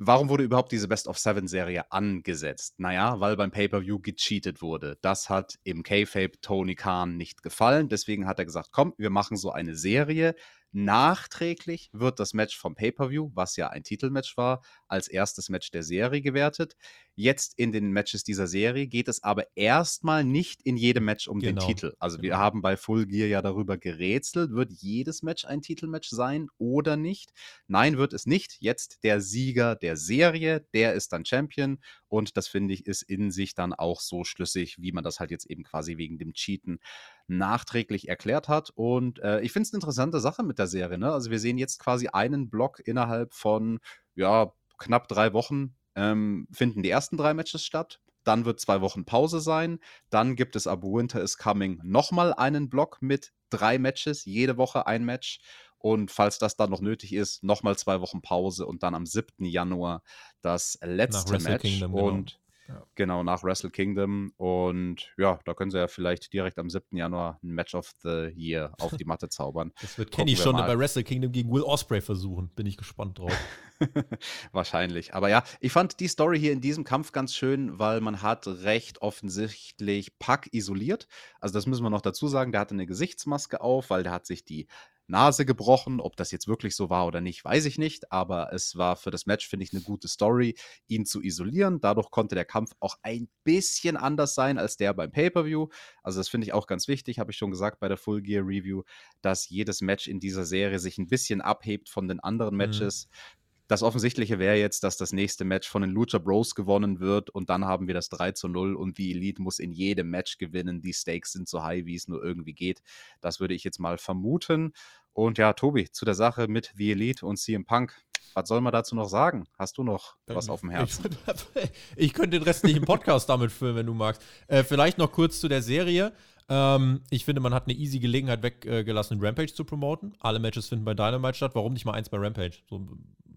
Warum 0.00 0.28
wurde 0.28 0.44
überhaupt 0.44 0.70
diese 0.70 0.86
Best 0.86 1.08
of 1.08 1.18
Seven 1.18 1.48
Serie 1.48 1.90
angesetzt? 1.90 2.78
Naja, 2.78 3.18
weil 3.18 3.36
beim 3.36 3.50
Pay-Per-View 3.50 3.98
gecheatet 3.98 4.62
wurde. 4.62 4.96
Das 5.02 5.28
hat 5.28 5.58
im 5.64 5.82
K-Fape 5.82 6.40
Tony 6.40 6.76
Khan 6.76 7.16
nicht 7.16 7.42
gefallen. 7.42 7.88
Deswegen 7.88 8.28
hat 8.28 8.38
er 8.38 8.44
gesagt, 8.44 8.68
komm, 8.70 8.94
wir 8.96 9.10
machen 9.10 9.36
so 9.36 9.50
eine 9.50 9.74
Serie, 9.74 10.36
Nachträglich 10.72 11.88
wird 11.92 12.20
das 12.20 12.34
Match 12.34 12.58
vom 12.58 12.74
Pay-Per-View, 12.74 13.30
was 13.34 13.56
ja 13.56 13.68
ein 13.68 13.84
Titelmatch 13.84 14.36
war, 14.36 14.60
als 14.86 15.08
erstes 15.08 15.48
Match 15.48 15.70
der 15.70 15.82
Serie 15.82 16.20
gewertet. 16.20 16.76
Jetzt 17.20 17.58
in 17.58 17.72
den 17.72 17.90
Matches 17.90 18.22
dieser 18.22 18.46
Serie 18.46 18.86
geht 18.86 19.08
es 19.08 19.24
aber 19.24 19.44
erstmal 19.56 20.22
nicht 20.22 20.62
in 20.62 20.76
jedem 20.76 21.04
Match 21.04 21.26
um 21.26 21.40
genau. 21.40 21.60
den 21.60 21.66
Titel. 21.66 21.96
Also 21.98 22.22
wir 22.22 22.30
genau. 22.30 22.38
haben 22.38 22.62
bei 22.62 22.76
Full 22.76 23.06
Gear 23.06 23.26
ja 23.26 23.42
darüber 23.42 23.76
gerätselt, 23.76 24.52
wird 24.52 24.70
jedes 24.70 25.24
Match 25.24 25.44
ein 25.44 25.60
Titelmatch 25.60 26.10
sein 26.10 26.46
oder 26.58 26.96
nicht? 26.96 27.32
Nein, 27.66 27.98
wird 27.98 28.12
es 28.12 28.26
nicht. 28.26 28.58
Jetzt 28.60 29.02
der 29.02 29.20
Sieger 29.20 29.74
der 29.74 29.96
Serie, 29.96 30.64
der 30.72 30.94
ist 30.94 31.12
dann 31.12 31.24
Champion 31.24 31.80
und 32.06 32.36
das 32.36 32.46
finde 32.46 32.72
ich 32.72 32.86
ist 32.86 33.02
in 33.02 33.32
sich 33.32 33.56
dann 33.56 33.72
auch 33.72 34.00
so 34.00 34.22
schlüssig, 34.22 34.76
wie 34.78 34.92
man 34.92 35.02
das 35.02 35.18
halt 35.18 35.32
jetzt 35.32 35.50
eben 35.50 35.64
quasi 35.64 35.96
wegen 35.96 36.18
dem 36.18 36.34
Cheaten 36.34 36.78
nachträglich 37.26 38.08
erklärt 38.08 38.46
hat. 38.46 38.70
Und 38.70 39.18
äh, 39.24 39.40
ich 39.40 39.50
finde 39.50 39.66
es 39.66 39.72
eine 39.72 39.78
interessante 39.78 40.20
Sache 40.20 40.44
mit 40.44 40.60
der 40.60 40.68
Serie. 40.68 40.98
Ne? 40.98 41.10
Also 41.10 41.32
wir 41.32 41.40
sehen 41.40 41.58
jetzt 41.58 41.80
quasi 41.80 42.06
einen 42.06 42.48
Block 42.48 42.78
innerhalb 42.86 43.34
von 43.34 43.80
ja, 44.14 44.52
knapp 44.78 45.08
drei 45.08 45.32
Wochen 45.32 45.74
ähm, 45.98 46.46
finden 46.52 46.82
die 46.82 46.90
ersten 46.90 47.16
drei 47.16 47.34
Matches 47.34 47.64
statt. 47.64 48.00
Dann 48.24 48.44
wird 48.44 48.60
zwei 48.60 48.80
Wochen 48.80 49.04
Pause 49.04 49.40
sein. 49.40 49.80
Dann 50.10 50.36
gibt 50.36 50.54
es 50.54 50.66
ab 50.66 50.82
Winter 50.82 51.20
is 51.20 51.38
Coming 51.38 51.80
nochmal 51.82 52.32
einen 52.34 52.68
Block 52.68 52.98
mit 53.00 53.32
drei 53.50 53.78
Matches, 53.78 54.24
jede 54.24 54.56
Woche 54.56 54.86
ein 54.86 55.04
Match. 55.04 55.40
Und 55.78 56.10
falls 56.10 56.38
das 56.38 56.56
dann 56.56 56.70
noch 56.70 56.80
nötig 56.80 57.12
ist, 57.12 57.42
nochmal 57.42 57.76
zwei 57.76 58.00
Wochen 58.00 58.20
Pause 58.20 58.66
und 58.66 58.82
dann 58.82 58.94
am 58.94 59.06
7. 59.06 59.44
Januar 59.44 60.02
das 60.40 60.78
letzte 60.82 61.38
Match. 61.38 61.62
Kingdom, 61.62 61.92
genau. 61.92 62.08
und 62.08 62.40
ja. 62.68 62.84
Genau, 62.94 63.22
nach 63.22 63.42
Wrestle 63.42 63.70
Kingdom. 63.70 64.32
Und 64.36 65.12
ja, 65.16 65.40
da 65.44 65.54
können 65.54 65.70
sie 65.70 65.78
ja 65.78 65.88
vielleicht 65.88 66.32
direkt 66.32 66.58
am 66.58 66.68
7. 66.68 66.96
Januar 66.96 67.38
ein 67.42 67.48
Match 67.48 67.74
of 67.74 67.92
the 68.02 68.30
Year 68.36 68.72
auf 68.78 68.94
die 68.96 69.04
Matte 69.04 69.28
zaubern. 69.30 69.72
Das 69.80 69.96
wird 69.96 70.10
Kenny 70.10 70.36
schon 70.36 70.52
mal. 70.52 70.66
bei 70.66 70.78
Wrestle 70.78 71.02
Kingdom 71.02 71.32
gegen 71.32 71.50
Will 71.50 71.62
Osprey 71.62 72.02
versuchen. 72.02 72.50
Bin 72.54 72.66
ich 72.66 72.76
gespannt 72.76 73.18
drauf. 73.18 73.32
Wahrscheinlich. 74.52 75.14
Aber 75.14 75.30
ja, 75.30 75.44
ich 75.60 75.72
fand 75.72 75.98
die 76.00 76.08
Story 76.08 76.38
hier 76.38 76.52
in 76.52 76.60
diesem 76.60 76.84
Kampf 76.84 77.12
ganz 77.12 77.34
schön, 77.34 77.78
weil 77.78 78.00
man 78.00 78.20
hat 78.20 78.46
recht 78.46 79.00
offensichtlich 79.00 80.18
Pack 80.18 80.48
isoliert. 80.52 81.08
Also 81.40 81.54
das 81.54 81.66
müssen 81.66 81.84
wir 81.84 81.90
noch 81.90 82.02
dazu 82.02 82.28
sagen. 82.28 82.52
Der 82.52 82.60
hatte 82.60 82.74
eine 82.74 82.86
Gesichtsmaske 82.86 83.60
auf, 83.62 83.88
weil 83.88 84.02
der 84.02 84.12
hat 84.12 84.26
sich 84.26 84.44
die 84.44 84.66
Nase 85.08 85.44
gebrochen. 85.44 86.00
Ob 86.00 86.16
das 86.16 86.30
jetzt 86.30 86.48
wirklich 86.48 86.76
so 86.76 86.90
war 86.90 87.06
oder 87.06 87.20
nicht, 87.20 87.44
weiß 87.44 87.64
ich 87.64 87.78
nicht. 87.78 88.12
Aber 88.12 88.52
es 88.52 88.76
war 88.76 88.96
für 88.96 89.10
das 89.10 89.26
Match, 89.26 89.48
finde 89.48 89.64
ich, 89.64 89.72
eine 89.72 89.82
gute 89.82 90.08
Story, 90.08 90.54
ihn 90.86 91.04
zu 91.04 91.22
isolieren. 91.22 91.80
Dadurch 91.80 92.10
konnte 92.10 92.34
der 92.34 92.44
Kampf 92.44 92.72
auch 92.80 92.96
ein 93.02 93.28
bisschen 93.44 93.96
anders 93.96 94.34
sein 94.34 94.58
als 94.58 94.76
der 94.76 94.94
beim 94.94 95.10
Pay-Per-View. 95.10 95.68
Also, 96.02 96.20
das 96.20 96.28
finde 96.28 96.46
ich 96.46 96.52
auch 96.52 96.66
ganz 96.66 96.88
wichtig, 96.88 97.18
habe 97.18 97.30
ich 97.30 97.36
schon 97.36 97.50
gesagt 97.50 97.80
bei 97.80 97.88
der 97.88 97.96
Full 97.96 98.22
Gear 98.22 98.44
Review, 98.46 98.82
dass 99.22 99.48
jedes 99.48 99.80
Match 99.80 100.06
in 100.06 100.20
dieser 100.20 100.44
Serie 100.44 100.78
sich 100.78 100.98
ein 100.98 101.08
bisschen 101.08 101.40
abhebt 101.40 101.88
von 101.88 102.08
den 102.08 102.20
anderen 102.20 102.54
mhm. 102.54 102.58
Matches. 102.58 103.08
Mhm. 103.08 103.37
Das 103.68 103.82
Offensichtliche 103.82 104.38
wäre 104.38 104.56
jetzt, 104.56 104.82
dass 104.82 104.96
das 104.96 105.12
nächste 105.12 105.44
Match 105.44 105.68
von 105.68 105.82
den 105.82 105.90
Lucha 105.90 106.16
Bros 106.16 106.54
gewonnen 106.54 107.00
wird 107.00 107.28
und 107.28 107.50
dann 107.50 107.66
haben 107.66 107.86
wir 107.86 107.92
das 107.92 108.08
3 108.08 108.32
zu 108.32 108.48
0 108.48 108.74
und 108.74 108.96
die 108.96 109.12
Elite 109.12 109.42
muss 109.42 109.58
in 109.58 109.72
jedem 109.72 110.08
Match 110.08 110.38
gewinnen. 110.38 110.80
Die 110.80 110.94
Stakes 110.94 111.32
sind 111.32 111.50
so 111.50 111.62
high, 111.62 111.84
wie 111.84 111.94
es 111.94 112.08
nur 112.08 112.24
irgendwie 112.24 112.54
geht. 112.54 112.80
Das 113.20 113.40
würde 113.40 113.52
ich 113.52 113.64
jetzt 113.64 113.78
mal 113.78 113.98
vermuten. 113.98 114.72
Und 115.12 115.36
ja, 115.36 115.52
Tobi, 115.52 115.90
zu 115.90 116.06
der 116.06 116.14
Sache 116.14 116.48
mit 116.48 116.72
The 116.76 116.92
Elite 116.92 117.26
und 117.26 117.36
CM 117.36 117.66
Punk. 117.66 117.94
Was 118.32 118.48
soll 118.48 118.62
man 118.62 118.72
dazu 118.72 118.94
noch 118.94 119.08
sagen? 119.08 119.46
Hast 119.58 119.76
du 119.76 119.82
noch 119.82 120.16
was 120.26 120.46
ähm, 120.46 120.52
auf 120.52 120.60
dem 120.60 120.70
Herzen? 120.70 121.04
Ich, 121.54 122.06
ich 122.06 122.14
könnte 122.14 122.38
den 122.38 122.42
restlichen 122.44 122.84
Podcast 122.86 123.28
damit 123.28 123.52
füllen, 123.52 123.76
wenn 123.76 123.86
du 123.86 123.94
magst. 123.94 124.22
Äh, 124.46 124.64
vielleicht 124.64 124.96
noch 124.96 125.12
kurz 125.12 125.40
zu 125.40 125.48
der 125.48 125.60
Serie. 125.60 126.14
Ähm, 126.48 127.02
ich 127.10 127.26
finde, 127.26 127.42
man 127.42 127.52
hat 127.52 127.66
eine 127.66 127.74
easy 127.74 127.98
Gelegenheit 127.98 128.42
weggelassen, 128.42 129.18
Rampage 129.20 129.52
zu 129.52 129.64
promoten. 129.64 130.14
Alle 130.20 130.38
Matches 130.38 130.68
finden 130.68 130.86
bei 130.86 130.94
Dynamite 130.94 131.34
statt. 131.34 131.54
Warum 131.54 131.74
nicht 131.74 131.84
mal 131.84 131.92
eins 131.92 132.08
bei 132.08 132.16
Rampage? 132.16 132.62
So, 132.68 132.86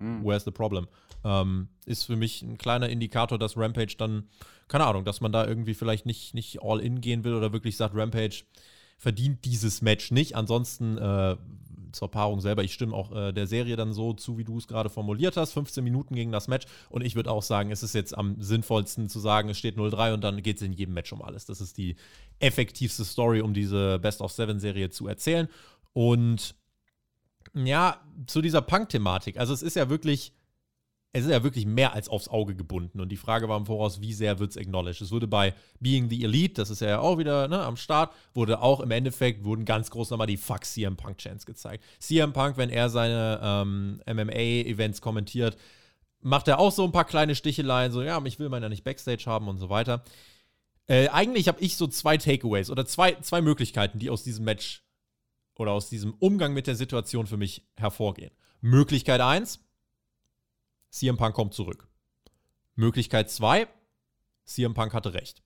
mm. 0.01 0.25
Where's 0.25 0.43
the 0.43 0.51
problem? 0.51 0.87
Ähm, 1.23 1.69
ist 1.85 2.05
für 2.05 2.15
mich 2.15 2.41
ein 2.41 2.57
kleiner 2.57 2.89
Indikator, 2.89 3.37
dass 3.37 3.57
Rampage 3.57 3.95
dann, 3.97 4.27
keine 4.67 4.85
Ahnung, 4.85 5.05
dass 5.05 5.21
man 5.21 5.31
da 5.31 5.45
irgendwie 5.45 5.73
vielleicht 5.73 6.05
nicht, 6.05 6.33
nicht 6.33 6.61
all 6.61 6.79
in 6.79 7.01
gehen 7.01 7.23
will 7.23 7.35
oder 7.35 7.53
wirklich 7.53 7.77
sagt, 7.77 7.95
Rampage 7.95 8.43
verdient 8.97 9.45
dieses 9.45 9.81
Match 9.81 10.11
nicht. 10.11 10.35
Ansonsten 10.35 10.97
äh, 10.97 11.35
zur 11.91 12.09
Paarung 12.09 12.41
selber, 12.41 12.63
ich 12.63 12.73
stimme 12.73 12.95
auch 12.95 13.11
äh, 13.11 13.31
der 13.31 13.47
Serie 13.47 13.75
dann 13.75 13.93
so 13.93 14.13
zu, 14.13 14.37
wie 14.37 14.43
du 14.43 14.57
es 14.57 14.67
gerade 14.67 14.89
formuliert 14.89 15.37
hast. 15.37 15.53
15 15.53 15.83
Minuten 15.83 16.15
gegen 16.15 16.31
das 16.31 16.47
Match. 16.47 16.65
Und 16.89 17.03
ich 17.03 17.15
würde 17.15 17.31
auch 17.31 17.43
sagen, 17.43 17.71
es 17.71 17.83
ist 17.83 17.93
jetzt 17.93 18.17
am 18.17 18.41
sinnvollsten 18.41 19.09
zu 19.09 19.19
sagen, 19.19 19.49
es 19.49 19.57
steht 19.57 19.77
0-3 19.77 20.13
und 20.13 20.23
dann 20.23 20.41
geht 20.41 20.57
es 20.57 20.61
in 20.61 20.73
jedem 20.73 20.93
Match 20.93 21.11
um 21.11 21.21
alles. 21.21 21.45
Das 21.45 21.61
ist 21.61 21.77
die 21.77 21.95
effektivste 22.39 23.05
Story, 23.05 23.41
um 23.41 23.53
diese 23.53 23.99
Best 23.99 24.21
of 24.21 24.31
Seven-Serie 24.31 24.89
zu 24.89 25.07
erzählen. 25.07 25.47
Und 25.93 26.55
ja, 27.53 27.99
zu 28.27 28.41
dieser 28.41 28.61
Punk-Thematik. 28.61 29.37
Also 29.37 29.53
es 29.53 29.61
ist 29.61 29.75
ja 29.75 29.89
wirklich 29.89 30.33
es 31.13 31.25
ist 31.25 31.31
ja 31.31 31.43
wirklich 31.43 31.65
mehr 31.65 31.93
als 31.93 32.07
aufs 32.07 32.29
Auge 32.29 32.55
gebunden. 32.55 33.01
Und 33.01 33.09
die 33.09 33.17
Frage 33.17 33.49
war 33.49 33.57
im 33.57 33.65
Voraus, 33.65 33.99
wie 33.99 34.13
sehr 34.13 34.39
wird 34.39 34.51
es 34.51 34.57
acknowledged? 34.57 35.01
Es 35.01 35.11
wurde 35.11 35.27
bei 35.27 35.53
Being 35.79 36.09
the 36.09 36.23
Elite, 36.23 36.53
das 36.53 36.69
ist 36.69 36.79
ja 36.79 36.99
auch 36.99 37.17
wieder 37.17 37.49
ne, 37.49 37.61
am 37.61 37.75
Start, 37.75 38.13
wurde 38.33 38.61
auch 38.61 38.79
im 38.79 38.91
Endeffekt, 38.91 39.43
wurden 39.43 39.65
ganz 39.65 39.89
groß 39.91 40.09
nochmal 40.09 40.27
die 40.27 40.37
Fuck 40.37 40.63
CM 40.63 40.95
Punk 40.95 41.17
Chance 41.17 41.45
gezeigt. 41.45 41.83
CM 41.99 42.31
Punk, 42.31 42.55
wenn 42.55 42.69
er 42.69 42.89
seine 42.89 43.39
ähm, 43.43 44.01
MMA-Events 44.05 45.01
kommentiert, 45.01 45.57
macht 46.21 46.47
er 46.47 46.59
auch 46.59 46.71
so 46.71 46.85
ein 46.85 46.93
paar 46.93 47.05
kleine 47.05 47.35
Sticheleien, 47.35 47.91
so, 47.91 48.01
ja, 48.01 48.21
ich 48.23 48.39
will 48.39 48.47
meiner 48.47 48.69
nicht 48.69 48.85
Backstage 48.85 49.25
haben 49.25 49.49
und 49.49 49.57
so 49.57 49.69
weiter. 49.69 50.03
Äh, 50.87 51.09
eigentlich 51.09 51.49
habe 51.49 51.59
ich 51.59 51.75
so 51.75 51.87
zwei 51.87 52.17
Takeaways 52.17 52.69
oder 52.69 52.85
zwei, 52.85 53.13
zwei 53.15 53.41
Möglichkeiten, 53.41 53.99
die 53.99 54.09
aus 54.09 54.23
diesem 54.23 54.45
Match 54.45 54.83
oder 55.61 55.71
aus 55.71 55.89
diesem 55.89 56.13
Umgang 56.15 56.53
mit 56.53 56.65
der 56.65 56.75
Situation 56.75 57.27
für 57.27 57.37
mich 57.37 57.63
hervorgehen. 57.77 58.31
Möglichkeit 58.61 59.21
1, 59.21 59.63
CM 60.89 61.17
Punk 61.17 61.35
kommt 61.35 61.53
zurück. 61.53 61.87
Möglichkeit 62.75 63.29
2, 63.29 63.67
CM 64.43 64.73
Punk 64.73 64.93
hatte 64.93 65.13
recht. 65.13 65.43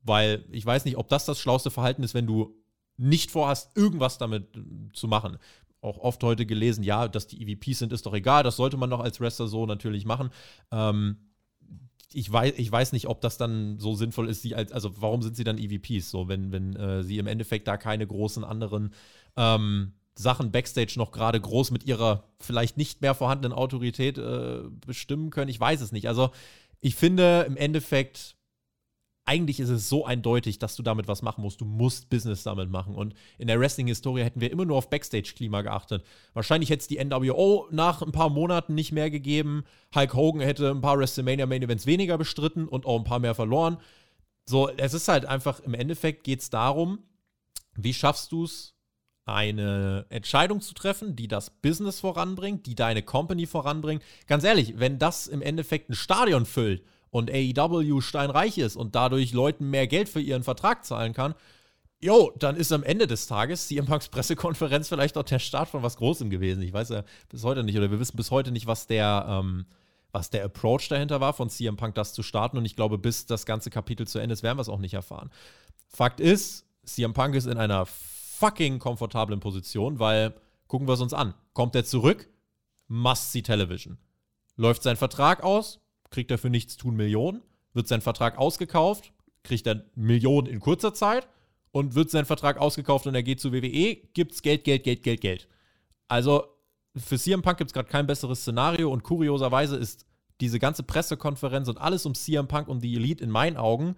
Weil 0.00 0.44
ich 0.50 0.64
weiß 0.64 0.86
nicht, 0.86 0.96
ob 0.96 1.08
das 1.08 1.26
das 1.26 1.38
schlauste 1.38 1.70
Verhalten 1.70 2.02
ist, 2.02 2.14
wenn 2.14 2.26
du 2.26 2.56
nicht 2.96 3.30
vorhast, 3.30 3.76
irgendwas 3.76 4.18
damit 4.18 4.56
äh, 4.56 4.62
zu 4.92 5.08
machen. 5.08 5.38
Auch 5.82 5.98
oft 5.98 6.22
heute 6.22 6.46
gelesen, 6.46 6.82
ja, 6.82 7.06
dass 7.06 7.26
die 7.26 7.42
EVPs 7.42 7.80
sind, 7.80 7.92
ist 7.92 8.06
doch 8.06 8.14
egal, 8.14 8.42
das 8.42 8.56
sollte 8.56 8.78
man 8.78 8.88
doch 8.88 9.00
als 9.00 9.20
Wrestler 9.20 9.48
so 9.48 9.66
natürlich 9.66 10.06
machen. 10.06 10.30
Ähm, 10.70 11.33
ich 12.14 12.30
weiß, 12.32 12.54
ich 12.56 12.70
weiß 12.70 12.92
nicht, 12.92 13.08
ob 13.08 13.20
das 13.20 13.36
dann 13.36 13.78
so 13.78 13.94
sinnvoll 13.94 14.28
ist, 14.28 14.42
sie 14.42 14.54
als, 14.54 14.72
also 14.72 14.90
warum 15.00 15.22
sind 15.22 15.36
sie 15.36 15.44
dann 15.44 15.58
EVPs 15.58 16.10
so, 16.10 16.28
wenn, 16.28 16.52
wenn 16.52 16.76
äh, 16.76 17.02
sie 17.02 17.18
im 17.18 17.26
Endeffekt 17.26 17.66
da 17.68 17.76
keine 17.76 18.06
großen 18.06 18.44
anderen 18.44 18.94
ähm, 19.36 19.92
Sachen 20.14 20.52
backstage 20.52 20.94
noch 20.96 21.10
gerade 21.10 21.40
groß 21.40 21.70
mit 21.72 21.84
ihrer 21.84 22.24
vielleicht 22.38 22.76
nicht 22.76 23.02
mehr 23.02 23.14
vorhandenen 23.14 23.56
Autorität 23.56 24.16
äh, 24.16 24.60
bestimmen 24.86 25.30
können. 25.30 25.50
Ich 25.50 25.58
weiß 25.58 25.80
es 25.80 25.92
nicht. 25.92 26.08
Also 26.08 26.30
ich 26.80 26.94
finde 26.94 27.44
im 27.48 27.56
Endeffekt, 27.56 28.36
eigentlich 29.26 29.58
ist 29.58 29.70
es 29.70 29.88
so 29.88 30.04
eindeutig, 30.04 30.58
dass 30.58 30.76
du 30.76 30.82
damit 30.82 31.08
was 31.08 31.22
machen 31.22 31.42
musst. 31.42 31.60
Du 31.60 31.64
musst 31.64 32.10
Business 32.10 32.42
damit 32.42 32.70
machen. 32.70 32.94
Und 32.94 33.14
in 33.38 33.46
der 33.46 33.58
Wrestling-Historie 33.58 34.22
hätten 34.22 34.40
wir 34.40 34.50
immer 34.50 34.66
nur 34.66 34.76
auf 34.76 34.90
Backstage-Klima 34.90 35.62
geachtet. 35.62 36.04
Wahrscheinlich 36.34 36.68
hätte 36.68 36.82
es 36.82 36.88
die 36.88 37.02
NWO 37.02 37.66
nach 37.70 38.02
ein 38.02 38.12
paar 38.12 38.28
Monaten 38.28 38.74
nicht 38.74 38.92
mehr 38.92 39.10
gegeben. 39.10 39.64
Hulk 39.94 40.14
Hogan 40.14 40.42
hätte 40.42 40.70
ein 40.70 40.82
paar 40.82 40.98
WrestleMania-Main-Events 40.98 41.86
weniger 41.86 42.18
bestritten 42.18 42.68
und 42.68 42.84
auch 42.84 42.98
ein 42.98 43.04
paar 43.04 43.18
mehr 43.18 43.34
verloren. 43.34 43.78
So, 44.46 44.68
es 44.68 44.92
ist 44.92 45.08
halt 45.08 45.24
einfach, 45.24 45.60
im 45.60 45.72
Endeffekt 45.72 46.24
geht 46.24 46.40
es 46.40 46.50
darum, 46.50 46.98
wie 47.76 47.94
schaffst 47.94 48.30
du 48.30 48.44
es, 48.44 48.74
eine 49.26 50.04
Entscheidung 50.10 50.60
zu 50.60 50.74
treffen, 50.74 51.16
die 51.16 51.28
das 51.28 51.48
Business 51.48 52.00
voranbringt, 52.00 52.66
die 52.66 52.74
deine 52.74 53.02
Company 53.02 53.46
voranbringt. 53.46 54.02
Ganz 54.26 54.44
ehrlich, 54.44 54.78
wenn 54.78 54.98
das 54.98 55.28
im 55.28 55.40
Endeffekt 55.40 55.88
ein 55.88 55.94
Stadion 55.94 56.44
füllt 56.44 56.84
und 57.14 57.30
AEW 57.30 58.00
steinreich 58.00 58.58
ist 58.58 58.74
und 58.74 58.96
dadurch 58.96 59.32
Leuten 59.32 59.70
mehr 59.70 59.86
Geld 59.86 60.08
für 60.08 60.20
ihren 60.20 60.42
Vertrag 60.42 60.84
zahlen 60.84 61.12
kann, 61.12 61.36
jo, 62.00 62.32
dann 62.40 62.56
ist 62.56 62.72
am 62.72 62.82
Ende 62.82 63.06
des 63.06 63.28
Tages 63.28 63.68
CM 63.68 63.86
Punks 63.86 64.08
Pressekonferenz 64.08 64.88
vielleicht 64.88 65.16
auch 65.16 65.22
der 65.22 65.38
Start 65.38 65.68
von 65.68 65.84
was 65.84 65.96
Großem 65.96 66.28
gewesen. 66.28 66.60
Ich 66.64 66.72
weiß 66.72 66.88
ja 66.88 67.04
bis 67.28 67.44
heute 67.44 67.62
nicht, 67.62 67.78
oder 67.78 67.92
wir 67.92 68.00
wissen 68.00 68.16
bis 68.16 68.32
heute 68.32 68.50
nicht, 68.50 68.66
was 68.66 68.88
der, 68.88 69.26
ähm, 69.28 69.64
was 70.10 70.30
der 70.30 70.44
Approach 70.44 70.88
dahinter 70.88 71.20
war, 71.20 71.34
von 71.34 71.50
CM 71.50 71.76
Punk 71.76 71.94
das 71.94 72.14
zu 72.14 72.24
starten. 72.24 72.58
Und 72.58 72.64
ich 72.64 72.74
glaube, 72.74 72.98
bis 72.98 73.26
das 73.26 73.46
ganze 73.46 73.70
Kapitel 73.70 74.08
zu 74.08 74.18
Ende 74.18 74.32
ist, 74.32 74.42
werden 74.42 74.58
wir 74.58 74.62
es 74.62 74.68
auch 74.68 74.80
nicht 74.80 74.94
erfahren. 74.94 75.30
Fakt 75.86 76.18
ist, 76.18 76.66
CM 76.84 77.14
Punk 77.14 77.36
ist 77.36 77.46
in 77.46 77.58
einer 77.58 77.86
fucking 77.86 78.80
komfortablen 78.80 79.38
Position, 79.38 80.00
weil 80.00 80.34
gucken 80.66 80.88
wir 80.88 80.94
es 80.94 81.00
uns 81.00 81.14
an. 81.14 81.34
Kommt 81.52 81.76
er 81.76 81.84
zurück? 81.84 82.28
Must 82.88 83.30
see 83.30 83.42
Television. 83.42 83.98
Läuft 84.56 84.82
sein 84.82 84.96
Vertrag 84.96 85.44
aus? 85.44 85.78
Kriegt 86.14 86.30
er 86.30 86.38
für 86.38 86.48
nichts 86.48 86.76
tun 86.76 86.94
Millionen? 86.94 87.42
Wird 87.72 87.88
sein 87.88 88.00
Vertrag 88.00 88.38
ausgekauft? 88.38 89.12
Kriegt 89.42 89.66
er 89.66 89.84
Millionen 89.96 90.46
in 90.46 90.60
kurzer 90.60 90.94
Zeit? 90.94 91.26
Und 91.72 91.96
wird 91.96 92.08
sein 92.08 92.24
Vertrag 92.24 92.56
ausgekauft 92.56 93.08
und 93.08 93.16
er 93.16 93.24
geht 93.24 93.40
zu 93.40 93.52
WWE? 93.52 93.96
Gibt's 94.14 94.40
Geld, 94.40 94.62
Geld, 94.62 94.84
Geld, 94.84 95.02
Geld, 95.02 95.20
Geld. 95.20 95.48
Also 96.06 96.44
für 96.94 97.18
CM 97.18 97.42
Punk 97.42 97.58
gibt 97.58 97.70
es 97.70 97.74
gerade 97.74 97.88
kein 97.88 98.06
besseres 98.06 98.42
Szenario 98.42 98.92
und 98.92 99.02
kurioserweise 99.02 99.76
ist 99.76 100.06
diese 100.40 100.60
ganze 100.60 100.84
Pressekonferenz 100.84 101.66
und 101.66 101.78
alles 101.78 102.06
um 102.06 102.14
CM 102.14 102.46
Punk 102.46 102.68
und 102.68 102.84
die 102.84 102.94
Elite 102.94 103.24
in 103.24 103.30
meinen 103.30 103.56
Augen 103.56 103.96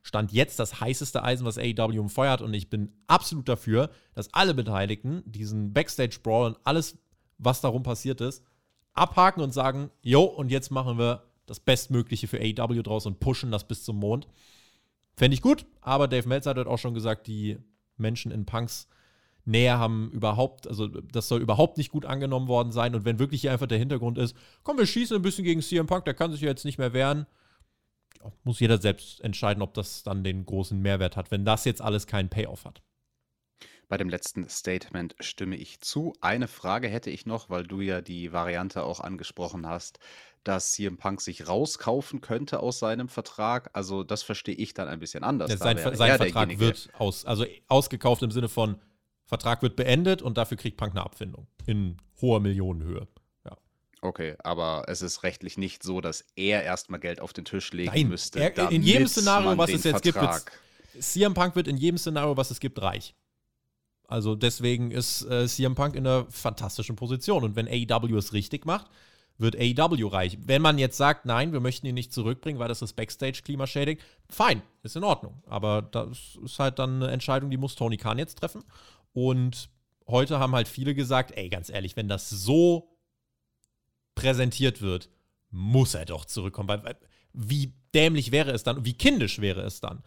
stand 0.00 0.32
jetzt 0.32 0.58
das 0.58 0.80
heißeste 0.80 1.22
Eisen, 1.22 1.44
was 1.44 1.58
AEW 1.58 2.00
umfeuert 2.00 2.40
und 2.40 2.54
ich 2.54 2.70
bin 2.70 2.94
absolut 3.08 3.46
dafür, 3.46 3.90
dass 4.14 4.32
alle 4.32 4.54
Beteiligten 4.54 5.22
diesen 5.26 5.74
Backstage-Brawl 5.74 6.46
und 6.46 6.58
alles, 6.64 6.96
was 7.36 7.60
darum 7.60 7.82
passiert 7.82 8.22
ist, 8.22 8.42
abhaken 8.94 9.42
und 9.42 9.52
sagen, 9.52 9.90
jo, 10.00 10.22
und 10.22 10.50
jetzt 10.50 10.70
machen 10.70 10.96
wir 10.96 11.27
das 11.48 11.60
Bestmögliche 11.60 12.28
für 12.28 12.40
AEW 12.40 12.82
draus 12.82 13.06
und 13.06 13.20
pushen 13.20 13.50
das 13.50 13.66
bis 13.66 13.84
zum 13.84 13.96
Mond. 13.96 14.28
Fände 15.16 15.34
ich 15.34 15.42
gut, 15.42 15.66
aber 15.80 16.06
Dave 16.08 16.28
Meltzer 16.28 16.50
hat 16.50 16.66
auch 16.66 16.78
schon 16.78 16.94
gesagt, 16.94 17.26
die 17.26 17.58
Menschen 17.96 18.30
in 18.30 18.46
Punks 18.46 18.88
Nähe 19.48 19.78
haben 19.78 20.10
überhaupt, 20.10 20.68
also 20.68 20.86
das 20.88 21.26
soll 21.26 21.40
überhaupt 21.40 21.78
nicht 21.78 21.90
gut 21.90 22.04
angenommen 22.04 22.48
worden 22.48 22.70
sein. 22.70 22.94
Und 22.94 23.04
wenn 23.04 23.18
wirklich 23.18 23.40
hier 23.40 23.50
einfach 23.50 23.66
der 23.66 23.78
Hintergrund 23.78 24.18
ist, 24.18 24.36
komm, 24.62 24.76
wir 24.76 24.86
schießen 24.86 25.16
ein 25.16 25.22
bisschen 25.22 25.44
gegen 25.44 25.62
CM 25.62 25.86
Punk, 25.86 26.04
der 26.04 26.14
kann 26.14 26.30
sich 26.30 26.42
ja 26.42 26.48
jetzt 26.48 26.66
nicht 26.66 26.78
mehr 26.78 26.92
wehren, 26.92 27.26
muss 28.44 28.60
jeder 28.60 28.78
selbst 28.78 29.22
entscheiden, 29.22 29.62
ob 29.62 29.74
das 29.74 30.02
dann 30.02 30.22
den 30.22 30.44
großen 30.44 30.78
Mehrwert 30.78 31.16
hat, 31.16 31.30
wenn 31.30 31.44
das 31.44 31.64
jetzt 31.64 31.80
alles 31.80 32.06
keinen 32.06 32.28
Payoff 32.28 32.66
hat. 32.66 32.82
Bei 33.88 33.96
dem 33.96 34.10
letzten 34.10 34.46
Statement 34.50 35.16
stimme 35.18 35.56
ich 35.56 35.80
zu. 35.80 36.12
Eine 36.20 36.46
Frage 36.46 36.88
hätte 36.88 37.08
ich 37.08 37.24
noch, 37.24 37.48
weil 37.48 37.66
du 37.66 37.80
ja 37.80 38.02
die 38.02 38.32
Variante 38.32 38.82
auch 38.82 39.00
angesprochen 39.00 39.66
hast, 39.66 39.98
dass 40.44 40.72
CM 40.72 40.96
Punk 40.96 41.20
sich 41.20 41.48
rauskaufen 41.48 42.20
könnte 42.20 42.60
aus 42.60 42.78
seinem 42.78 43.08
Vertrag. 43.08 43.70
Also 43.72 44.02
das 44.04 44.22
verstehe 44.22 44.54
ich 44.54 44.74
dann 44.74 44.88
ein 44.88 45.00
bisschen 45.00 45.24
anders. 45.24 45.50
Ja, 45.50 45.56
sein, 45.56 45.78
sein 45.94 46.16
Vertrag 46.16 46.58
wird 46.58 46.88
aus, 46.98 47.24
also 47.24 47.44
ausgekauft 47.68 48.22
im 48.22 48.30
Sinne 48.30 48.48
von, 48.48 48.78
Vertrag 49.24 49.60
wird 49.60 49.76
beendet 49.76 50.22
und 50.22 50.38
dafür 50.38 50.56
kriegt 50.56 50.78
Punk 50.78 50.92
eine 50.92 51.04
Abfindung 51.04 51.46
in 51.66 51.98
hoher 52.20 52.40
Millionenhöhe. 52.40 53.06
Okay, 54.00 54.36
aber 54.44 54.84
es 54.86 55.02
ist 55.02 55.22
rechtlich 55.22 55.58
nicht 55.58 55.82
so, 55.82 56.00
dass 56.00 56.24
er 56.36 56.62
erstmal 56.62 57.00
Geld 57.00 57.20
auf 57.20 57.32
den 57.32 57.44
Tisch 57.44 57.72
legen 57.72 57.90
Nein, 57.92 58.08
müsste. 58.08 58.38
Er, 58.40 58.70
in 58.70 58.82
jedem 58.82 59.08
Szenario, 59.08 59.58
was 59.58 59.70
es 59.70 59.84
jetzt 59.84 60.06
Vertrag 60.06 60.44
gibt, 60.92 61.04
CM 61.04 61.34
Punk 61.34 61.56
wird 61.56 61.66
in 61.66 61.76
jedem 61.76 61.98
Szenario, 61.98 62.36
was 62.36 62.50
es 62.50 62.60
gibt, 62.60 62.80
reich. 62.80 63.14
Also 64.06 64.36
deswegen 64.36 64.90
ist 64.90 65.22
äh, 65.24 65.46
CM 65.46 65.74
Punk 65.74 65.96
in 65.96 66.06
einer 66.06 66.26
fantastischen 66.30 66.96
Position. 66.96 67.44
Und 67.44 67.56
wenn 67.56 67.66
AEW 67.66 68.16
es 68.16 68.32
richtig 68.32 68.64
macht, 68.64 68.86
wird 69.38 69.56
AEW 69.56 70.08
reich. 70.08 70.36
Wenn 70.44 70.62
man 70.62 70.78
jetzt 70.78 70.96
sagt, 70.96 71.24
nein, 71.24 71.52
wir 71.52 71.60
möchten 71.60 71.86
ihn 71.86 71.94
nicht 71.94 72.12
zurückbringen, 72.12 72.58
weil 72.58 72.68
das 72.68 72.82
ist 72.82 72.94
Backstage-Klima 72.94 73.66
schädigt, 73.66 74.02
fein, 74.28 74.62
ist 74.82 74.96
in 74.96 75.04
Ordnung. 75.04 75.42
Aber 75.46 75.82
das 75.82 76.36
ist 76.44 76.58
halt 76.58 76.78
dann 76.78 77.02
eine 77.02 77.12
Entscheidung, 77.12 77.50
die 77.50 77.56
muss 77.56 77.76
Tony 77.76 77.96
Khan 77.96 78.18
jetzt 78.18 78.38
treffen. 78.38 78.64
Und 79.12 79.70
heute 80.08 80.40
haben 80.40 80.54
halt 80.54 80.68
viele 80.68 80.94
gesagt, 80.94 81.32
ey, 81.36 81.48
ganz 81.48 81.70
ehrlich, 81.70 81.96
wenn 81.96 82.08
das 82.08 82.28
so 82.28 82.96
präsentiert 84.16 84.82
wird, 84.82 85.08
muss 85.50 85.94
er 85.94 86.04
doch 86.04 86.24
zurückkommen. 86.24 86.68
Weil, 86.68 86.96
wie 87.32 87.72
dämlich 87.94 88.32
wäre 88.32 88.50
es 88.50 88.64
dann, 88.64 88.84
wie 88.84 88.94
kindisch 88.94 89.40
wäre 89.40 89.62
es 89.62 89.80
dann? 89.80 90.02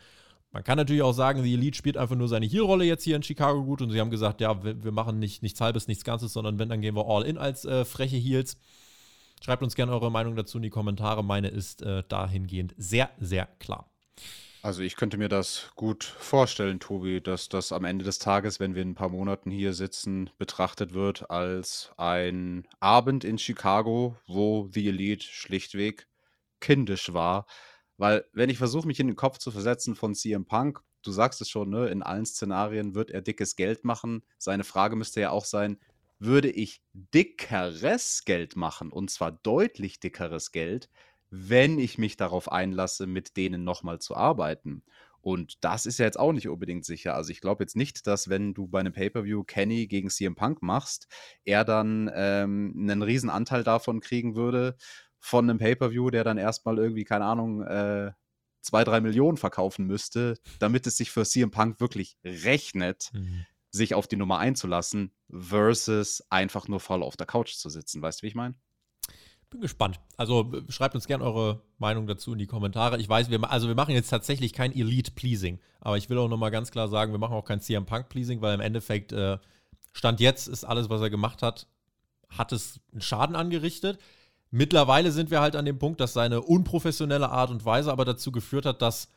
Man 0.52 0.66
kann 0.66 0.78
natürlich 0.78 1.02
auch 1.02 1.14
sagen, 1.14 1.44
die 1.44 1.54
Elite 1.54 1.78
spielt 1.78 1.96
einfach 1.96 2.18
nur 2.18 2.28
seine 2.28 2.46
Heel-Rolle 2.46 2.84
jetzt 2.84 3.06
hier 3.06 3.16
in 3.16 3.24
Chicago 3.24 3.64
gut 3.64 3.82
und 3.82 3.92
sie 3.92 4.02
haben 4.02 4.12
gesagt, 4.12 4.42
ja, 4.42 4.62
wir, 4.64 4.84
wir, 4.84 4.92
machen 4.92 5.18
nicht 5.18 5.42
nichts 5.42 5.62
Halbes, 5.62 5.88
nichts 5.88 6.04
Ganzes, 6.04 6.34
sondern 6.34 6.60
wenn, 6.60 6.68
dann 6.68 6.82
gehen 6.82 6.96
wir 6.96 7.08
all 7.08 7.24
in 7.24 7.38
als 7.38 7.64
äh, 7.64 7.86
freche 7.86 8.18
Heels. 8.18 8.58
Schreibt 9.44 9.64
uns 9.64 9.74
gerne 9.74 9.92
eure 9.92 10.12
Meinung 10.12 10.36
dazu 10.36 10.60
in 10.60 10.62
die 10.62 10.70
Kommentare. 10.70 11.24
Meine 11.24 11.48
ist 11.48 11.82
äh, 11.82 12.04
dahingehend 12.08 12.76
sehr, 12.78 13.10
sehr 13.20 13.48
klar. 13.58 13.92
Also 14.62 14.84
ich 14.84 14.96
könnte 14.96 15.18
mir 15.18 15.30
das 15.30 15.72
gut 15.76 16.04
vorstellen, 16.04 16.80
Tobi, 16.80 17.20
dass 17.20 17.50
das 17.50 17.72
am 17.72 17.84
Ende 17.84 18.06
des 18.06 18.20
Tages, 18.20 18.60
wenn 18.60 18.76
wir 18.76 18.84
in 18.84 18.92
ein 18.92 18.96
paar 18.96 19.10
Monaten 19.10 19.50
hier 19.50 19.74
sitzen, 19.74 20.30
betrachtet 20.38 20.94
wird 20.94 21.32
als 21.32 21.92
ein 21.98 22.68
Abend 22.80 23.24
in 23.24 23.40
Chicago, 23.40 24.16
wo 24.28 24.70
The 24.72 24.90
Elite 24.90 25.26
schlichtweg 25.26 26.08
kindisch 26.60 27.12
war. 27.12 27.48
Weil, 27.98 28.26
wenn 28.34 28.52
ich 28.52 28.60
versuche, 28.60 28.86
mich 28.86 29.00
in 29.00 29.08
den 29.08 29.16
Kopf 29.16 29.40
zu 29.40 29.50
versetzen 29.50 29.96
von 29.96 30.14
CM 30.14 30.46
Punk, 30.46 30.84
du 31.02 31.12
sagst 31.12 31.42
es 31.42 31.50
schon, 31.50 31.72
ne, 31.72 31.88
in 31.88 32.04
allen 32.04 32.28
Szenarien 32.28 32.94
wird 32.94 33.10
er 33.10 33.24
dickes 33.24 33.56
Geld 33.56 33.84
machen. 33.86 34.24
Seine 34.38 34.64
Frage 34.64 34.96
müsste 34.96 35.22
ja 35.22 35.32
auch 35.32 35.46
sein, 35.46 35.80
würde 36.22 36.50
ich 36.50 36.84
dickeres 36.94 38.24
Geld 38.26 38.56
machen, 38.56 38.92
und 38.92 39.10
zwar 39.10 39.32
deutlich 39.32 40.00
dickeres 40.00 40.52
Geld, 40.52 40.90
wenn 41.32 41.80
ich 41.80 41.98
mich 41.98 42.16
darauf 42.16 42.52
einlasse, 42.52 43.08
mit 43.08 43.38
denen 43.38 43.64
nochmal 43.64 44.00
zu 44.00 44.16
arbeiten. 44.16 44.84
Und 45.22 45.64
das 45.64 45.86
ist 45.86 46.00
ja 46.00 46.06
jetzt 46.06 46.20
auch 46.20 46.32
nicht 46.32 46.48
unbedingt 46.48 46.86
sicher. 46.86 47.16
Also 47.16 47.32
ich 47.32 47.42
glaube 47.42 47.64
jetzt 47.64 47.76
nicht, 47.76 48.06
dass 48.08 48.30
wenn 48.30 48.54
du 48.54 48.68
bei 48.68 48.80
einem 48.80 48.94
Pay-per-view 48.94 49.44
Kenny 49.44 49.88
gegen 49.88 50.10
CM 50.10 50.36
Punk 50.36 50.62
machst, 50.62 51.08
er 51.44 51.64
dann 51.64 52.10
ähm, 52.14 52.74
einen 52.78 53.02
riesen 53.02 53.30
Anteil 53.30 53.64
davon 53.64 54.00
kriegen 54.00 54.36
würde 54.36 54.76
von 55.20 55.50
einem 55.50 55.60
Pay-per-view, 55.60 56.10
der 56.10 56.24
dann 56.24 56.38
erstmal 56.38 56.78
irgendwie, 56.78 57.04
keine 57.04 57.26
Ahnung, 57.26 57.62
äh, 57.62 58.12
zwei, 58.62 58.84
drei 58.84 59.02
Millionen 59.02 59.38
verkaufen 59.38 59.86
müsste, 59.86 60.38
damit 60.60 60.86
es 60.88 60.98
sich 60.98 61.12
für 61.12 61.26
CM 61.26 61.52
Punk 61.52 61.80
wirklich 61.80 62.18
rechnet, 62.24 63.10
mhm. 63.14 63.46
Sich 63.72 63.96
auf 63.96 64.08
die 64.08 64.18
Nummer 64.18 64.38
einzulassen, 64.40 65.12
versus 65.30 66.24
einfach 66.30 66.68
nur 66.68 66.80
voll 66.80 67.04
auf 67.04 67.16
der 67.16 67.26
Couch 67.26 67.54
zu 67.56 67.70
sitzen. 67.70 68.02
Weißt 68.02 68.22
du, 68.22 68.24
wie 68.24 68.28
ich 68.28 68.36
meine? 68.36 68.56
Bin 69.50 69.60
gespannt. 69.60 70.00
Also 70.16 70.50
schreibt 70.70 70.96
uns 70.96 71.08
gerne 71.08 71.26
eure 71.26 71.62
Meinung 71.78 72.08
dazu 72.08 72.32
in 72.32 72.40
die 72.40 72.48
Kommentare. 72.48 73.00
Ich 73.00 73.10
weiß, 73.10 73.30
wir, 73.30 73.52
also 73.52 73.68
wir 73.68 73.76
machen 73.76 73.94
jetzt 73.94 74.10
tatsächlich 74.10 74.54
kein 74.54 74.72
Elite-Pleasing, 74.72 75.60
aber 75.82 75.98
ich 75.98 76.10
will 76.10 76.18
auch 76.18 76.30
nochmal 76.30 76.52
ganz 76.52 76.72
klar 76.72 76.88
sagen, 76.88 77.12
wir 77.12 77.20
machen 77.20 77.36
auch 77.36 77.44
kein 77.44 77.60
CM 77.60 77.86
Punk-Pleasing, 77.86 78.42
weil 78.42 78.54
im 78.54 78.62
Endeffekt 78.62 79.12
äh, 79.12 79.38
Stand 79.92 80.22
jetzt 80.22 80.48
ist 80.48 80.64
alles, 80.64 80.90
was 80.90 81.02
er 81.02 81.10
gemacht 81.10 81.42
hat, 81.42 81.68
hat 82.30 82.54
es 82.54 82.80
einen 82.94 83.02
Schaden 83.02 83.36
angerichtet. 83.36 84.00
Mittlerweile 84.52 85.12
sind 85.12 85.32
wir 85.32 85.42
halt 85.42 85.58
an 85.58 85.66
dem 85.66 85.80
Punkt, 85.80 86.00
dass 86.00 86.14
seine 86.14 86.42
unprofessionelle 86.42 87.30
Art 87.30 87.52
und 87.52 87.66
Weise 87.66 87.92
aber 87.92 88.06
dazu 88.06 88.32
geführt 88.32 88.66
hat, 88.66 88.82
dass 88.82 89.10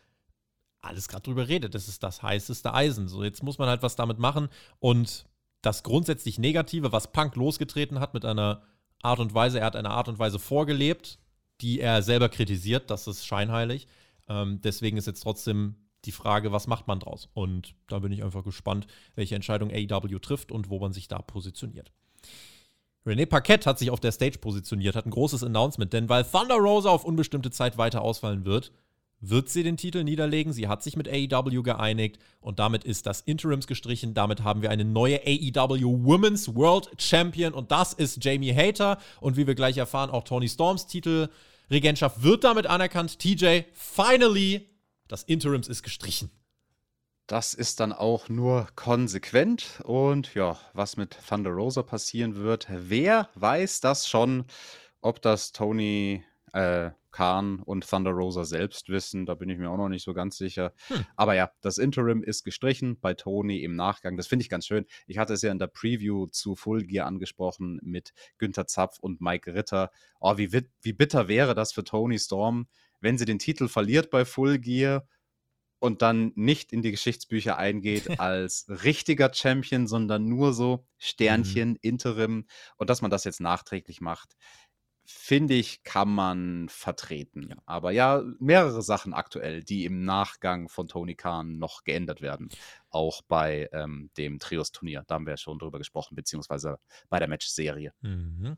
alles 0.85 1.09
gerade 1.09 1.23
drüber 1.23 1.49
redet. 1.49 1.75
Das 1.75 1.89
ist 1.89 2.03
das 2.03 2.23
heißeste 2.23 2.73
Eisen. 2.73 3.09
So, 3.09 3.25
jetzt 3.25 3.43
muss 3.43 3.59
man 3.59 3.69
halt 3.69 3.83
was 3.83 3.97
damit 3.97 4.19
machen. 4.19 4.49
Und 4.79 5.27
das 5.63 5.83
grundsätzlich 5.83 6.39
Negative, 6.39 6.93
was 6.93 7.13
Punk 7.13 7.37
losgetreten 7.37 8.01
hat 8.01 8.15
mit 8.15 8.25
einer 8.25 8.63
Art 9.03 9.19
und 9.19 9.35
Weise, 9.35 9.61
er 9.61 9.67
hat 9.67 9.77
eine 9.77 9.91
Art 9.91 10.09
und 10.09 10.19
Weise 10.19 10.39
vorgelebt, 10.39 11.19
die 11.61 11.81
er 11.81 12.03
selber 12.03 12.29
kritisiert, 12.29 12.91
das 12.91 13.07
ist 13.07 13.27
scheinheilig. 13.27 13.87
Ähm, 14.29 14.61
deswegen 14.63 14.97
ist 14.97 15.07
jetzt 15.07 15.23
trotzdem 15.23 15.77
die 16.05 16.13
Frage, 16.13 16.53
was 16.53 16.67
macht 16.67 16.87
man 16.87 17.01
draus? 17.01 17.29
Und 17.35 17.75
da 17.89 17.99
bin 17.99 18.13
ich 18.13 18.23
einfach 18.23 18.45
gespannt, 18.45 18.87
welche 19.15 19.35
Entscheidung 19.35 19.71
AEW 19.71 20.19
trifft 20.19 20.53
und 20.53 20.71
wo 20.71 20.79
man 20.79 20.93
sich 20.93 21.09
da 21.09 21.19
positioniert. 21.21 21.93
René 23.07 23.27
Paquette 23.27 23.69
hat 23.69 23.79
sich 23.79 23.91
auf 23.91 24.01
der 24.01 24.13
Stage 24.13 24.39
positioniert, 24.39 24.97
hat 24.97 25.07
ein 25.07 25.11
großes 25.11 25.45
Announcement, 25.45 25.93
denn 25.93 26.09
weil 26.09 26.25
Thunder 26.25 26.57
Rosa 26.57 26.89
auf 26.89 27.05
unbestimmte 27.05 27.51
Zeit 27.51 27.77
weiter 27.77 28.01
ausfallen 28.01 28.47
wird, 28.47 28.73
wird 29.21 29.49
sie 29.49 29.63
den 29.63 29.77
Titel 29.77 30.05
niederlegen. 30.05 30.53
Sie 30.53 30.69
hat 30.69 30.83
sich 30.83 30.97
mit 30.97 31.09
AEW 31.09 31.63
geeinigt 31.63 32.19
und 32.41 32.59
damit 32.59 32.85
ist 32.85 33.07
das 33.07 33.21
Interims 33.23 33.67
gestrichen. 33.67 34.15
Damit 34.15 34.43
haben 34.43 34.63
wir 34.63 34.71
eine 34.71 34.85
neue 34.85 35.21
AEW 35.25 36.05
Women's 36.05 36.55
World 36.55 36.91
Champion 36.99 37.55
und 37.55 37.71
das 37.71 37.93
ist 37.93 38.23
Jamie 38.25 38.55
Hater. 38.55 38.99
Und 39.21 39.37
wie 39.37 39.47
wir 39.47 39.55
gleich 39.55 39.79
erfahren, 39.79 40.11
auch 40.11 40.25
Tony 40.25 40.49
Storms 40.49 40.87
Titelregentschaft 40.87 42.23
wird 42.23 42.45
damit 42.45 42.67
anerkannt. 42.67 43.19
TJ, 43.19 43.63
finally, 43.73 44.69
das 45.09 45.23
Interims 45.23 45.69
ist 45.69 45.83
gestrichen. 45.83 46.31
Das 47.27 47.55
ist 47.55 47.81
dann 47.81 47.95
auch 47.95 48.29
nur 48.29 48.69
konsequent. 48.77 49.81
Und 49.85 50.35
ja, 50.35 50.59
was 50.75 50.99
mit 50.99 51.17
Thunder 51.27 51.51
Rosa 51.51 51.83
passieren 51.83 52.37
wird, 52.37 52.67
wer 52.69 53.31
weiß 53.35 53.81
das 53.81 54.07
schon, 54.07 54.45
ob 55.01 55.23
das 55.23 55.53
Tony 55.53 56.23
äh, 56.53 56.91
Khan 57.15 57.61
und 57.61 57.89
Thunder 57.89 58.11
Rosa 58.11 58.45
selbst 58.45 58.89
wissen. 58.89 59.25
Da 59.25 59.35
bin 59.35 59.49
ich 59.49 59.57
mir 59.57 59.71
auch 59.71 59.77
noch 59.77 59.89
nicht 59.89 60.03
so 60.03 60.15
ganz 60.15 60.37
sicher. 60.37 60.73
Hm. 60.89 61.07
Aber 61.15 61.35
ja, 61.35 61.53
das 61.61 61.79
Interim 61.79 62.25
ist 62.25 62.43
gestrichen 62.43 62.99
bei 63.01 63.15
Tony 63.15 63.63
im 63.63 63.77
Nachgang. 63.77 64.17
Das 64.17 64.27
finde 64.27 64.43
ich 64.43 64.49
ganz 64.49 64.67
schön. 64.67 64.85
Ich 65.07 65.19
hatte 65.19 65.35
es 65.35 65.43
ja 65.43 65.53
in 65.53 65.61
der 65.61 65.69
Preview 65.69 66.27
zu 66.27 66.57
Full 66.57 66.83
Gear 66.85 67.07
angesprochen 67.07 67.79
mit 67.85 68.15
Günther 68.39 68.67
Zapf 68.67 68.99
und 68.99 69.21
Mike 69.21 69.55
Ritter. 69.55 69.93
Oh, 70.19 70.37
wie, 70.39 70.51
wie 70.83 70.93
bitter 70.93 71.29
wäre 71.29 71.55
das 71.55 71.73
für 71.73 71.85
Tony 71.85 72.19
Storm, 72.19 72.67
wenn 73.01 73.17
sie 73.17 73.27
den 73.27 73.39
Titel 73.39 73.69
verliert 73.69 74.11
bei 74.11 74.25
Full 74.25 74.59
Gear 74.59 75.07
und 75.79 76.03
dann 76.03 76.33
nicht 76.35 76.73
in 76.73 76.83
die 76.83 76.91
Geschichtsbücher 76.91 77.59
eingeht 77.59 78.19
als 78.19 78.67
richtiger 78.69 79.33
Champion, 79.33 79.87
sondern 79.87 80.25
nur 80.25 80.53
so 80.53 80.85
Sternchen, 80.99 81.71
mhm. 81.71 81.79
Interim 81.81 82.47
und 82.77 82.91
dass 82.91 83.03
man 83.03 83.11
das 83.13 83.23
jetzt 83.23 83.41
nachträglich 83.41 84.01
macht 84.01 84.35
finde 85.05 85.55
ich, 85.55 85.83
kann 85.83 86.09
man 86.09 86.69
vertreten. 86.69 87.49
Ja. 87.51 87.57
Aber 87.67 87.91
ja, 87.91 88.23
mehrere 88.39 88.83
Sachen 88.83 89.15
aktuell, 89.15 89.63
die 89.63 89.85
im 89.85 90.05
Nachgang 90.05 90.69
von 90.69 90.89
Tony 90.89 91.15
Khan 91.15 91.59
noch 91.59 91.85
geändert 91.85 92.21
werden. 92.23 92.49
Auch 92.91 93.23
bei 93.23 93.69
ähm, 93.73 94.11
dem 94.17 94.39
Trios-Turnier. 94.39 95.05
Da 95.07 95.15
haben 95.15 95.27
wir 95.27 95.33
ja 95.33 95.37
schon 95.39 95.59
drüber 95.59 95.79
gesprochen, 95.79 96.15
beziehungsweise 96.15 96.79
bei 97.11 97.19
der 97.19 97.29
Match-Serie. 97.29 97.93
Mhm. 98.01 98.57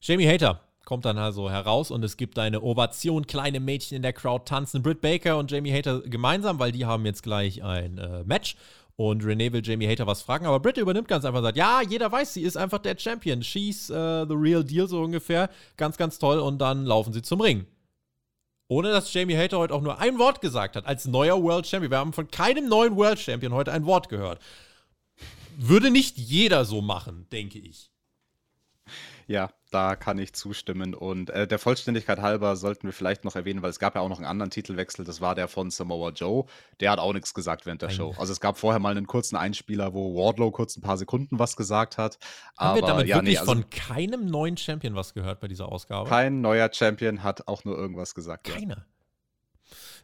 Jamie 0.00 0.28
Hater 0.28 0.64
kommt 0.84 1.04
dann 1.04 1.18
also 1.18 1.50
heraus 1.50 1.90
und 1.90 2.04
es 2.04 2.16
gibt 2.16 2.38
eine 2.38 2.62
Ovation. 2.62 3.26
Kleine 3.26 3.60
Mädchen 3.60 3.96
in 3.96 4.02
der 4.02 4.12
Crowd 4.12 4.44
tanzen. 4.46 4.82
Britt 4.82 5.00
Baker 5.00 5.38
und 5.38 5.50
Jamie 5.50 5.72
Hater 5.72 6.00
gemeinsam, 6.00 6.58
weil 6.58 6.72
die 6.72 6.86
haben 6.86 7.04
jetzt 7.04 7.22
gleich 7.22 7.62
ein 7.62 7.98
äh, 7.98 8.24
Match. 8.24 8.56
Und 9.00 9.24
Renee 9.24 9.50
will 9.50 9.62
Jamie 9.64 9.88
Hater 9.88 10.06
was 10.06 10.20
fragen, 10.20 10.44
aber 10.44 10.60
Britt 10.60 10.76
übernimmt 10.76 11.08
ganz 11.08 11.24
einfach 11.24 11.38
und 11.38 11.44
sagt, 11.44 11.56
ja, 11.56 11.80
jeder 11.80 12.12
weiß, 12.12 12.34
sie 12.34 12.42
ist 12.42 12.58
einfach 12.58 12.80
der 12.80 12.98
Champion. 12.98 13.42
She's 13.42 13.88
uh, 13.88 14.26
the 14.28 14.34
real 14.34 14.62
deal, 14.62 14.86
so 14.86 15.00
ungefähr. 15.00 15.48
Ganz, 15.78 15.96
ganz 15.96 16.18
toll. 16.18 16.38
Und 16.38 16.58
dann 16.58 16.84
laufen 16.84 17.14
sie 17.14 17.22
zum 17.22 17.40
Ring. 17.40 17.64
Ohne 18.68 18.90
dass 18.90 19.10
Jamie 19.14 19.38
Hater 19.38 19.56
heute 19.56 19.72
auch 19.72 19.80
nur 19.80 19.98
ein 20.00 20.18
Wort 20.18 20.42
gesagt 20.42 20.76
hat, 20.76 20.84
als 20.84 21.06
neuer 21.06 21.42
World 21.42 21.66
Champion. 21.66 21.90
Wir 21.90 21.96
haben 21.96 22.12
von 22.12 22.30
keinem 22.30 22.68
neuen 22.68 22.94
World 22.94 23.18
Champion 23.18 23.54
heute 23.54 23.72
ein 23.72 23.86
Wort 23.86 24.10
gehört. 24.10 24.38
Würde 25.56 25.90
nicht 25.90 26.18
jeder 26.18 26.66
so 26.66 26.82
machen, 26.82 27.26
denke 27.32 27.58
ich. 27.58 27.89
Ja, 29.30 29.52
da 29.70 29.94
kann 29.94 30.18
ich 30.18 30.32
zustimmen. 30.32 30.92
Und 30.92 31.30
äh, 31.30 31.46
der 31.46 31.60
Vollständigkeit 31.60 32.18
halber 32.18 32.56
sollten 32.56 32.88
wir 32.88 32.92
vielleicht 32.92 33.24
noch 33.24 33.36
erwähnen, 33.36 33.62
weil 33.62 33.70
es 33.70 33.78
gab 33.78 33.94
ja 33.94 34.00
auch 34.00 34.08
noch 34.08 34.16
einen 34.16 34.26
anderen 34.26 34.50
Titelwechsel, 34.50 35.04
das 35.04 35.20
war 35.20 35.36
der 35.36 35.46
von 35.46 35.70
Samoa 35.70 36.10
Joe. 36.10 36.46
Der 36.80 36.90
hat 36.90 36.98
auch 36.98 37.12
nichts 37.12 37.32
gesagt 37.32 37.64
während 37.64 37.80
der 37.80 37.90
Show. 37.90 38.12
Also 38.18 38.32
es 38.32 38.40
gab 38.40 38.58
vorher 38.58 38.80
mal 38.80 38.90
einen 38.90 39.06
kurzen 39.06 39.36
Einspieler, 39.36 39.94
wo 39.94 40.16
Wardlow 40.16 40.50
kurz 40.50 40.76
ein 40.76 40.80
paar 40.80 40.96
Sekunden 40.96 41.38
was 41.38 41.54
gesagt 41.54 41.96
hat. 41.96 42.18
Haben 42.58 42.70
aber, 42.70 42.76
wir 42.80 42.82
damit 42.88 43.06
ja, 43.06 43.16
wirklich 43.18 43.34
nee, 43.34 43.38
also 43.38 43.52
von 43.52 43.70
keinem 43.70 44.26
neuen 44.26 44.56
Champion 44.56 44.96
was 44.96 45.14
gehört 45.14 45.38
bei 45.38 45.46
dieser 45.46 45.70
Ausgabe? 45.70 46.10
Kein 46.10 46.40
neuer 46.40 46.68
Champion 46.72 47.22
hat 47.22 47.46
auch 47.46 47.64
nur 47.64 47.78
irgendwas 47.78 48.16
gesagt. 48.16 48.48
Keiner. 48.48 48.78
Ja. 48.78 48.84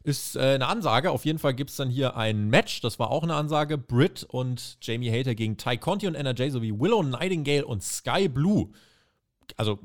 Ist 0.04 0.36
äh, 0.36 0.40
eine 0.40 0.68
Ansage. 0.68 1.10
Auf 1.10 1.24
jeden 1.24 1.40
Fall 1.40 1.54
gibt 1.54 1.70
es 1.70 1.76
dann 1.76 1.90
hier 1.90 2.16
ein 2.16 2.48
Match. 2.48 2.80
Das 2.80 3.00
war 3.00 3.10
auch 3.10 3.24
eine 3.24 3.34
Ansage. 3.34 3.76
Britt 3.76 4.22
und 4.22 4.78
Jamie 4.80 5.10
Hater 5.10 5.34
gegen 5.34 5.56
Ty 5.56 5.78
Conti 5.78 6.06
und 6.06 6.14
NRJ 6.14 6.50
sowie 6.50 6.72
Willow 6.78 7.02
Nightingale 7.02 7.66
und 7.66 7.82
Sky 7.82 8.28
Blue 8.28 8.70
also 9.58 9.78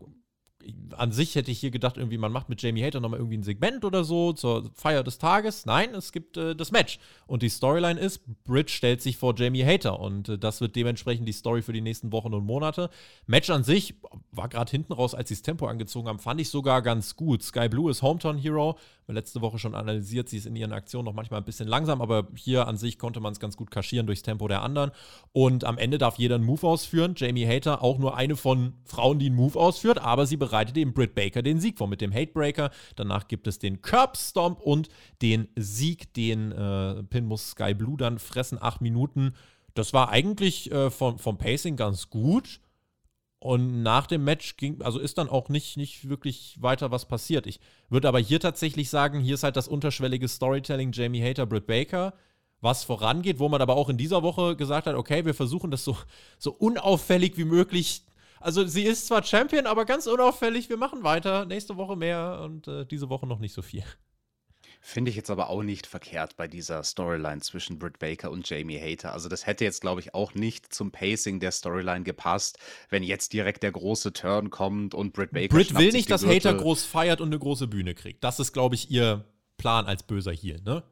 an 0.98 1.12
sich 1.12 1.36
hätte 1.36 1.52
ich 1.52 1.60
hier 1.60 1.72
gedacht, 1.72 1.98
irgendwie, 1.98 2.18
man 2.18 2.32
macht 2.32 2.50
mit 2.50 2.62
Jamie 2.62 2.84
Hater 2.84 3.00
nochmal 3.00 3.20
irgendwie 3.20 3.38
ein 3.38 3.44
Segment 3.44 3.86
oder 3.86 4.04
so 4.04 4.34
zur 4.34 4.70
Feier 4.76 5.04
des 5.04 5.18
Tages. 5.18 5.66
Nein, 5.66 5.94
es 5.96 6.12
gibt 6.12 6.38
äh, 6.38 6.56
das 6.56 6.72
Match. 6.72 7.00
Und 7.28 7.44
die 7.44 7.50
Storyline 7.50 8.00
ist, 8.00 8.22
Bridge 8.44 8.72
stellt 8.72 9.02
sich 9.02 9.18
vor 9.18 9.36
Jamie 9.38 9.64
Hater. 9.66 10.00
Und 10.00 10.30
äh, 10.30 10.38
das 10.38 10.62
wird 10.62 10.76
dementsprechend 10.76 11.28
die 11.28 11.34
Story 11.34 11.62
für 11.62 11.74
die 11.74 11.82
nächsten 11.82 12.12
Wochen 12.12 12.34
und 12.34 12.46
Monate. 12.46 12.90
Match 13.26 13.50
an 13.50 13.64
sich 13.64 13.96
war 14.32 14.50
gerade 14.50 14.72
hinten 14.72 14.94
raus, 14.94 15.16
als 15.16 15.30
sie 15.30 15.36
das 15.36 15.42
Tempo 15.42 15.68
angezogen 15.68 16.08
haben, 16.08 16.20
fand 16.20 16.42
ich 16.42 16.50
sogar 16.50 16.82
ganz 16.82 17.16
gut. 17.16 17.44
Sky 17.44 17.70
Blue 17.70 17.90
ist 17.90 18.02
Hometown 18.02 18.38
Hero. 18.38 18.78
Letzte 19.08 19.42
Woche 19.42 19.60
schon 19.60 19.76
analysiert, 19.76 20.30
sie 20.30 20.38
ist 20.38 20.46
in 20.46 20.56
ihren 20.56 20.72
Aktionen 20.72 21.04
noch 21.04 21.14
manchmal 21.14 21.42
ein 21.42 21.46
bisschen 21.46 21.68
langsam, 21.68 22.02
aber 22.02 22.28
hier 22.34 22.70
an 22.70 22.78
sich 22.78 22.98
konnte 22.98 23.20
man 23.20 23.34
es 23.34 23.42
ganz 23.42 23.58
gut 23.58 23.70
kaschieren 23.70 24.06
durchs 24.06 24.22
Tempo 24.22 24.48
der 24.48 24.62
anderen. 24.62 24.92
Und 25.34 25.66
am 25.66 25.78
Ende 25.78 25.98
darf 25.98 26.18
jeder 26.18 26.36
einen 26.36 26.46
Move 26.46 26.66
ausführen. 26.66 27.16
Jamie 27.18 27.46
Hater 27.46 27.84
auch 27.84 27.98
nur 27.98 28.16
eine 28.16 28.38
von 28.38 28.74
Frauen, 28.86 29.20
die 29.20 29.26
einen 29.26 29.36
Move 29.36 29.60
ausführt, 29.60 30.00
aber 30.00 30.26
sie 30.26 30.38
bereitet 30.38 30.51
eben 30.78 30.94
Britt 30.94 31.16
Baker 31.16 31.42
den 31.42 31.60
Sieg 31.60 31.78
vor 31.78 31.88
mit 31.88 32.02
dem 32.02 32.14
Hatebreaker. 32.14 32.72
Danach 32.96 33.28
gibt 33.28 33.48
es 33.48 33.60
den 33.60 33.82
Curb 33.82 34.18
Stomp 34.18 34.60
und 34.60 34.90
den 35.22 35.48
Sieg, 35.56 36.14
den 36.14 36.52
äh, 36.52 37.04
Pin 37.04 37.26
muss 37.26 37.52
Sky 37.52 37.74
Blue 37.74 37.98
dann 37.98 38.20
fressen. 38.20 38.58
Acht 38.62 38.82
Minuten. 38.82 39.34
Das 39.74 39.94
war 39.94 40.10
eigentlich 40.10 40.72
äh, 40.72 40.90
vom, 40.92 41.18
vom 41.18 41.38
Pacing 41.38 41.76
ganz 41.76 42.10
gut. 42.10 42.60
Und 43.44 43.82
nach 43.82 44.06
dem 44.06 44.24
Match 44.24 44.56
ging, 44.58 44.84
also 44.84 45.00
ist 45.00 45.18
dann 45.18 45.28
auch 45.28 45.50
nicht, 45.50 45.76
nicht 45.76 46.08
wirklich 46.08 46.62
weiter 46.62 46.92
was 46.92 47.08
passiert. 47.08 47.48
Ich 47.48 47.60
würde 47.90 48.08
aber 48.08 48.20
hier 48.20 48.40
tatsächlich 48.40 48.92
sagen, 48.92 49.20
hier 49.20 49.34
ist 49.34 49.42
halt 49.42 49.56
das 49.56 49.68
unterschwellige 49.68 50.28
Storytelling 50.28 50.92
Jamie 50.92 51.24
Hater, 51.24 51.48
Britt 51.48 51.66
Baker, 51.66 52.14
was 52.60 52.84
vorangeht, 52.84 53.40
wo 53.40 53.50
man 53.50 53.60
aber 53.60 53.76
auch 53.76 53.90
in 53.90 53.98
dieser 53.98 54.22
Woche 54.22 54.56
gesagt 54.56 54.86
hat, 54.86 54.96
okay, 54.96 55.26
wir 55.26 55.34
versuchen 55.34 55.72
das 55.72 55.84
so, 55.84 55.98
so 56.38 56.52
unauffällig 56.52 57.36
wie 57.36 57.46
möglich 57.46 58.04
also 58.42 58.66
sie 58.66 58.84
ist 58.84 59.08
zwar 59.08 59.24
Champion, 59.24 59.66
aber 59.66 59.86
ganz 59.86 60.08
unauffällig. 60.08 60.70
Wir 60.70 60.78
machen 60.78 61.04
weiter. 61.04 61.46
Nächste 61.46 61.78
Woche 61.78 61.96
mehr 61.96 62.42
und 62.44 62.68
äh, 62.68 62.86
diese 62.86 63.10
Woche 63.10 63.28
noch 63.28 63.40
nicht 63.40 63.54
so 63.54 63.62
viel. 63.62 63.84
Finde 64.84 65.12
ich 65.12 65.16
jetzt 65.16 65.30
aber 65.30 65.50
auch 65.50 65.62
nicht 65.62 65.86
verkehrt 65.86 66.38
bei 66.38 66.48
dieser 66.48 66.84
Storyline 66.84 67.42
zwischen 67.42 67.78
Britt 67.78 68.00
Baker 68.00 68.32
und 68.32 68.50
Jamie 68.50 68.80
Hater. 68.80 69.14
Also 69.14 69.30
das 69.30 69.46
hätte 69.46 69.64
jetzt, 69.64 69.82
glaube 69.82 70.02
ich, 70.02 70.16
auch 70.16 70.34
nicht 70.34 70.74
zum 70.74 70.92
Pacing 70.92 71.40
der 71.40 71.52
Storyline 71.52 72.04
gepasst, 72.04 72.58
wenn 72.90 73.04
jetzt 73.04 73.32
direkt 73.32 73.62
der 73.62 73.72
große 73.72 74.12
Turn 74.12 74.50
kommt 74.50 74.96
und 74.96 75.14
Britt 75.14 75.34
Baker. 75.34 75.56
Britt 75.56 75.78
will 75.78 75.92
nicht, 75.92 76.10
dass 76.10 76.26
Hater 76.26 76.56
groß 76.56 76.84
feiert 76.84 77.22
und 77.22 77.28
eine 77.28 77.38
große 77.38 77.68
Bühne 77.68 77.94
kriegt. 77.94 78.24
Das 78.24 78.40
ist, 78.40 78.54
glaube 78.54 78.74
ich, 78.74 78.90
ihr 78.90 79.24
Plan 79.58 79.86
als 79.86 80.02
böser 80.02 80.32
Heel, 80.32 80.60
ne? 80.64 80.84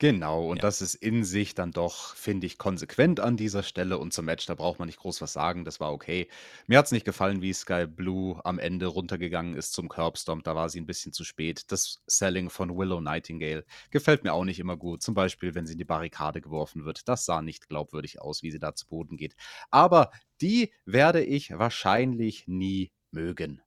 Genau, 0.00 0.48
und 0.50 0.56
Ja. 0.56 0.62
das 0.62 0.82
ist 0.82 0.96
in 0.96 1.22
sich 1.24 1.54
dann 1.54 1.70
doch, 1.70 2.16
finde 2.16 2.46
ich, 2.48 2.58
konsequent 2.58 3.20
an 3.20 3.36
dieser 3.36 3.62
Stelle. 3.62 3.96
Und 3.98 4.12
zum 4.12 4.24
Match, 4.24 4.44
da 4.44 4.54
braucht 4.56 4.80
man 4.80 4.86
nicht 4.86 4.98
groß 4.98 5.20
was 5.20 5.32
sagen. 5.32 5.64
Das 5.64 5.78
war 5.78 5.92
okay. 5.92 6.28
Mir 6.66 6.78
hat 6.78 6.86
es 6.86 6.92
nicht 6.92 7.04
gefallen, 7.04 7.42
wie 7.42 7.52
Sky 7.52 7.86
Blue 7.86 8.40
am 8.44 8.58
Ende 8.58 8.86
runtergegangen 8.86 9.54
ist 9.54 9.72
zum 9.72 9.88
Curbstomp. 9.88 10.42
Da 10.42 10.56
war 10.56 10.68
sie 10.68 10.80
ein 10.80 10.86
bisschen 10.86 11.12
zu 11.12 11.22
spät. 11.22 11.70
Das 11.70 12.02
Selling 12.08 12.50
von 12.50 12.76
Willow 12.76 13.00
Nightingale 13.00 13.64
gefällt 13.92 14.24
mir 14.24 14.32
auch 14.34 14.44
nicht 14.44 14.58
immer 14.58 14.76
gut. 14.76 15.00
Zum 15.00 15.14
Beispiel, 15.14 15.54
wenn 15.54 15.64
sie 15.66 15.72
in 15.74 15.78
die 15.78 15.84
Barrikade 15.84 16.40
geworfen 16.40 16.84
wird. 16.84 17.08
Das 17.08 17.24
sah 17.24 17.40
nicht 17.40 17.68
glaubwürdig 17.68 18.20
aus, 18.20 18.42
wie 18.42 18.50
sie 18.50 18.58
da 18.58 18.74
zu 18.74 18.88
Boden 18.88 19.16
geht. 19.16 19.36
Aber 19.70 20.10
die 20.40 20.72
werde 20.84 21.22
ich 21.22 21.52
wahrscheinlich 21.56 22.48
nie 22.48 22.90
mögen. 23.12 23.62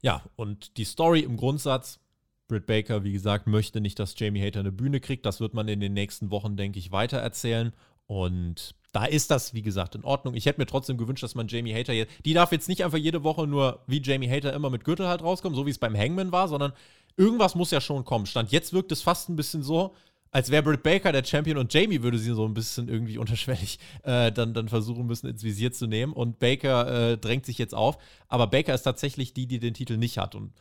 Ja, 0.00 0.24
und 0.34 0.76
die 0.76 0.84
Story 0.84 1.20
im 1.20 1.36
Grundsatz 1.36 2.00
Britt 2.48 2.66
Baker, 2.66 3.04
wie 3.04 3.12
gesagt, 3.12 3.46
möchte 3.46 3.80
nicht, 3.80 3.98
dass 3.98 4.18
Jamie 4.18 4.44
Hater 4.44 4.60
eine 4.60 4.72
Bühne 4.72 5.00
kriegt. 5.00 5.26
Das 5.26 5.38
wird 5.40 5.54
man 5.54 5.68
in 5.68 5.80
den 5.80 5.92
nächsten 5.92 6.30
Wochen, 6.30 6.56
denke 6.56 6.78
ich, 6.78 6.90
weiter 6.90 7.18
erzählen. 7.18 7.72
Und 8.06 8.74
da 8.92 9.04
ist 9.04 9.30
das, 9.30 9.52
wie 9.52 9.62
gesagt, 9.62 9.94
in 9.94 10.02
Ordnung. 10.02 10.34
Ich 10.34 10.46
hätte 10.46 10.60
mir 10.60 10.66
trotzdem 10.66 10.96
gewünscht, 10.96 11.22
dass 11.22 11.34
man 11.34 11.46
Jamie 11.46 11.74
Hater 11.74 11.92
jetzt. 11.92 12.12
Die 12.24 12.32
darf 12.32 12.52
jetzt 12.52 12.68
nicht 12.68 12.84
einfach 12.84 12.98
jede 12.98 13.22
Woche 13.22 13.46
nur 13.46 13.84
wie 13.86 14.00
Jamie 14.02 14.30
Hater 14.30 14.54
immer 14.54 14.70
mit 14.70 14.84
Gürtel 14.84 15.08
halt 15.08 15.22
rauskommen, 15.22 15.54
so 15.54 15.66
wie 15.66 15.70
es 15.70 15.78
beim 15.78 15.96
Hangman 15.96 16.32
war, 16.32 16.48
sondern 16.48 16.72
irgendwas 17.16 17.54
muss 17.54 17.70
ja 17.70 17.82
schon 17.82 18.04
kommen. 18.04 18.24
Stand 18.24 18.50
jetzt 18.50 18.72
wirkt 18.72 18.92
es 18.92 19.02
fast 19.02 19.28
ein 19.28 19.36
bisschen 19.36 19.62
so, 19.62 19.94
als 20.30 20.50
wäre 20.50 20.62
Britt 20.62 20.82
Baker 20.82 21.12
der 21.12 21.24
Champion 21.24 21.58
und 21.58 21.72
Jamie 21.72 22.02
würde 22.02 22.18
sie 22.18 22.32
so 22.32 22.46
ein 22.46 22.54
bisschen 22.54 22.88
irgendwie 22.88 23.18
unterschwellig 23.18 23.78
äh, 24.04 24.32
dann, 24.32 24.54
dann 24.54 24.68
versuchen 24.68 25.06
müssen, 25.06 25.28
ins 25.28 25.42
Visier 25.42 25.72
zu 25.72 25.86
nehmen. 25.86 26.14
Und 26.14 26.38
Baker 26.38 27.12
äh, 27.12 27.18
drängt 27.18 27.44
sich 27.44 27.58
jetzt 27.58 27.74
auf. 27.74 27.98
Aber 28.28 28.46
Baker 28.46 28.74
ist 28.74 28.82
tatsächlich 28.82 29.34
die, 29.34 29.46
die 29.46 29.58
den 29.58 29.74
Titel 29.74 29.98
nicht 29.98 30.16
hat. 30.16 30.34
Und 30.34 30.52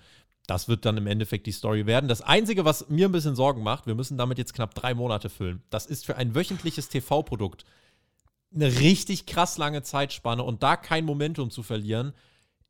das 0.48 0.68
wird 0.68 0.86
dann 0.86 0.98
im 0.98 1.08
Endeffekt 1.08 1.46
die 1.46 1.52
Story 1.52 1.86
werden. 1.86 2.08
Das 2.08 2.22
Einzige, 2.22 2.66
was 2.66 2.90
mir 2.90 3.08
ein 3.08 3.12
bisschen 3.12 3.36
Sorgen 3.36 3.64
macht, 3.64 3.86
wir 3.86 3.96
müssen 3.96 4.18
damit 4.18 4.38
jetzt 4.38 4.54
knapp 4.54 4.74
drei 4.74 4.94
Monate 4.94 5.30
füllen. 5.30 5.62
Das 5.70 5.86
ist 5.86 6.06
für 6.06 6.16
ein 6.16 6.34
wöchentliches 6.36 6.90
TV-Produkt 6.90 7.66
eine 8.54 8.80
richtig 8.80 9.26
krass 9.26 9.58
lange 9.58 9.84
Zeitspanne 9.84 10.44
und 10.44 10.64
da 10.64 10.78
kein 10.78 11.06
Momentum 11.06 11.52
zu 11.52 11.64
verlieren, 11.64 12.14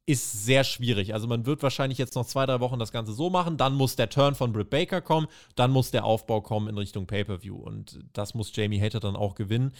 ist 0.06 0.46
sehr 0.46 0.64
schwierig. 0.64 1.14
Also 1.14 1.28
man 1.28 1.46
wird 1.46 1.62
wahrscheinlich 1.62 1.98
jetzt 1.98 2.16
noch 2.16 2.26
zwei, 2.26 2.46
drei 2.46 2.60
Wochen 2.62 2.80
das 2.80 2.92
Ganze 2.92 3.14
so 3.14 3.30
machen, 3.30 3.58
dann 3.58 3.76
muss 3.76 3.96
der 3.96 4.10
Turn 4.10 4.36
von 4.36 4.54
Britt 4.54 4.70
Baker 4.70 5.02
kommen, 5.02 5.28
dann 5.56 5.70
muss 5.72 5.92
der 5.92 6.06
Aufbau 6.06 6.42
kommen 6.42 6.70
in 6.70 6.78
Richtung 6.78 7.08
Pay-Per-View 7.08 7.56
und 7.56 8.00
das 8.14 8.34
muss 8.34 8.56
Jamie 8.56 8.82
Hater 8.82 9.02
dann 9.02 9.16
auch 9.16 9.36
gewinnen. 9.36 9.74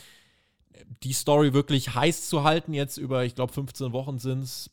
Die 1.04 1.14
Story 1.14 1.54
wirklich 1.54 1.96
heiß 1.96 2.30
zu 2.30 2.44
halten 2.44 2.74
jetzt 2.74 2.98
über, 2.98 3.24
ich 3.26 3.36
glaube 3.36 3.54
15 3.54 3.94
Wochen 3.94 4.20
sind 4.20 4.44
es, 4.44 4.70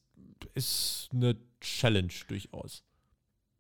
ist 0.55 1.09
eine 1.13 1.37
Challenge 1.61 2.13
durchaus. 2.29 2.83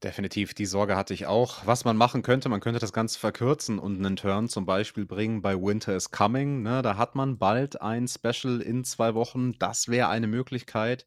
Definitiv, 0.04 0.52
die 0.52 0.66
Sorge 0.66 0.96
hatte 0.96 1.14
ich 1.14 1.24
auch. 1.24 1.64
Was 1.66 1.86
man 1.86 1.96
machen 1.96 2.20
könnte, 2.20 2.50
man 2.50 2.60
könnte 2.60 2.78
das 2.78 2.92
Ganze 2.92 3.18
verkürzen 3.18 3.78
und 3.78 3.96
einen 3.96 4.16
Turn 4.16 4.50
zum 4.50 4.66
Beispiel 4.66 5.06
bringen 5.06 5.40
bei 5.40 5.54
Winter 5.56 5.96
is 5.96 6.10
Coming. 6.10 6.60
Ne? 6.60 6.82
Da 6.82 6.98
hat 6.98 7.14
man 7.14 7.38
bald 7.38 7.80
ein 7.80 8.06
Special 8.06 8.60
in 8.60 8.84
zwei 8.84 9.14
Wochen. 9.14 9.58
Das 9.58 9.88
wäre 9.88 10.08
eine 10.08 10.26
Möglichkeit. 10.26 11.06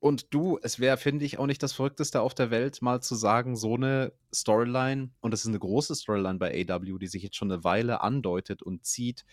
Und 0.00 0.32
du, 0.32 0.58
es 0.62 0.80
wäre, 0.80 0.96
finde 0.96 1.26
ich, 1.26 1.38
auch 1.38 1.44
nicht 1.44 1.62
das 1.62 1.74
Verrückteste 1.74 2.22
auf 2.22 2.34
der 2.34 2.50
Welt, 2.50 2.80
mal 2.80 3.02
zu 3.02 3.14
sagen, 3.16 3.54
so 3.54 3.74
eine 3.74 4.14
Storyline, 4.34 5.10
und 5.20 5.34
es 5.34 5.40
ist 5.40 5.48
eine 5.48 5.58
große 5.58 5.94
Storyline 5.94 6.38
bei 6.38 6.66
AW, 6.66 6.96
die 6.98 7.08
sich 7.08 7.22
jetzt 7.22 7.36
schon 7.36 7.52
eine 7.52 7.64
Weile 7.64 8.00
andeutet 8.00 8.62
und 8.62 8.86
zieht, 8.86 9.26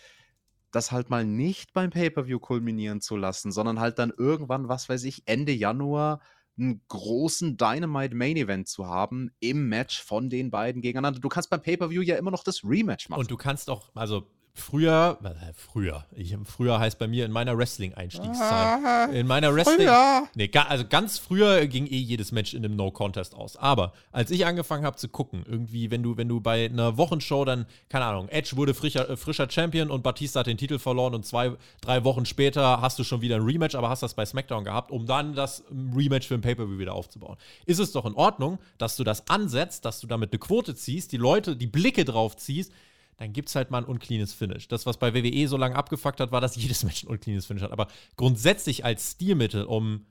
das 0.71 0.91
halt 0.91 1.09
mal 1.09 1.23
nicht 1.23 1.71
beim 1.71 1.89
Pay-Per-View 1.89 2.39
kulminieren 2.39 2.99
zu 2.99 3.15
lassen, 3.15 3.53
sondern 3.53 3.79
halt 3.79 3.97
dann 3.97 4.11
irgendwann, 4.17 4.67
was 4.67 4.89
weiß 4.89 5.05
ich, 5.05 5.23
Ende 5.25 5.53
Januar 5.53 6.19
einen 6.57 6.81
großen 6.87 7.57
Dynamite 7.57 8.15
Main 8.15 8.37
Event 8.37 8.67
zu 8.67 8.87
haben 8.87 9.31
im 9.39 9.69
Match 9.69 10.01
von 10.01 10.29
den 10.29 10.51
beiden 10.51 10.81
gegeneinander. 10.81 11.19
Du 11.19 11.29
kannst 11.29 11.49
beim 11.49 11.61
Pay-Per-View 11.61 12.01
ja 12.01 12.15
immer 12.17 12.31
noch 12.31 12.43
das 12.43 12.63
Rematch 12.63 13.09
machen. 13.09 13.21
Und 13.21 13.31
du 13.31 13.37
kannst 13.37 13.69
auch, 13.69 13.89
also 13.95 14.27
früher, 14.55 15.17
äh, 15.23 15.53
früher, 15.53 16.05
ich, 16.15 16.35
früher 16.45 16.79
heißt 16.79 16.99
bei 16.99 17.07
mir 17.07 17.25
in 17.25 17.31
meiner 17.31 17.57
Wrestling-Einstiegszeit. 17.57 19.13
In 19.13 19.27
meiner 19.27 19.53
Wrestling. 19.53 19.87
Früher. 19.87 20.27
Nee, 20.35 20.47
ga, 20.47 20.63
also 20.63 20.85
ganz 20.87 21.17
früher 21.17 21.65
ging 21.67 21.87
eh 21.87 21.97
jedes 21.97 22.31
Match 22.31 22.53
in 22.53 22.63
einem 22.63 22.75
No-Contest 22.75 23.35
aus. 23.35 23.57
Aber 23.57 23.93
als 24.11 24.31
ich 24.31 24.45
angefangen 24.45 24.85
habe 24.85 24.97
zu 24.97 25.09
gucken, 25.09 25.43
irgendwie, 25.47 25.89
wenn 25.91 26.03
du, 26.03 26.17
wenn 26.17 26.27
du 26.27 26.39
bei 26.39 26.65
einer 26.65 26.97
Wochenshow 26.97 27.45
dann, 27.45 27.65
keine 27.89 28.05
Ahnung, 28.05 28.29
Edge 28.29 28.55
wurde 28.55 28.73
frischer, 28.73 29.09
äh, 29.09 29.17
frischer 29.17 29.49
Champion 29.49 29.89
und 29.89 30.03
Batista 30.03 30.41
hat 30.41 30.47
den 30.47 30.57
Titel 30.57 30.77
verloren 30.77 31.15
und 31.15 31.25
zwei, 31.25 31.53
drei 31.81 32.03
Wochen 32.03 32.25
später 32.25 32.79
hast 32.81 32.99
du 32.99 33.03
schon 33.03 33.21
wieder 33.21 33.37
ein 33.37 33.43
Rematch, 33.43 33.75
aber 33.75 33.89
hast 33.89 34.03
das 34.03 34.13
bei 34.13 34.25
SmackDown 34.25 34.63
gehabt, 34.63 34.91
um 34.91 35.05
dann 35.05 35.33
das 35.33 35.63
Rematch 35.71 36.27
für 36.27 36.35
ein 36.35 36.41
Pay-Per-View 36.41 36.77
wieder 36.77 36.93
aufzubauen. 36.93 37.37
Ist 37.65 37.79
es 37.79 37.91
doch 37.91 38.05
in 38.05 38.13
Ordnung, 38.13 38.59
dass 38.77 38.95
du 38.95 39.03
das 39.03 39.27
ansetzt, 39.29 39.85
dass 39.85 39.99
du 39.99 40.07
damit 40.07 40.31
eine 40.31 40.39
Quote 40.39 40.75
ziehst, 40.75 41.11
die 41.11 41.17
Leute, 41.17 41.55
die 41.55 41.67
Blicke 41.67 42.05
drauf 42.05 42.37
ziehst, 42.37 42.71
dann 43.17 43.33
gibt 43.33 43.49
es 43.49 43.55
halt 43.55 43.71
mal 43.71 43.79
ein 43.79 43.85
uncleanes 43.85 44.33
Finish. 44.33 44.67
Das, 44.67 44.85
was 44.85 44.97
bei 44.97 45.13
WWE 45.13 45.47
so 45.47 45.57
lange 45.57 45.75
abgefuckt 45.75 46.19
hat, 46.19 46.31
war, 46.31 46.41
dass 46.41 46.55
jedes 46.61 46.83
Match 46.83 47.03
ein 47.03 47.07
uncleanes 47.07 47.45
Finish 47.45 47.63
hat. 47.63 47.71
Aber 47.71 47.87
grundsätzlich 48.17 48.85
als 48.85 49.11
Stilmittel, 49.11 49.63
um 49.65 50.05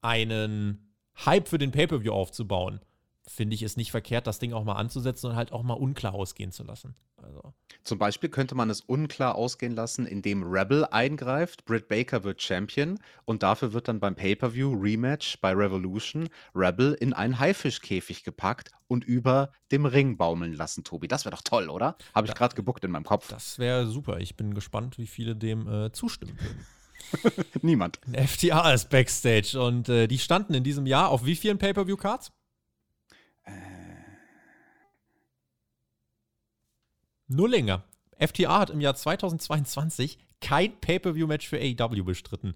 einen 0.00 0.92
Hype 1.24 1.48
für 1.48 1.58
den 1.58 1.72
Pay-Per-View 1.72 2.12
aufzubauen, 2.12 2.80
finde 3.28 3.54
ich 3.54 3.62
es 3.62 3.76
nicht 3.76 3.90
verkehrt, 3.90 4.26
das 4.26 4.38
Ding 4.38 4.52
auch 4.52 4.64
mal 4.64 4.74
anzusetzen 4.74 5.30
und 5.30 5.36
halt 5.36 5.52
auch 5.52 5.62
mal 5.62 5.74
unklar 5.74 6.14
ausgehen 6.14 6.50
zu 6.50 6.64
lassen. 6.64 6.94
Also. 7.16 7.54
Zum 7.84 7.98
Beispiel 7.98 8.30
könnte 8.30 8.54
man 8.54 8.70
es 8.70 8.80
unklar 8.80 9.34
ausgehen 9.34 9.74
lassen, 9.74 10.06
indem 10.06 10.42
Rebel 10.42 10.84
eingreift, 10.86 11.64
Britt 11.64 11.88
Baker 11.88 12.24
wird 12.24 12.42
Champion 12.42 12.98
und 13.24 13.42
dafür 13.42 13.72
wird 13.72 13.88
dann 13.88 14.00
beim 14.00 14.14
Pay-Per-View 14.14 14.72
Rematch 14.74 15.40
bei 15.40 15.52
Revolution 15.52 16.28
Rebel 16.54 16.94
in 16.94 17.12
einen 17.12 17.38
Haifischkäfig 17.38 18.24
gepackt 18.24 18.70
und 18.86 19.04
über 19.04 19.52
dem 19.72 19.86
Ring 19.86 20.16
baumeln 20.16 20.54
lassen, 20.54 20.84
Tobi. 20.84 21.08
Das 21.08 21.24
wäre 21.24 21.34
doch 21.34 21.42
toll, 21.42 21.68
oder? 21.68 21.96
Habe 22.14 22.26
ich 22.26 22.34
gerade 22.34 22.54
gebuckt 22.54 22.84
in 22.84 22.90
meinem 22.90 23.04
Kopf. 23.04 23.28
Das 23.28 23.58
wäre 23.58 23.86
super. 23.86 24.18
Ich 24.20 24.36
bin 24.36 24.54
gespannt, 24.54 24.98
wie 24.98 25.06
viele 25.06 25.36
dem 25.36 25.68
äh, 25.68 25.92
zustimmen 25.92 26.38
würden. 26.40 26.66
Niemand. 27.62 28.00
FTA 28.12 28.72
ist 28.72 28.90
Backstage 28.90 29.60
und 29.60 29.88
äh, 29.88 30.06
die 30.06 30.18
standen 30.18 30.54
in 30.54 30.64
diesem 30.64 30.86
Jahr 30.86 31.08
auf 31.10 31.24
wie 31.24 31.36
vielen 31.36 31.58
Pay-Per-View-Cards? 31.58 32.32
Nullinger. 37.28 37.84
FTA 38.18 38.58
hat 38.58 38.70
im 38.70 38.80
Jahr 38.80 38.94
2022 38.94 40.18
kein 40.40 40.78
Pay-Per-View-Match 40.80 41.46
für 41.46 41.58
AEW 41.58 42.04
bestritten. 42.04 42.54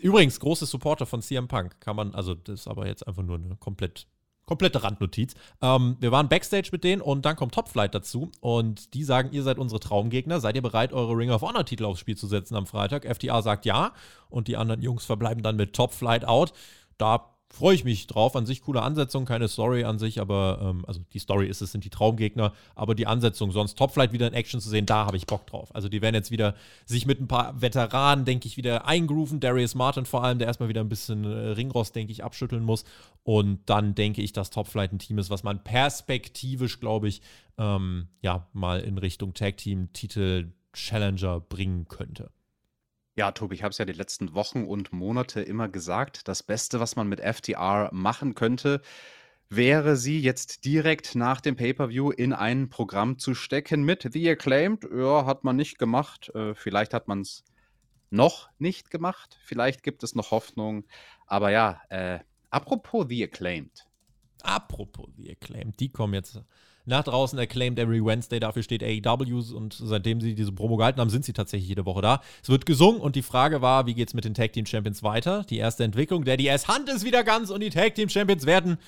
Übrigens, 0.00 0.40
große 0.40 0.66
Supporter 0.66 1.06
von 1.06 1.22
CM 1.22 1.48
Punk. 1.48 1.80
Kann 1.80 1.96
man, 1.96 2.14
also 2.14 2.34
das 2.34 2.60
ist 2.60 2.68
aber 2.68 2.86
jetzt 2.86 3.06
einfach 3.06 3.22
nur 3.22 3.36
eine 3.36 3.56
komplett, 3.56 4.06
komplette 4.46 4.82
Randnotiz. 4.82 5.34
Ähm, 5.62 5.96
wir 6.00 6.12
waren 6.12 6.28
Backstage 6.28 6.70
mit 6.72 6.84
denen 6.84 7.00
und 7.00 7.24
dann 7.24 7.36
kommt 7.36 7.54
Top 7.54 7.68
Flight 7.68 7.94
dazu 7.94 8.30
und 8.40 8.94
die 8.94 9.04
sagen, 9.04 9.30
ihr 9.32 9.42
seid 9.42 9.58
unsere 9.58 9.80
Traumgegner. 9.80 10.40
Seid 10.40 10.56
ihr 10.56 10.62
bereit, 10.62 10.92
eure 10.92 11.16
Ring 11.16 11.30
of 11.30 11.42
Honor-Titel 11.42 11.84
aufs 11.84 12.00
Spiel 12.00 12.16
zu 12.16 12.26
setzen 12.26 12.56
am 12.56 12.66
Freitag? 12.66 13.04
FTA 13.04 13.42
sagt 13.42 13.64
ja 13.64 13.92
und 14.28 14.48
die 14.48 14.56
anderen 14.56 14.82
Jungs 14.82 15.04
verbleiben 15.04 15.42
dann 15.42 15.56
mit 15.56 15.74
Top 15.74 15.92
Flight 15.92 16.24
out. 16.24 16.52
Da 16.98 17.33
freue 17.50 17.74
ich 17.74 17.84
mich 17.84 18.06
drauf. 18.06 18.36
An 18.36 18.46
sich 18.46 18.62
coole 18.62 18.82
Ansetzung, 18.82 19.24
keine 19.24 19.48
Story 19.48 19.84
an 19.84 19.98
sich, 19.98 20.20
aber 20.20 20.58
ähm, 20.60 20.84
also 20.86 21.00
die 21.12 21.18
Story 21.18 21.46
ist 21.46 21.62
es, 21.62 21.72
sind 21.72 21.84
die 21.84 21.90
Traumgegner, 21.90 22.52
aber 22.74 22.94
die 22.94 23.06
Ansetzung, 23.06 23.52
sonst 23.52 23.76
Topflight 23.78 24.12
wieder 24.12 24.26
in 24.26 24.34
Action 24.34 24.60
zu 24.60 24.68
sehen, 24.68 24.86
da 24.86 25.06
habe 25.06 25.16
ich 25.16 25.26
Bock 25.26 25.46
drauf. 25.46 25.74
Also 25.74 25.88
die 25.88 26.02
werden 26.02 26.14
jetzt 26.14 26.30
wieder 26.30 26.54
sich 26.84 27.06
mit 27.06 27.20
ein 27.20 27.28
paar 27.28 27.60
Veteranen, 27.60 28.24
denke 28.24 28.48
ich, 28.48 28.56
wieder 28.56 28.86
eingrooven. 28.86 29.40
Darius 29.40 29.74
Martin 29.74 30.06
vor 30.06 30.24
allem, 30.24 30.38
der 30.38 30.48
erstmal 30.48 30.68
wieder 30.68 30.80
ein 30.80 30.88
bisschen 30.88 31.24
äh, 31.24 31.50
Ringrost, 31.50 31.94
denke 31.94 32.12
ich, 32.12 32.24
abschütteln 32.24 32.64
muss. 32.64 32.84
Und 33.22 33.60
dann 33.66 33.94
denke 33.94 34.22
ich, 34.22 34.32
dass 34.32 34.50
Topflight 34.50 34.92
ein 34.92 34.98
Team 34.98 35.18
ist, 35.18 35.30
was 35.30 35.44
man 35.44 35.62
perspektivisch, 35.62 36.80
glaube 36.80 37.08
ich, 37.08 37.22
ähm, 37.56 38.08
ja, 38.20 38.48
mal 38.52 38.80
in 38.80 38.98
Richtung 38.98 39.34
Tag 39.34 39.58
Team 39.58 39.92
Titel 39.92 40.52
Challenger 40.72 41.40
bringen 41.40 41.86
könnte. 41.86 42.30
Ja, 43.16 43.30
Tobi, 43.30 43.54
ich 43.54 43.62
habe 43.62 43.70
es 43.70 43.78
ja 43.78 43.84
die 43.84 43.92
letzten 43.92 44.34
Wochen 44.34 44.64
und 44.64 44.92
Monate 44.92 45.40
immer 45.40 45.68
gesagt. 45.68 46.26
Das 46.26 46.42
Beste, 46.42 46.80
was 46.80 46.96
man 46.96 47.08
mit 47.08 47.20
FTR 47.20 47.88
machen 47.92 48.34
könnte, 48.34 48.80
wäre 49.48 49.96
sie 49.96 50.20
jetzt 50.20 50.64
direkt 50.64 51.14
nach 51.14 51.40
dem 51.40 51.54
Pay-Per-View 51.54 52.10
in 52.10 52.32
ein 52.32 52.68
Programm 52.70 53.18
zu 53.18 53.34
stecken 53.34 53.84
mit 53.84 54.08
The 54.12 54.30
Acclaimed. 54.30 54.88
Ja, 54.92 55.26
hat 55.26 55.44
man 55.44 55.54
nicht 55.54 55.78
gemacht. 55.78 56.34
Äh, 56.34 56.56
vielleicht 56.56 56.92
hat 56.92 57.06
man 57.06 57.20
es 57.20 57.44
noch 58.10 58.48
nicht 58.58 58.90
gemacht. 58.90 59.38
Vielleicht 59.44 59.84
gibt 59.84 60.02
es 60.02 60.16
noch 60.16 60.32
Hoffnung. 60.32 60.84
Aber 61.26 61.50
ja, 61.52 61.82
äh, 61.90 62.18
apropos 62.50 63.06
The 63.08 63.22
Acclaimed. 63.22 63.86
Apropos 64.42 65.08
The 65.16 65.30
Acclaimed, 65.30 65.78
die 65.78 65.90
kommen 65.90 66.14
jetzt 66.14 66.42
nach 66.86 67.04
draußen 67.04 67.38
Acclaimed 67.38 67.78
Every 67.78 68.04
Wednesday, 68.04 68.40
dafür 68.40 68.62
steht 68.62 68.82
AEW 68.82 69.54
und 69.54 69.74
seitdem 69.78 70.20
sie 70.20 70.34
diese 70.34 70.52
Promo 70.52 70.76
gehalten 70.76 71.00
haben, 71.00 71.10
sind 71.10 71.24
sie 71.24 71.32
tatsächlich 71.32 71.68
jede 71.68 71.86
Woche 71.86 72.02
da. 72.02 72.20
Es 72.42 72.48
wird 72.48 72.66
gesungen 72.66 73.00
und 73.00 73.16
die 73.16 73.22
Frage 73.22 73.62
war, 73.62 73.86
wie 73.86 73.94
geht's 73.94 74.14
mit 74.14 74.24
den 74.24 74.34
Tag 74.34 74.52
Team 74.52 74.66
Champions 74.66 75.02
weiter? 75.02 75.44
Die 75.44 75.58
erste 75.58 75.84
Entwicklung, 75.84 76.24
der 76.24 76.36
DS 76.36 76.68
Hand 76.68 76.88
ist 76.88 77.04
wieder 77.04 77.24
ganz 77.24 77.50
und 77.50 77.60
die 77.60 77.70
Tag 77.70 77.94
Team 77.94 78.08
Champions 78.08 78.44
werden 78.44 78.78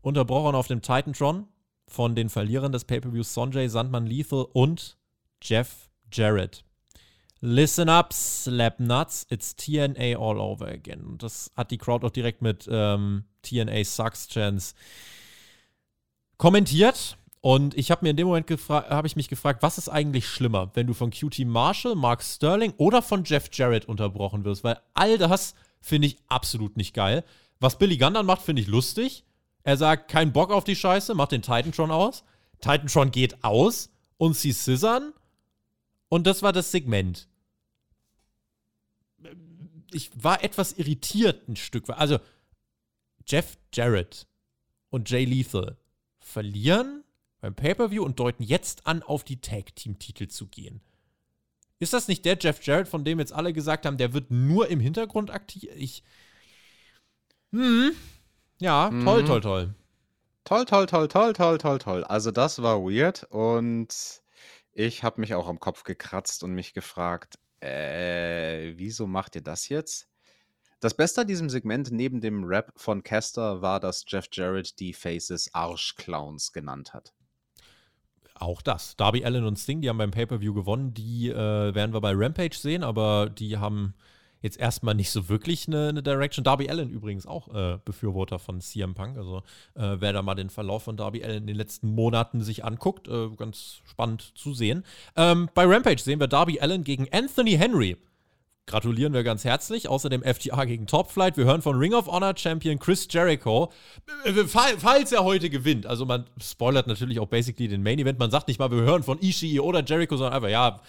unterbrochen 0.00 0.54
auf 0.54 0.68
dem 0.68 0.80
Titantron 0.80 1.46
von 1.86 2.14
den 2.14 2.28
Verlierern 2.28 2.72
des 2.72 2.84
Pay-Per-Views 2.84 3.34
Sonjay, 3.34 3.68
Sandman 3.68 4.06
Lethal 4.06 4.46
und 4.52 4.96
Jeff 5.42 5.90
Jarrett. 6.12 6.64
Listen 7.40 7.90
up, 7.90 8.14
slap 8.14 8.80
nuts, 8.80 9.26
it's 9.28 9.54
TNA 9.54 10.16
all 10.16 10.40
over 10.40 10.66
again. 10.66 11.04
Und 11.04 11.22
das 11.22 11.50
hat 11.54 11.70
die 11.70 11.76
Crowd 11.76 12.06
auch 12.06 12.10
direkt 12.10 12.40
mit 12.40 12.66
ähm, 12.70 13.24
TNA 13.42 13.84
Sucks 13.84 14.28
Chance 14.28 14.74
kommentiert. 16.38 17.18
Und 17.44 17.76
ich 17.76 17.90
habe 17.90 18.06
mir 18.06 18.08
in 18.08 18.16
dem 18.16 18.28
Moment 18.28 18.46
gefragt, 18.46 18.88
habe 18.88 19.06
ich 19.06 19.16
mich 19.16 19.28
gefragt, 19.28 19.62
was 19.62 19.76
ist 19.76 19.90
eigentlich 19.90 20.26
schlimmer, 20.26 20.70
wenn 20.72 20.86
du 20.86 20.94
von 20.94 21.10
QT 21.10 21.40
Marshall, 21.40 21.94
Mark 21.94 22.22
Sterling 22.22 22.72
oder 22.78 23.02
von 23.02 23.22
Jeff 23.22 23.50
Jarrett 23.52 23.84
unterbrochen 23.84 24.44
wirst? 24.46 24.64
Weil 24.64 24.80
all 24.94 25.18
das 25.18 25.54
finde 25.82 26.06
ich 26.06 26.16
absolut 26.28 26.78
nicht 26.78 26.94
geil. 26.94 27.22
Was 27.60 27.76
Billy 27.76 27.98
Gunn 27.98 28.14
dann 28.14 28.24
macht, 28.24 28.40
finde 28.40 28.62
ich 28.62 28.66
lustig. 28.66 29.24
Er 29.62 29.76
sagt, 29.76 30.10
kein 30.10 30.32
Bock 30.32 30.52
auf 30.52 30.64
die 30.64 30.74
Scheiße, 30.74 31.14
macht 31.14 31.32
den 31.32 31.42
Titantron 31.42 31.90
aus. 31.90 32.24
Titantron 32.62 33.10
geht 33.10 33.44
aus 33.44 33.90
und 34.16 34.34
sie 34.34 34.54
scissern. 34.54 35.12
Und 36.08 36.26
das 36.26 36.42
war 36.42 36.54
das 36.54 36.70
Segment. 36.70 37.28
Ich 39.92 40.10
war 40.14 40.42
etwas 40.42 40.72
irritiert 40.72 41.46
ein 41.46 41.56
Stück 41.56 41.88
weit. 41.88 41.98
Also, 41.98 42.20
Jeff 43.26 43.58
Jarrett 43.74 44.26
und 44.88 45.10
Jay 45.10 45.26
Lethal 45.26 45.76
verlieren 46.20 47.03
beim 47.44 47.54
Pay-Per-View 47.54 48.02
und 48.02 48.18
deuten 48.20 48.42
jetzt 48.42 48.86
an, 48.86 49.02
auf 49.02 49.22
die 49.22 49.38
Tag-Team-Titel 49.38 50.28
zu 50.28 50.46
gehen. 50.46 50.80
Ist 51.78 51.92
das 51.92 52.08
nicht 52.08 52.24
der 52.24 52.38
Jeff 52.40 52.64
Jarrett, 52.64 52.88
von 52.88 53.04
dem 53.04 53.18
jetzt 53.18 53.34
alle 53.34 53.52
gesagt 53.52 53.84
haben, 53.84 53.98
der 53.98 54.14
wird 54.14 54.30
nur 54.30 54.68
im 54.68 54.80
Hintergrund 54.80 55.30
aktiv? 55.30 55.68
Ich. 55.76 56.02
Hm. 57.52 57.90
Ja, 58.60 58.88
toll, 58.88 59.22
Mhm. 59.22 59.26
toll, 59.26 59.40
toll. 59.42 59.74
Toll, 60.44 60.64
toll, 60.64 60.86
toll, 60.86 61.08
toll, 61.08 61.32
toll, 61.34 61.58
toll, 61.58 61.78
toll. 61.78 62.04
Also 62.04 62.30
das 62.30 62.62
war 62.62 62.80
weird 62.80 63.24
und 63.24 64.22
ich 64.72 65.02
habe 65.02 65.20
mich 65.20 65.34
auch 65.34 65.46
am 65.46 65.60
Kopf 65.60 65.84
gekratzt 65.84 66.44
und 66.44 66.52
mich 66.52 66.72
gefragt, 66.72 67.38
äh, 67.60 68.72
wieso 68.76 69.06
macht 69.06 69.34
ihr 69.36 69.42
das 69.42 69.68
jetzt? 69.68 70.08
Das 70.80 70.94
Beste 70.94 71.20
an 71.20 71.26
diesem 71.26 71.50
Segment 71.50 71.90
neben 71.92 72.22
dem 72.22 72.44
Rap 72.44 72.72
von 72.76 73.02
Caster 73.02 73.60
war, 73.60 73.80
dass 73.80 74.02
Jeff 74.06 74.28
Jarrett 74.32 74.78
die 74.80 74.94
Faces 74.94 75.50
Arschclowns 75.52 76.50
genannt 76.50 76.94
hat. 76.94 77.12
Auch 78.34 78.62
das. 78.62 78.96
Darby 78.96 79.24
Allen 79.24 79.44
und 79.44 79.58
Sting, 79.58 79.80
die 79.80 79.88
haben 79.88 79.98
beim 79.98 80.10
Pay-Per-View 80.10 80.54
gewonnen. 80.54 80.92
Die 80.92 81.30
äh, 81.30 81.74
werden 81.74 81.94
wir 81.94 82.00
bei 82.00 82.12
Rampage 82.14 82.56
sehen, 82.56 82.82
aber 82.82 83.30
die 83.30 83.58
haben 83.58 83.94
jetzt 84.44 84.58
erstmal 84.58 84.94
nicht 84.94 85.10
so 85.10 85.28
wirklich 85.28 85.66
eine, 85.68 85.88
eine 85.88 86.02
Direction. 86.02 86.44
Darby 86.44 86.68
Allen 86.68 86.90
übrigens 86.90 87.26
auch 87.26 87.54
äh, 87.54 87.78
Befürworter 87.84 88.38
von 88.38 88.60
CM 88.60 88.94
Punk. 88.94 89.16
Also 89.16 89.38
äh, 89.74 89.96
wer 90.00 90.12
da 90.12 90.22
mal 90.22 90.34
den 90.34 90.50
Verlauf 90.50 90.82
von 90.82 90.96
Darby 90.96 91.24
Allen 91.24 91.38
in 91.38 91.46
den 91.46 91.56
letzten 91.56 91.94
Monaten 91.94 92.42
sich 92.42 92.64
anguckt, 92.64 93.08
äh, 93.08 93.30
ganz 93.36 93.80
spannend 93.86 94.32
zu 94.36 94.52
sehen. 94.52 94.84
Ähm, 95.16 95.48
bei 95.54 95.64
Rampage 95.64 96.02
sehen 96.02 96.20
wir 96.20 96.26
Darby 96.26 96.60
Allen 96.60 96.84
gegen 96.84 97.08
Anthony 97.10 97.52
Henry. 97.52 97.96
Gratulieren 98.66 99.12
wir 99.12 99.24
ganz 99.24 99.44
herzlich. 99.44 99.88
Außerdem 99.88 100.22
FTA 100.22 100.64
gegen 100.64 100.86
Top 100.86 101.10
Flight. 101.10 101.36
Wir 101.36 101.44
hören 101.44 101.60
von 101.60 101.76
Ring 101.76 101.92
of 101.92 102.06
Honor 102.06 102.34
Champion 102.36 102.78
Chris 102.78 103.06
Jericho. 103.10 103.70
Äh, 104.24 104.32
fall- 104.44 104.78
Falls 104.78 105.12
er 105.12 105.22
heute 105.22 105.50
gewinnt. 105.50 105.84
Also 105.86 106.06
man 106.06 106.24
spoilert 106.40 106.86
natürlich 106.86 107.20
auch 107.20 107.28
basically 107.28 107.68
den 107.68 107.82
Main 107.82 107.98
Event. 107.98 108.18
Man 108.18 108.30
sagt 108.30 108.48
nicht 108.48 108.58
mal, 108.58 108.70
wir 108.70 108.80
hören 108.80 109.02
von 109.02 109.18
Ishii 109.20 109.60
oder 109.60 109.84
Jericho, 109.84 110.16
sondern 110.16 110.32
einfach, 110.34 110.48
ja, 110.48 110.80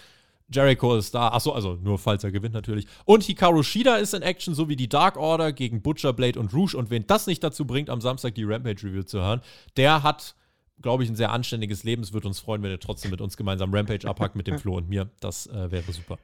Jericho 0.48 0.96
ist 0.96 1.14
da. 1.14 1.28
Achso, 1.28 1.52
also 1.52 1.74
nur 1.82 1.98
falls 1.98 2.24
er 2.24 2.30
gewinnt 2.30 2.54
natürlich. 2.54 2.86
Und 3.04 3.24
Hikaru 3.24 3.62
Shida 3.62 3.96
ist 3.96 4.14
in 4.14 4.22
Action, 4.22 4.54
sowie 4.54 4.76
die 4.76 4.88
Dark 4.88 5.16
Order 5.18 5.52
gegen 5.52 5.82
Butcher, 5.82 6.14
Blade 6.14 6.40
und 6.40 6.54
Rouge. 6.54 6.76
Und 6.78 6.88
wen 6.88 7.06
das 7.06 7.26
nicht 7.26 7.44
dazu 7.44 7.66
bringt, 7.66 7.90
am 7.90 8.00
Samstag 8.00 8.34
die 8.36 8.44
Rampage 8.44 8.84
Review 8.86 9.02
zu 9.02 9.20
hören, 9.20 9.42
der 9.76 10.02
hat, 10.02 10.34
glaube 10.80 11.04
ich, 11.04 11.10
ein 11.10 11.16
sehr 11.16 11.30
anständiges 11.30 11.84
Leben. 11.84 12.02
Es 12.02 12.14
würde 12.14 12.28
uns 12.28 12.40
freuen, 12.40 12.62
wenn 12.62 12.70
er 12.70 12.80
trotzdem 12.80 13.10
mit 13.10 13.20
uns 13.20 13.36
gemeinsam 13.36 13.74
Rampage 13.74 14.08
abhackt, 14.08 14.34
mit 14.36 14.46
dem 14.46 14.58
Flo 14.60 14.76
und 14.76 14.88
mir. 14.88 15.10
Das 15.20 15.46
äh, 15.48 15.70
wäre 15.70 15.92
super. 15.92 16.16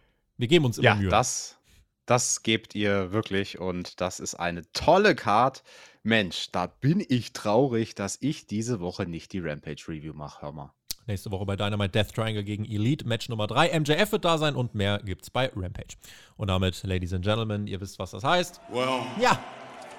Wir 0.42 0.48
geben 0.48 0.64
uns 0.64 0.76
immer 0.76 0.86
Ja, 0.88 0.94
Mühe. 0.96 1.08
das, 1.08 1.56
das 2.04 2.42
gebt 2.42 2.74
ihr 2.74 3.12
wirklich 3.12 3.60
und 3.60 4.00
das 4.00 4.18
ist 4.18 4.34
eine 4.34 4.62
tolle 4.72 5.14
Card. 5.14 5.62
Mensch, 6.02 6.50
da 6.50 6.66
bin 6.66 7.00
ich 7.08 7.32
traurig, 7.32 7.94
dass 7.94 8.18
ich 8.20 8.48
diese 8.48 8.80
Woche 8.80 9.06
nicht 9.06 9.32
die 9.32 9.38
Rampage 9.38 9.84
Review 9.86 10.14
mache. 10.14 10.42
Hör 10.42 10.50
mal. 10.50 10.72
Nächste 11.06 11.30
Woche 11.30 11.46
bei 11.46 11.54
Dynamite 11.54 11.90
Death 11.92 12.12
Triangle 12.12 12.42
gegen 12.42 12.64
Elite, 12.64 13.06
Match 13.06 13.28
Nummer 13.28 13.46
3. 13.46 13.78
MJF 13.78 14.10
wird 14.10 14.24
da 14.24 14.36
sein 14.36 14.56
und 14.56 14.74
mehr 14.74 14.98
gibt's 15.04 15.30
bei 15.30 15.48
Rampage. 15.54 15.94
Und 16.36 16.48
damit, 16.48 16.82
Ladies 16.82 17.12
and 17.12 17.24
Gentlemen, 17.24 17.68
ihr 17.68 17.80
wisst, 17.80 18.00
was 18.00 18.10
das 18.10 18.24
heißt. 18.24 18.60
Well, 18.72 19.02
Ja, 19.20 19.38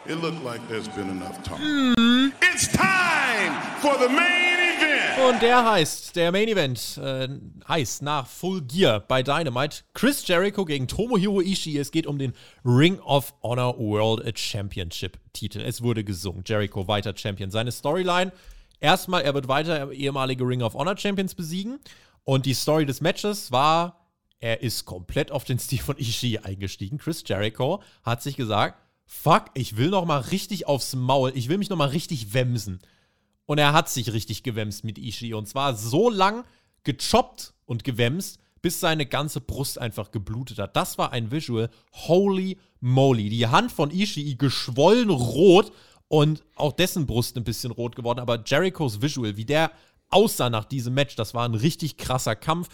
it 0.05 0.21
looked 0.21 0.43
like 0.43 0.59
there's 0.67 0.89
been 0.89 1.09
enough 1.09 1.41
talk. 1.43 1.57
It's 2.53 2.67
time 2.69 3.55
for 3.79 3.95
the 3.97 4.13
main. 4.13 4.52
Und 5.29 5.41
der 5.41 5.63
heißt, 5.63 6.17
der 6.17 6.33
Main 6.33 6.49
Event 6.49 6.97
äh, 6.97 7.29
heißt 7.67 8.01
nach 8.01 8.27
Full 8.27 8.61
Gear 8.63 8.99
bei 8.99 9.23
Dynamite 9.23 9.83
Chris 9.93 10.27
Jericho 10.27 10.65
gegen 10.65 10.87
Tomohiro 10.87 11.39
Ishii. 11.39 11.77
Es 11.77 11.91
geht 11.91 12.07
um 12.07 12.19
den 12.19 12.33
Ring 12.65 12.99
of 12.99 13.33
Honor 13.41 13.77
World 13.77 14.37
Championship 14.37 15.17
Titel. 15.31 15.61
Es 15.61 15.81
wurde 15.81 16.03
gesungen. 16.03 16.43
Jericho 16.45 16.89
weiter 16.89 17.15
Champion. 17.15 17.51
Seine 17.51 17.71
Storyline: 17.71 18.33
erstmal, 18.81 19.21
er 19.21 19.33
wird 19.33 19.47
weiter 19.47 19.91
ehemalige 19.91 20.45
Ring 20.45 20.61
of 20.61 20.73
Honor 20.73 20.97
Champions 20.97 21.35
besiegen. 21.35 21.79
Und 22.25 22.45
die 22.45 22.53
Story 22.53 22.85
des 22.85 22.99
Matches 22.99 23.51
war, 23.51 24.09
er 24.39 24.61
ist 24.61 24.83
komplett 24.83 25.31
auf 25.31 25.45
den 25.45 25.57
Stil 25.57 25.79
von 25.79 25.97
Ishii 25.97 26.39
eingestiegen. 26.39 26.97
Chris 26.97 27.23
Jericho 27.25 27.81
hat 28.03 28.21
sich 28.21 28.35
gesagt, 28.35 28.77
fuck, 29.05 29.45
ich 29.53 29.77
will 29.77 29.89
noch 29.89 30.05
mal 30.05 30.19
richtig 30.19 30.67
aufs 30.67 30.95
Maul. 30.95 31.31
Ich 31.33 31.47
will 31.47 31.57
mich 31.57 31.69
noch 31.69 31.77
mal 31.77 31.89
richtig 31.89 32.33
wemsen. 32.33 32.79
Und 33.45 33.57
er 33.57 33.73
hat 33.73 33.89
sich 33.89 34.13
richtig 34.13 34.43
gewemst 34.43 34.83
mit 34.83 34.97
Ishii. 34.97 35.33
Und 35.33 35.47
zwar 35.47 35.75
so 35.75 36.09
lang 36.09 36.45
gechoppt 36.83 37.53
und 37.65 37.83
gewemst, 37.83 38.39
bis 38.61 38.79
seine 38.79 39.05
ganze 39.05 39.41
Brust 39.41 39.77
einfach 39.77 40.11
geblutet 40.11 40.57
hat. 40.59 40.75
Das 40.75 40.97
war 40.97 41.11
ein 41.11 41.31
Visual. 41.31 41.69
Holy 41.91 42.57
moly. 42.79 43.29
Die 43.29 43.47
Hand 43.47 43.71
von 43.71 43.91
Ishii 43.91 44.35
geschwollen 44.35 45.09
rot 45.09 45.71
und 46.07 46.43
auch 46.55 46.71
dessen 46.71 47.05
Brust 47.05 47.35
ein 47.37 47.43
bisschen 47.43 47.71
rot 47.71 47.95
geworden. 47.95 48.19
Aber 48.19 48.41
Jerichos 48.45 49.01
Visual, 49.01 49.35
wie 49.35 49.45
der 49.45 49.71
aussah 50.09 50.49
nach 50.49 50.65
diesem 50.65 50.93
Match, 50.93 51.15
das 51.15 51.33
war 51.33 51.43
ein 51.47 51.55
richtig 51.55 51.97
krasser 51.97 52.35
Kampf. 52.35 52.69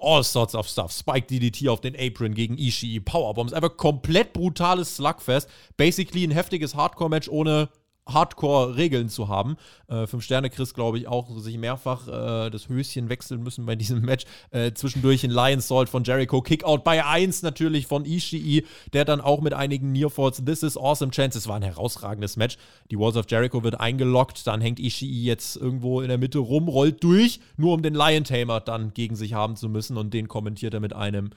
All 0.00 0.22
sorts 0.22 0.54
of 0.54 0.68
stuff. 0.68 0.92
Spike 0.92 1.26
DDT 1.26 1.68
auf 1.68 1.80
den 1.80 1.96
Apron 1.98 2.34
gegen 2.34 2.58
Ishii, 2.58 3.00
Powerbombs. 3.00 3.52
Einfach 3.52 3.76
komplett 3.76 4.32
brutales 4.32 4.96
Slugfest. 4.96 5.48
Basically 5.76 6.24
ein 6.24 6.32
heftiges 6.32 6.74
Hardcore-Match 6.74 7.28
ohne 7.28 7.68
Hardcore-Regeln 8.06 9.08
zu 9.08 9.28
haben. 9.28 9.56
Äh, 9.88 10.06
Fünf 10.06 10.24
Sterne 10.24 10.50
Chris, 10.50 10.74
glaube 10.74 10.98
ich, 10.98 11.08
auch 11.08 11.30
sich 11.38 11.56
mehrfach 11.58 12.06
äh, 12.08 12.50
das 12.50 12.68
Höschen 12.68 13.08
wechseln 13.08 13.42
müssen 13.42 13.64
bei 13.66 13.76
diesem 13.76 14.02
Match. 14.02 14.24
Äh, 14.50 14.72
zwischendurch 14.72 15.24
ein 15.24 15.30
Lion 15.30 15.60
Salt 15.60 15.88
von 15.88 16.04
Jericho, 16.04 16.42
Kickout 16.42 16.84
bei 16.84 17.04
1 17.04 17.42
natürlich 17.42 17.86
von 17.86 18.04
Ishii, 18.04 18.66
der 18.92 19.04
dann 19.04 19.20
auch 19.20 19.40
mit 19.40 19.54
einigen 19.54 19.92
Nearfalls 19.92 20.42
This 20.44 20.62
is 20.62 20.76
awesome 20.76 21.12
Chance. 21.12 21.38
Es 21.38 21.48
war 21.48 21.56
ein 21.56 21.62
herausragendes 21.62 22.36
Match. 22.36 22.58
Die 22.90 22.98
Walls 22.98 23.16
of 23.16 23.26
Jericho 23.28 23.62
wird 23.62 23.80
eingeloggt, 23.80 24.46
dann 24.46 24.60
hängt 24.60 24.78
Ishii 24.80 25.24
jetzt 25.24 25.56
irgendwo 25.56 26.00
in 26.00 26.08
der 26.08 26.18
Mitte 26.18 26.38
rum, 26.38 26.68
rollt 26.68 27.02
durch, 27.02 27.40
nur 27.56 27.74
um 27.74 27.82
den 27.82 27.94
Lion 27.94 28.24
Tamer 28.24 28.60
dann 28.60 28.92
gegen 28.92 29.16
sich 29.16 29.34
haben 29.34 29.56
zu 29.56 29.68
müssen 29.68 29.96
und 29.96 30.12
den 30.12 30.28
kommentiert 30.28 30.74
er 30.74 30.80
mit 30.80 30.92
einem 30.92 31.30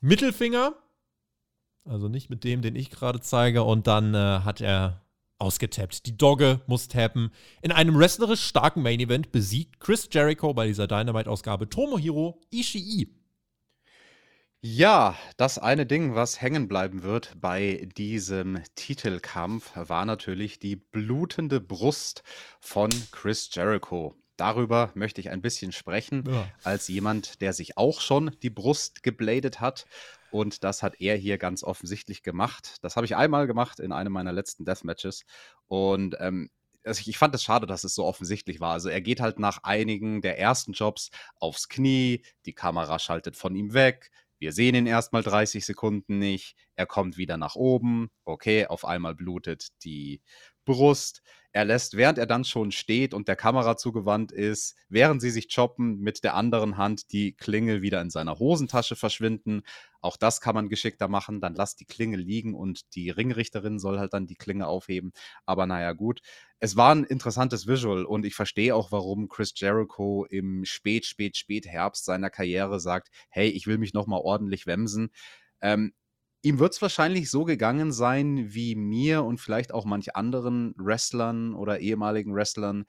Mittelfinger. 0.00 0.74
Also 1.86 2.08
nicht 2.08 2.30
mit 2.30 2.44
dem, 2.44 2.62
den 2.62 2.76
ich 2.76 2.90
gerade 2.90 3.20
zeige. 3.20 3.62
Und 3.62 3.86
dann 3.86 4.14
äh, 4.14 4.40
hat 4.44 4.60
er 4.60 5.03
ausgetappt. 5.38 6.06
Die 6.06 6.16
Dogge 6.16 6.60
muss 6.66 6.88
tappen. 6.88 7.30
In 7.62 7.72
einem 7.72 7.98
wrestlerisch 7.98 8.44
starken 8.44 8.82
Main 8.82 9.00
Event 9.00 9.32
besiegt 9.32 9.80
Chris 9.80 10.08
Jericho 10.10 10.54
bei 10.54 10.66
dieser 10.66 10.86
Dynamite-Ausgabe 10.86 11.68
Tomohiro 11.68 12.40
Ishii. 12.50 13.08
Ja, 14.66 15.14
das 15.36 15.58
eine 15.58 15.84
Ding, 15.84 16.14
was 16.14 16.40
hängen 16.40 16.68
bleiben 16.68 17.02
wird 17.02 17.34
bei 17.38 17.86
diesem 17.98 18.62
Titelkampf, 18.76 19.72
war 19.74 20.06
natürlich 20.06 20.58
die 20.58 20.76
blutende 20.76 21.60
Brust 21.60 22.22
von 22.60 22.88
Chris 23.12 23.50
Jericho. 23.52 24.14
Darüber 24.38 24.90
möchte 24.94 25.20
ich 25.20 25.28
ein 25.28 25.42
bisschen 25.42 25.70
sprechen, 25.70 26.24
Ja. 26.26 26.48
als 26.62 26.88
jemand, 26.88 27.42
der 27.42 27.52
sich 27.52 27.76
auch 27.76 28.00
schon 28.00 28.34
die 28.42 28.50
Brust 28.50 29.02
gebladet 29.02 29.60
hat. 29.60 29.84
Und 30.34 30.64
das 30.64 30.82
hat 30.82 31.00
er 31.00 31.14
hier 31.14 31.38
ganz 31.38 31.62
offensichtlich 31.62 32.24
gemacht. 32.24 32.78
Das 32.82 32.96
habe 32.96 33.06
ich 33.06 33.14
einmal 33.14 33.46
gemacht 33.46 33.78
in 33.78 33.92
einem 33.92 34.12
meiner 34.12 34.32
letzten 34.32 34.64
Deathmatches. 34.64 35.24
Und 35.68 36.16
ähm, 36.18 36.50
also 36.82 36.98
ich, 37.02 37.08
ich 37.08 37.18
fand 37.18 37.36
es 37.36 37.44
schade, 37.44 37.68
dass 37.68 37.84
es 37.84 37.94
so 37.94 38.04
offensichtlich 38.04 38.58
war. 38.58 38.72
Also 38.72 38.88
er 38.88 39.00
geht 39.00 39.20
halt 39.20 39.38
nach 39.38 39.60
einigen 39.62 40.22
der 40.22 40.36
ersten 40.40 40.72
Jobs 40.72 41.10
aufs 41.36 41.68
Knie, 41.68 42.24
die 42.46 42.52
Kamera 42.52 42.98
schaltet 42.98 43.36
von 43.36 43.54
ihm 43.54 43.74
weg. 43.74 44.10
Wir 44.40 44.50
sehen 44.50 44.74
ihn 44.74 44.86
erstmal 44.86 45.22
30 45.22 45.64
Sekunden 45.64 46.18
nicht. 46.18 46.56
Er 46.74 46.86
kommt 46.86 47.16
wieder 47.16 47.36
nach 47.36 47.54
oben. 47.54 48.10
Okay, 48.24 48.66
auf 48.66 48.84
einmal 48.84 49.14
blutet 49.14 49.68
die 49.84 50.20
Brust. 50.64 51.22
Er 51.56 51.64
lässt, 51.64 51.96
während 51.96 52.18
er 52.18 52.26
dann 52.26 52.44
schon 52.44 52.72
steht 52.72 53.14
und 53.14 53.28
der 53.28 53.36
Kamera 53.36 53.76
zugewandt 53.76 54.32
ist, 54.32 54.74
während 54.88 55.22
sie 55.22 55.30
sich 55.30 55.54
choppen, 55.54 56.00
mit 56.00 56.24
der 56.24 56.34
anderen 56.34 56.76
Hand 56.78 57.12
die 57.12 57.36
Klingel 57.36 57.80
wieder 57.80 58.00
in 58.00 58.10
seiner 58.10 58.40
Hosentasche 58.40 58.96
verschwinden. 58.96 59.62
Auch 60.00 60.16
das 60.16 60.40
kann 60.40 60.56
man 60.56 60.68
geschickter 60.68 61.06
machen. 61.06 61.40
Dann 61.40 61.54
lasst 61.54 61.78
die 61.78 61.84
Klinge 61.84 62.16
liegen 62.16 62.54
und 62.54 62.92
die 62.96 63.08
Ringrichterin 63.08 63.78
soll 63.78 64.00
halt 64.00 64.14
dann 64.14 64.26
die 64.26 64.34
Klinge 64.34 64.66
aufheben. 64.66 65.12
Aber 65.46 65.66
naja, 65.66 65.92
gut. 65.92 66.22
Es 66.58 66.76
war 66.76 66.92
ein 66.92 67.04
interessantes 67.04 67.68
Visual 67.68 68.04
und 68.04 68.24
ich 68.26 68.34
verstehe 68.34 68.74
auch, 68.74 68.90
warum 68.90 69.28
Chris 69.28 69.52
Jericho 69.54 70.24
im 70.28 70.64
spät, 70.64 71.06
spät, 71.06 71.36
spät 71.36 71.68
Herbst 71.68 72.04
seiner 72.04 72.30
Karriere 72.30 72.80
sagt, 72.80 73.10
hey, 73.28 73.48
ich 73.48 73.68
will 73.68 73.78
mich 73.78 73.94
nochmal 73.94 74.22
ordentlich 74.24 74.66
wemsen. 74.66 75.10
Ähm, 75.60 75.92
ihm 76.44 76.58
wird 76.58 76.74
es 76.74 76.82
wahrscheinlich 76.82 77.30
so 77.30 77.44
gegangen 77.44 77.90
sein 77.90 78.52
wie 78.52 78.74
mir 78.74 79.24
und 79.24 79.40
vielleicht 79.40 79.72
auch 79.72 79.86
manch 79.86 80.14
anderen 80.14 80.74
Wrestlern 80.76 81.54
oder 81.54 81.80
ehemaligen 81.80 82.34
Wrestlern, 82.34 82.84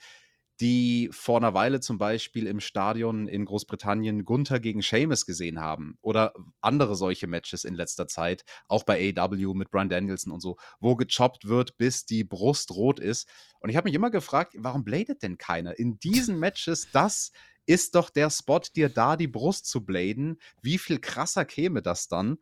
die 0.60 1.10
vor 1.12 1.38
einer 1.38 1.54
Weile 1.54 1.80
zum 1.80 1.98
Beispiel 1.98 2.48
im 2.48 2.60
Stadion 2.60 3.28
in 3.30 3.46
Großbritannien 3.46 4.26
Gunther 4.26 4.60
gegen 4.60 4.82
Sheamus 4.82 5.26
gesehen 5.26 5.62
haben 5.62 5.98
oder 6.02 6.34
andere 6.60 6.96
solche 6.96 7.28
Matches 7.28 7.64
in 7.64 7.76
letzter 7.76 8.08
Zeit, 8.08 8.44
auch 8.68 8.84
bei 8.84 9.14
AEW 9.18 9.54
mit 9.54 9.72
Brian 9.72 9.90
Danielson 9.90 10.34
und 10.34 10.42
so, 10.42 10.58
wo 10.82 10.96
gechoppt 10.98 11.48
wird, 11.48 11.78
bis 11.78 12.06
die 12.06 12.26
Brust 12.26 12.72
rot 12.72 13.00
ist. 13.00 13.30
Und 13.62 13.70
ich 13.70 13.78
habe 13.78 13.88
mich 13.88 13.96
immer 13.96 14.12
gefragt, 14.12 14.54
warum 14.58 14.84
bladet 14.84 15.24
denn 15.24 15.38
keiner? 15.38 15.80
In 15.80 15.98
diesen 16.00 16.40
Matches, 16.40 16.90
das 16.92 17.32
ist 17.66 17.96
doch 17.96 18.10
der 18.10 18.30
Spot, 18.30 18.62
dir 18.76 18.90
da 18.90 19.16
die 19.16 19.28
Brust 19.28 19.66
zu 19.66 19.86
bladen. 19.86 20.40
Wie 20.62 20.78
viel 20.78 21.00
krasser 21.00 21.46
käme 21.46 21.82
das 21.82 22.08
dann, 22.08 22.38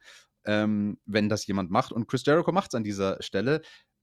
ähm, 0.46 0.98
wenn 1.06 1.30
das 1.30 1.46
jemand 1.48 1.72
macht? 1.72 1.92
Und 1.92 2.08
Chris 2.08 2.26
Jericho 2.26 2.52
macht 2.52 2.70
es 2.70 2.76
an 2.76 2.84
dieser 2.84 3.22
Stelle. 3.22 3.62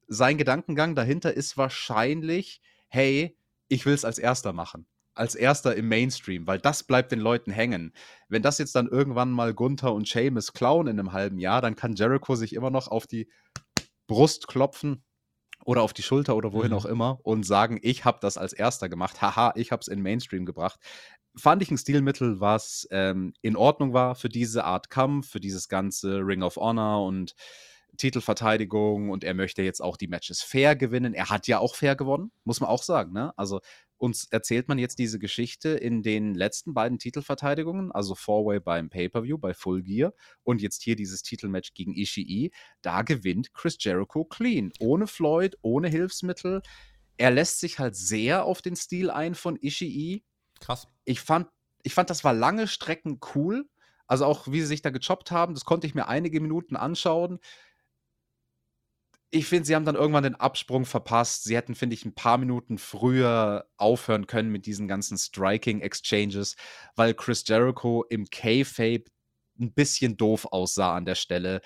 Sein 0.08 0.38
Gedankengang 0.38 0.94
dahinter 0.94 1.34
ist 1.34 1.56
wahrscheinlich, 1.56 2.60
hey, 2.88 3.36
ich 3.68 3.86
will 3.86 3.94
es 3.94 4.04
als 4.04 4.18
erster 4.18 4.52
machen. 4.52 4.86
Als 5.14 5.34
erster 5.34 5.74
im 5.76 5.88
Mainstream, 5.88 6.46
weil 6.46 6.58
das 6.58 6.84
bleibt 6.84 7.12
den 7.12 7.20
Leuten 7.20 7.50
hängen. 7.50 7.92
Wenn 8.28 8.42
das 8.42 8.58
jetzt 8.58 8.74
dann 8.74 8.88
irgendwann 8.88 9.30
mal 9.30 9.54
Gunther 9.54 9.92
und 9.92 10.08
Seamus 10.08 10.52
klauen 10.52 10.86
in 10.86 10.98
einem 10.98 11.12
halben 11.12 11.38
Jahr, 11.38 11.60
dann 11.60 11.76
kann 11.76 11.94
Jericho 11.94 12.36
sich 12.36 12.54
immer 12.54 12.70
noch 12.70 12.88
auf 12.88 13.06
die 13.06 13.28
Brust 14.06 14.48
klopfen 14.48 15.04
oder 15.64 15.82
auf 15.82 15.92
die 15.92 16.02
Schulter 16.02 16.36
oder 16.36 16.52
wohin 16.52 16.70
Mhm. 16.70 16.76
auch 16.76 16.84
immer 16.86 17.18
und 17.22 17.44
sagen, 17.44 17.78
ich 17.82 18.04
habe 18.04 18.18
das 18.20 18.38
als 18.38 18.52
erster 18.52 18.88
gemacht. 18.88 19.20
Haha, 19.20 19.52
ich 19.56 19.72
habe 19.72 19.80
es 19.80 19.88
in 19.88 20.00
Mainstream 20.02 20.46
gebracht. 20.46 20.80
Fand 21.36 21.62
ich 21.62 21.70
ein 21.70 21.78
Stilmittel, 21.78 22.40
was 22.40 22.88
ähm, 22.90 23.34
in 23.42 23.56
Ordnung 23.56 23.92
war 23.92 24.14
für 24.14 24.28
diese 24.28 24.64
Art 24.64 24.90
Kampf, 24.90 25.30
für 25.30 25.40
dieses 25.40 25.68
ganze 25.68 26.18
Ring 26.18 26.42
of 26.42 26.56
Honor 26.56 27.06
und 27.06 27.34
Titelverteidigung 27.96 29.10
und 29.10 29.24
er 29.24 29.34
möchte 29.34 29.62
jetzt 29.62 29.80
auch 29.82 29.96
die 29.96 30.08
Matches 30.08 30.42
fair 30.42 30.76
gewinnen. 30.76 31.14
Er 31.14 31.30
hat 31.30 31.46
ja 31.46 31.58
auch 31.58 31.74
fair 31.74 31.96
gewonnen, 31.96 32.32
muss 32.44 32.60
man 32.60 32.70
auch 32.70 32.82
sagen. 32.82 33.12
Ne? 33.12 33.32
Also 33.36 33.60
uns 34.00 34.26
erzählt 34.30 34.66
man 34.68 34.78
jetzt 34.78 34.98
diese 34.98 35.18
Geschichte 35.18 35.68
in 35.68 36.02
den 36.02 36.34
letzten 36.34 36.72
beiden 36.72 36.98
Titelverteidigungen, 36.98 37.92
also 37.92 38.14
Four-Way 38.14 38.60
beim 38.60 38.88
Pay-Per-View, 38.88 39.36
bei 39.36 39.52
Full 39.52 39.82
Gear 39.82 40.14
und 40.42 40.62
jetzt 40.62 40.82
hier 40.82 40.96
dieses 40.96 41.22
Titelmatch 41.22 41.74
gegen 41.74 41.94
Ishii. 41.94 42.50
Da 42.80 43.02
gewinnt 43.02 43.52
Chris 43.52 43.76
Jericho 43.78 44.24
clean, 44.24 44.72
ohne 44.80 45.06
Floyd, 45.06 45.56
ohne 45.60 45.88
Hilfsmittel. 45.88 46.62
Er 47.18 47.30
lässt 47.30 47.60
sich 47.60 47.78
halt 47.78 47.94
sehr 47.94 48.44
auf 48.44 48.62
den 48.62 48.74
Stil 48.74 49.10
ein 49.10 49.34
von 49.34 49.58
Ishii. 49.60 50.24
Krass. 50.60 50.88
Ich 51.04 51.20
fand, 51.20 51.48
ich 51.82 51.92
fand, 51.92 52.08
das 52.08 52.24
war 52.24 52.32
lange 52.32 52.68
Strecken 52.68 53.20
cool. 53.34 53.68
Also 54.06 54.24
auch, 54.24 54.48
wie 54.48 54.60
sie 54.60 54.66
sich 54.66 54.82
da 54.82 54.90
gechoppt 54.90 55.30
haben, 55.30 55.54
das 55.54 55.64
konnte 55.64 55.86
ich 55.86 55.94
mir 55.94 56.08
einige 56.08 56.40
Minuten 56.40 56.74
anschauen 56.74 57.38
ich 59.30 59.46
finde, 59.46 59.64
sie 59.64 59.74
haben 59.74 59.84
dann 59.84 59.94
irgendwann 59.94 60.24
den 60.24 60.34
Absprung 60.34 60.84
verpasst. 60.84 61.44
Sie 61.44 61.56
hätten, 61.56 61.74
finde 61.74 61.94
ich, 61.94 62.04
ein 62.04 62.14
paar 62.14 62.38
Minuten 62.38 62.78
früher 62.78 63.66
aufhören 63.76 64.26
können 64.26 64.50
mit 64.50 64.66
diesen 64.66 64.88
ganzen 64.88 65.16
Striking-Exchanges, 65.18 66.56
weil 66.96 67.14
Chris 67.14 67.44
Jericho 67.46 68.04
im 68.08 68.28
K-Fape 68.28 69.04
ein 69.60 69.72
bisschen 69.72 70.16
doof 70.16 70.48
aussah 70.50 70.96
an 70.96 71.04
der 71.04 71.14
Stelle, 71.14 71.60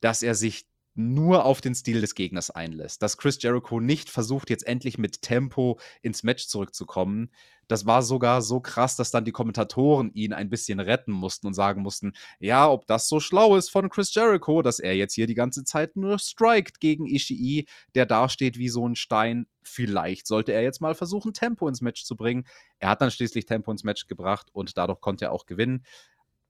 dass 0.00 0.22
er 0.22 0.34
sich 0.34 0.66
nur 0.94 1.44
auf 1.44 1.60
den 1.60 1.74
Stil 1.74 2.00
des 2.00 2.14
Gegners 2.14 2.50
einlässt. 2.50 3.02
Dass 3.02 3.18
Chris 3.18 3.42
Jericho 3.42 3.80
nicht 3.80 4.10
versucht, 4.10 4.50
jetzt 4.50 4.66
endlich 4.66 4.98
mit 4.98 5.22
Tempo 5.22 5.78
ins 6.02 6.22
Match 6.22 6.46
zurückzukommen. 6.46 7.30
Das 7.66 7.86
war 7.86 8.02
sogar 8.02 8.42
so 8.42 8.60
krass, 8.60 8.94
dass 8.96 9.10
dann 9.10 9.24
die 9.24 9.32
Kommentatoren 9.32 10.12
ihn 10.12 10.32
ein 10.32 10.50
bisschen 10.50 10.80
retten 10.80 11.12
mussten 11.12 11.46
und 11.46 11.54
sagen 11.54 11.82
mussten, 11.82 12.12
ja, 12.38 12.68
ob 12.70 12.86
das 12.86 13.08
so 13.08 13.20
schlau 13.20 13.56
ist 13.56 13.70
von 13.70 13.88
Chris 13.88 14.14
Jericho, 14.14 14.62
dass 14.62 14.78
er 14.78 14.94
jetzt 14.94 15.14
hier 15.14 15.26
die 15.26 15.34
ganze 15.34 15.64
Zeit 15.64 15.96
nur 15.96 16.18
strikt 16.18 16.80
gegen 16.80 17.06
Ishii, 17.06 17.66
der 17.94 18.06
dasteht 18.06 18.58
wie 18.58 18.68
so 18.68 18.86
ein 18.86 18.96
Stein. 18.96 19.46
Vielleicht 19.62 20.26
sollte 20.26 20.52
er 20.52 20.62
jetzt 20.62 20.80
mal 20.80 20.94
versuchen, 20.94 21.32
Tempo 21.32 21.66
ins 21.66 21.80
Match 21.80 22.04
zu 22.04 22.16
bringen. 22.16 22.46
Er 22.78 22.90
hat 22.90 23.00
dann 23.00 23.10
schließlich 23.10 23.46
Tempo 23.46 23.70
ins 23.70 23.84
Match 23.84 24.06
gebracht 24.06 24.48
und 24.52 24.76
dadurch 24.76 25.00
konnte 25.00 25.26
er 25.26 25.32
auch 25.32 25.46
gewinnen. 25.46 25.84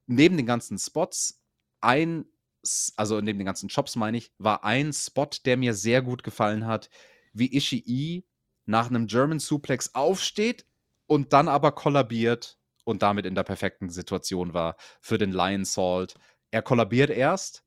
Neben 0.07 0.37
den 0.37 0.45
ganzen 0.45 0.77
Spots 0.77 1.41
ein 1.81 2.25
also 2.95 3.21
neben 3.21 3.39
den 3.39 3.45
ganzen 3.45 3.69
Chops 3.69 3.95
meine 3.95 4.17
ich, 4.17 4.31
war 4.37 4.63
ein 4.63 4.93
Spot, 4.93 5.29
der 5.45 5.57
mir 5.57 5.73
sehr 5.73 6.01
gut 6.01 6.23
gefallen 6.23 6.65
hat, 6.65 6.89
wie 7.33 7.55
Ishii 7.55 8.25
nach 8.65 8.89
einem 8.89 9.07
German 9.07 9.39
Suplex 9.39 9.93
aufsteht 9.93 10.65
und 11.07 11.33
dann 11.33 11.47
aber 11.47 11.71
kollabiert 11.71 12.57
und 12.83 13.01
damit 13.01 13.25
in 13.25 13.35
der 13.35 13.43
perfekten 13.43 13.89
Situation 13.89 14.53
war 14.53 14.75
für 15.01 15.17
den 15.17 15.31
Lion 15.31 15.65
Salt. 15.65 16.15
Er 16.51 16.61
kollabiert 16.61 17.09
erst, 17.09 17.64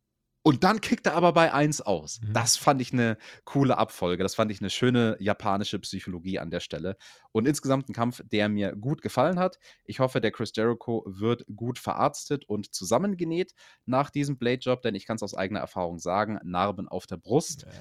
und 0.48 0.64
dann 0.64 0.80
kickt 0.80 1.04
er 1.04 1.12
aber 1.12 1.34
bei 1.34 1.52
1 1.52 1.82
aus. 1.82 2.22
Mhm. 2.22 2.32
Das 2.32 2.56
fand 2.56 2.80
ich 2.80 2.94
eine 2.94 3.18
coole 3.44 3.76
Abfolge. 3.76 4.22
Das 4.22 4.34
fand 4.34 4.50
ich 4.50 4.62
eine 4.62 4.70
schöne 4.70 5.14
japanische 5.20 5.78
Psychologie 5.78 6.38
an 6.38 6.50
der 6.50 6.60
Stelle. 6.60 6.96
Und 7.32 7.46
insgesamt 7.46 7.90
ein 7.90 7.92
Kampf, 7.92 8.22
der 8.24 8.48
mir 8.48 8.74
gut 8.74 9.02
gefallen 9.02 9.38
hat. 9.38 9.58
Ich 9.84 10.00
hoffe, 10.00 10.22
der 10.22 10.30
Chris 10.30 10.52
Jericho 10.54 11.04
wird 11.06 11.44
gut 11.54 11.78
verarztet 11.78 12.46
und 12.46 12.74
zusammengenäht 12.74 13.52
nach 13.84 14.08
diesem 14.08 14.38
Blade-Job, 14.38 14.80
denn 14.80 14.94
ich 14.94 15.04
kann 15.04 15.16
es 15.16 15.22
aus 15.22 15.34
eigener 15.34 15.60
Erfahrung 15.60 15.98
sagen: 15.98 16.38
Narben 16.42 16.88
auf 16.88 17.06
der 17.06 17.18
Brust. 17.18 17.66
Okay. 17.66 17.76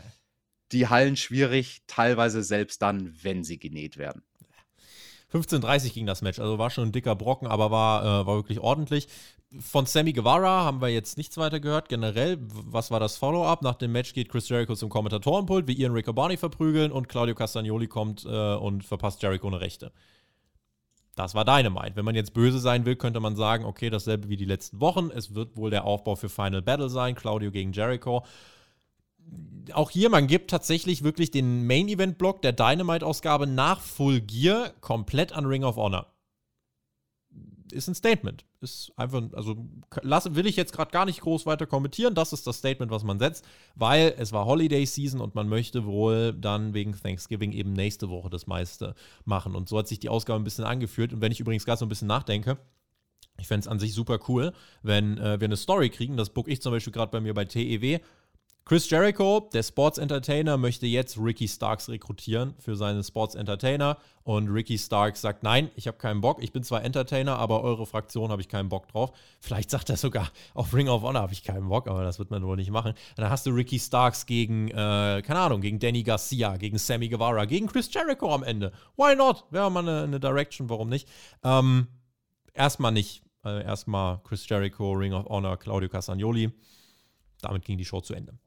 Die 0.73 0.89
heilen 0.89 1.15
schwierig, 1.15 1.83
teilweise 1.87 2.43
selbst 2.43 2.81
dann, 2.81 3.15
wenn 3.23 3.45
sie 3.45 3.59
genäht 3.59 3.95
werden. 3.95 4.23
15:30 5.31 5.93
ging 5.93 6.05
das 6.05 6.21
Match, 6.21 6.39
also 6.39 6.57
war 6.57 6.69
schon 6.69 6.85
ein 6.85 6.91
dicker 6.91 7.15
Brocken, 7.15 7.47
aber 7.47 7.71
war, 7.71 8.01
äh, 8.03 8.25
war 8.25 8.35
wirklich 8.35 8.59
ordentlich. 8.59 9.07
Von 9.59 9.85
Sammy 9.85 10.13
Guevara 10.13 10.65
haben 10.65 10.81
wir 10.81 10.89
jetzt 10.89 11.17
nichts 11.17 11.37
weiter 11.37 11.59
gehört. 11.59 11.87
Generell, 11.89 12.37
was 12.41 12.91
war 12.91 12.99
das 12.99 13.17
Follow-up? 13.17 13.61
Nach 13.61 13.75
dem 13.75 13.93
Match 13.93 14.13
geht 14.13 14.29
Chris 14.29 14.49
Jericho 14.49 14.75
zum 14.75 14.89
Kommentatorenpult, 14.89 15.67
wie 15.67 15.73
Ian 15.73 15.93
Riccoboni 15.93 16.35
verprügeln 16.35 16.91
und 16.91 17.07
Claudio 17.07 17.33
Castagnoli 17.33 17.87
kommt 17.87 18.25
äh, 18.25 18.55
und 18.55 18.83
verpasst 18.83 19.21
Jericho 19.21 19.47
eine 19.47 19.61
Rechte. 19.61 19.93
Das 21.15 21.33
war 21.33 21.45
Dynamite. 21.45 21.95
Wenn 21.95 22.05
man 22.05 22.15
jetzt 22.15 22.33
böse 22.33 22.59
sein 22.59 22.85
will, 22.85 22.95
könnte 22.95 23.19
man 23.19 23.35
sagen, 23.35 23.65
okay, 23.65 23.89
dasselbe 23.89 24.29
wie 24.29 24.37
die 24.37 24.45
letzten 24.45 24.79
Wochen. 24.81 25.09
Es 25.11 25.33
wird 25.33 25.55
wohl 25.57 25.71
der 25.71 25.85
Aufbau 25.85 26.15
für 26.15 26.29
Final 26.29 26.61
Battle 26.61 26.89
sein, 26.89 27.15
Claudio 27.15 27.49
gegen 27.51 27.71
Jericho 27.71 28.23
auch 29.73 29.89
hier, 29.89 30.09
man 30.09 30.27
gibt 30.27 30.49
tatsächlich 30.49 31.03
wirklich 31.03 31.31
den 31.31 31.65
Main-Event-Block 31.65 32.41
der 32.41 32.53
Dynamite-Ausgabe 32.53 33.47
nach 33.47 33.81
Full 33.81 34.21
Gear 34.21 34.71
komplett 34.81 35.33
an 35.33 35.45
Ring 35.45 35.63
of 35.63 35.77
Honor. 35.77 36.07
Ist 37.71 37.87
ein 37.89 37.95
Statement. 37.95 38.45
Ist 38.61 38.93
einfach, 38.95 39.21
also 39.33 39.67
lass, 40.01 40.35
will 40.35 40.47
ich 40.47 40.55
jetzt 40.55 40.71
gerade 40.71 40.91
gar 40.91 41.05
nicht 41.05 41.19
groß 41.19 41.45
weiter 41.45 41.65
kommentieren. 41.65 42.15
Das 42.15 42.31
ist 42.31 42.47
das 42.47 42.57
Statement, 42.57 42.91
was 42.91 43.03
man 43.03 43.19
setzt, 43.19 43.45
weil 43.75 44.15
es 44.17 44.31
war 44.31 44.45
Holiday 44.45 44.85
Season 44.85 45.19
und 45.19 45.35
man 45.35 45.49
möchte 45.49 45.85
wohl 45.85 46.33
dann 46.33 46.73
wegen 46.73 46.93
Thanksgiving 46.93 47.51
eben 47.51 47.73
nächste 47.73 48.09
Woche 48.09 48.29
das 48.29 48.47
meiste 48.47 48.95
machen. 49.25 49.53
Und 49.53 49.67
so 49.67 49.77
hat 49.77 49.87
sich 49.87 49.99
die 49.99 50.09
Ausgabe 50.09 50.39
ein 50.39 50.45
bisschen 50.45 50.63
angeführt. 50.63 51.11
Und 51.11 51.21
wenn 51.21 51.31
ich 51.31 51.41
übrigens 51.41 51.65
gerade 51.65 51.79
so 51.79 51.85
ein 51.85 51.89
bisschen 51.89 52.07
nachdenke, 52.07 52.57
ich 53.39 53.47
fände 53.47 53.61
es 53.61 53.67
an 53.67 53.79
sich 53.79 53.93
super 53.93 54.19
cool, 54.27 54.53
wenn 54.81 55.17
äh, 55.17 55.39
wir 55.39 55.45
eine 55.45 55.57
Story 55.57 55.89
kriegen. 55.89 56.17
Das 56.17 56.29
book 56.29 56.47
ich 56.47 56.61
zum 56.61 56.71
Beispiel 56.71 56.93
gerade 56.93 57.11
bei 57.11 57.19
mir 57.19 57.33
bei 57.33 57.45
TEW 57.45 57.99
Chris 58.67 58.89
Jericho, 58.89 59.49
der 59.53 59.63
Sports 59.63 59.97
Entertainer, 59.97 60.57
möchte 60.57 60.87
jetzt 60.87 61.17
Ricky 61.17 61.47
Starks 61.47 61.87
rekrutieren 61.87 62.53
für 62.59 62.75
seine 62.75 63.01
Sports 63.01 63.33
Entertainer. 63.33 63.97
Und 64.23 64.49
Ricky 64.49 64.77
Starks 64.77 65.21
sagt: 65.21 65.41
Nein, 65.41 65.71
ich 65.75 65.87
habe 65.87 65.97
keinen 65.97 66.19
Bock. 66.19 66.43
Ich 66.43 66.51
bin 66.51 66.63
zwar 66.63 66.83
Entertainer, 66.83 67.37
aber 67.37 67.61
eure 67.63 67.85
Fraktion 67.85 68.29
habe 68.29 68.41
ich 68.41 68.49
keinen 68.49 68.67
Bock 68.67 68.89
drauf. 68.89 69.13
Vielleicht 69.39 69.69
sagt 69.69 69.89
er 69.89 69.95
sogar: 69.95 70.29
Auf 70.53 70.73
Ring 70.73 70.89
of 70.89 71.01
Honor 71.03 71.21
habe 71.21 71.31
ich 71.31 71.45
keinen 71.45 71.69
Bock, 71.69 71.87
aber 71.87 72.03
das 72.03 72.19
wird 72.19 72.29
man 72.29 72.45
wohl 72.45 72.57
nicht 72.57 72.69
machen. 72.69 72.93
dann 73.15 73.29
hast 73.29 73.45
du 73.45 73.51
Ricky 73.51 73.79
Starks 73.79 74.25
gegen, 74.25 74.67
äh, 74.67 75.21
keine 75.25 75.39
Ahnung, 75.39 75.61
gegen 75.61 75.79
Danny 75.79 76.03
Garcia, 76.03 76.57
gegen 76.57 76.77
Sammy 76.77 77.07
Guevara, 77.07 77.45
gegen 77.45 77.67
Chris 77.67 77.89
Jericho 77.93 78.33
am 78.33 78.43
Ende. 78.43 78.73
Why 78.97 79.15
not? 79.15 79.45
Wäre 79.49 79.71
mal 79.71 79.79
eine, 79.79 80.03
eine 80.03 80.19
Direction, 80.19 80.69
warum 80.69 80.89
nicht? 80.89 81.07
Ähm, 81.41 81.87
erstmal 82.53 82.91
nicht. 82.91 83.23
Äh, 83.45 83.63
erstmal 83.63 84.19
Chris 84.25 84.45
Jericho, 84.49 84.91
Ring 84.91 85.13
of 85.13 85.25
Honor, 85.27 85.55
Claudio 85.55 85.87
Castagnoli. 85.87 86.51
Damit 87.41 87.63
ging 87.63 87.77
die 87.77 87.85
Show 87.85 88.01
zu 88.01 88.13
Ende. 88.13 88.37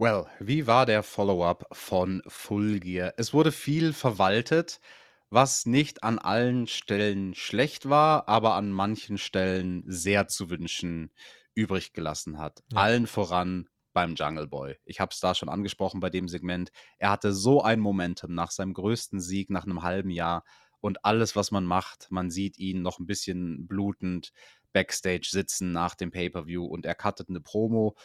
Well, 0.00 0.24
wie 0.38 0.66
war 0.66 0.86
der 0.86 1.02
Follow-up 1.02 1.66
von 1.72 2.22
Full 2.26 2.80
Gear? 2.80 3.12
Es 3.18 3.34
wurde 3.34 3.52
viel 3.52 3.92
verwaltet, 3.92 4.80
was 5.28 5.66
nicht 5.66 6.02
an 6.02 6.18
allen 6.18 6.66
Stellen 6.66 7.34
schlecht 7.34 7.90
war, 7.90 8.26
aber 8.26 8.54
an 8.54 8.72
manchen 8.72 9.18
Stellen 9.18 9.82
sehr 9.86 10.26
zu 10.26 10.48
wünschen 10.48 11.12
übrig 11.54 11.92
gelassen 11.92 12.38
hat. 12.38 12.62
Ja. 12.72 12.78
Allen 12.78 13.06
voran 13.06 13.68
beim 13.92 14.14
Jungle 14.14 14.46
Boy. 14.46 14.78
Ich 14.86 15.00
habe 15.00 15.10
es 15.12 15.20
da 15.20 15.34
schon 15.34 15.50
angesprochen 15.50 16.00
bei 16.00 16.08
dem 16.08 16.28
Segment. 16.28 16.70
Er 16.96 17.10
hatte 17.10 17.34
so 17.34 17.60
ein 17.60 17.78
Momentum 17.78 18.34
nach 18.34 18.52
seinem 18.52 18.72
größten 18.72 19.20
Sieg 19.20 19.50
nach 19.50 19.64
einem 19.64 19.82
halben 19.82 20.08
Jahr 20.08 20.44
und 20.80 21.04
alles, 21.04 21.36
was 21.36 21.50
man 21.50 21.66
macht, 21.66 22.06
man 22.10 22.30
sieht 22.30 22.58
ihn 22.58 22.80
noch 22.80 23.00
ein 23.00 23.06
bisschen 23.06 23.66
blutend 23.66 24.32
backstage 24.72 25.28
sitzen 25.30 25.72
nach 25.72 25.94
dem 25.94 26.10
Pay-per-View 26.10 26.64
und 26.64 26.86
er 26.86 26.94
cuttet 26.94 27.28
eine 27.28 27.40
Promo 27.40 27.96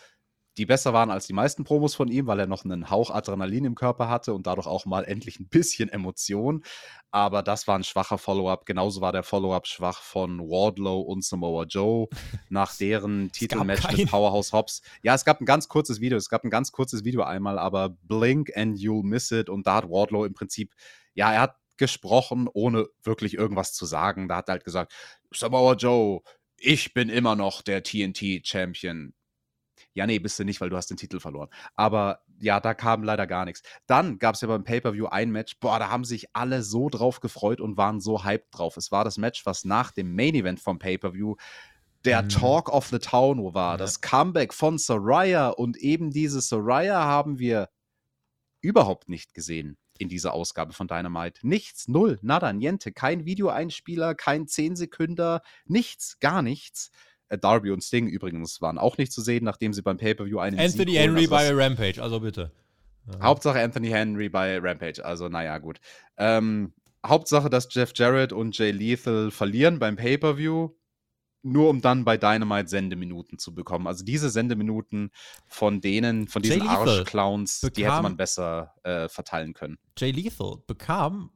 die 0.58 0.66
besser 0.66 0.94
waren 0.94 1.12
als 1.12 1.28
die 1.28 1.34
meisten 1.34 1.64
Promos 1.64 1.96
von 1.96 2.08
ihm, 2.08 2.28
weil 2.28 2.40
er 2.40 2.48
noch 2.48 2.64
einen 2.64 2.90
Hauch 2.90 3.12
Adrenalin 3.12 3.66
im 3.66 3.76
Körper 3.76 4.10
hatte 4.10 4.34
und 4.34 4.48
dadurch 4.48 4.68
auch 4.68 4.86
mal 4.86 5.04
endlich 5.04 5.40
ein 5.40 5.48
bisschen 5.48 5.90
Emotion. 5.90 6.64
Aber 7.12 7.44
das 7.44 7.68
war 7.68 7.78
ein 7.78 7.84
schwacher 7.84 8.18
Follow-up. 8.18 8.66
Genauso 8.66 9.02
war 9.02 9.12
der 9.12 9.24
Follow-up 9.24 9.68
schwach 9.68 10.02
von 10.02 10.40
Wardlow 10.40 11.02
und 11.02 11.24
Samoa 11.24 11.64
Joe 11.64 12.08
nach 12.50 12.76
deren 12.76 13.32
Titelmatch 13.32 13.92
mit 13.92 14.10
Powerhouse 14.10 14.54
Hobbs. 14.54 14.82
Ja, 15.02 15.14
es 15.14 15.26
gab 15.26 15.42
ein 15.42 15.46
ganz 15.46 15.68
kurzes 15.68 16.00
Video. 16.00 16.18
Es 16.18 16.30
gab 16.30 16.44
ein 16.44 16.50
ganz 16.50 16.72
kurzes 16.72 17.04
Video 17.04 17.24
einmal, 17.24 17.60
aber 17.60 17.90
Blink 18.04 18.56
and 18.56 18.78
You'll 18.78 19.04
Miss 19.04 19.32
It. 19.32 19.50
Und 19.50 19.68
da 19.68 19.76
hat 19.76 19.90
Wardlow 19.90 20.26
im 20.26 20.34
Prinzip, 20.34 20.74
ja, 21.14 21.34
er 21.34 21.42
hat 21.42 21.56
gesprochen, 21.78 22.48
ohne 22.54 22.88
wirklich 23.04 23.34
irgendwas 23.34 23.74
zu 23.74 23.86
sagen. 23.86 24.28
Da 24.28 24.38
hat 24.38 24.50
er 24.50 24.54
halt 24.54 24.64
gesagt, 24.64 24.94
Samoa 25.34 25.74
Joe, 25.74 26.22
ich 26.58 26.94
bin 26.94 27.10
immer 27.10 27.36
noch 27.36 27.62
der 27.62 27.84
TNT-Champion 27.84 29.14
ja, 29.96 30.06
nee, 30.06 30.20
bist 30.20 30.38
du 30.38 30.44
nicht, 30.44 30.62
weil 30.62 30.70
du 30.70 30.78
hast 30.78 30.90
den 30.90 30.98
Titel 30.98 31.20
verloren. 31.20 31.50
Aber 31.74 32.20
ja, 32.40 32.60
da 32.60 32.74
kam 32.74 33.04
leider 33.04 33.26
gar 33.26 33.46
nichts. 33.46 33.64
Dann 33.88 34.20
gab 34.20 34.36
es 34.36 34.42
ja 34.42 34.48
beim 34.48 34.64
Pay-Per-View 34.64 35.08
ein 35.08 35.32
Match, 35.32 35.58
boah, 35.60 35.80
da 35.80 35.90
haben 35.90 36.04
sich 36.04 36.36
alle 36.36 36.62
so 36.64 36.90
drauf 36.90 37.22
gefreut 37.22 37.62
und 37.62 37.78
waren 37.78 38.02
so 38.02 38.24
hyped 38.24 38.48
drauf. 38.52 38.78
Es 38.78 38.92
war 38.92 39.06
das 39.06 39.18
Match, 39.18 39.46
was 39.46 39.64
nach 39.64 39.92
dem 39.92 40.14
Main-Event 40.14 40.60
vom 40.60 40.80
Pay-Per-View 40.80 41.36
der 42.04 42.24
mhm. 42.24 42.30
Talk 42.30 42.70
of 42.70 42.88
the 42.88 43.00
Town 43.00 43.54
war. 43.54 43.74
Ja. 43.74 43.78
Das 43.78 44.02
Comeback 44.02 44.54
von 44.54 44.78
Soraya 44.78 45.50
und 45.50 45.78
eben 45.78 46.12
diese 46.12 46.42
Soraya 46.42 47.04
haben 47.04 47.40
wir 47.40 47.70
überhaupt 48.62 49.10
nicht 49.10 49.34
gesehen 49.34 49.78
in 49.98 50.10
dieser 50.10 50.34
Ausgabe 50.34 50.74
von 50.74 50.88
Dynamite. 50.88 51.48
Nichts, 51.48 51.88
null, 51.88 52.20
nada, 52.22 52.52
niente. 52.52 52.92
Kein 52.92 53.26
Videoeinspieler, 53.26 54.14
kein 54.14 54.46
10 54.48 54.76
Sekünder, 54.76 55.42
nichts, 55.66 56.20
gar 56.20 56.42
nichts. 56.42 56.92
Äh, 57.30 57.38
Darby 57.38 57.72
und 57.72 57.84
Sting 57.84 58.08
übrigens 58.08 58.62
waren 58.62 58.78
auch 58.78 58.98
nicht 58.98 59.12
zu 59.12 59.22
sehen, 59.22 59.44
nachdem 59.44 59.74
sie 59.74 59.82
beim 59.82 59.98
Pay-Per-View 59.98 60.40
einen 60.40 60.60
Anthony 60.60 60.92
Sieg 60.92 61.00
Henry 61.00 61.28
bei 61.28 61.52
Rampage, 61.52 62.02
also 62.02 62.20
bitte. 62.20 62.52
Ja. 63.08 63.20
Hauptsache 63.22 63.60
Anthony 63.60 63.90
Henry 63.90 64.30
bei 64.30 64.60
Rampage, 64.60 65.04
also 65.04 65.30
naja, 65.30 65.58
gut. 65.60 65.80
Ähm, 66.18 66.74
Hauptsache, 67.06 67.50
dass 67.50 67.68
Jeff 67.72 67.92
Jarrett 67.96 68.34
und 68.34 68.58
Jay 68.58 68.72
Lethal 68.72 69.32
verlieren 69.32 69.80
beim 69.80 69.96
Pay-Per-View, 69.96 70.70
nur 71.44 71.70
um 71.70 71.82
dann 71.82 72.04
bei 72.04 72.18
Dynamite 72.18 72.68
Sendeminuten 72.68 73.38
zu 73.38 73.54
bekommen. 73.54 73.86
Also 73.86 74.04
diese 74.04 74.32
Sendeminuten 74.32 75.12
von 75.48 75.82
denen, 75.82 76.28
von 76.28 76.42
diesen 76.42 76.68
Arschclowns, 76.68 77.62
die 77.62 77.86
hätte 77.86 78.02
man 78.02 78.18
besser 78.18 78.74
äh, 78.84 79.08
verteilen 79.08 79.54
können. 79.54 79.78
Jay 79.98 80.12
Lethal 80.12 80.58
bekam 80.66 81.32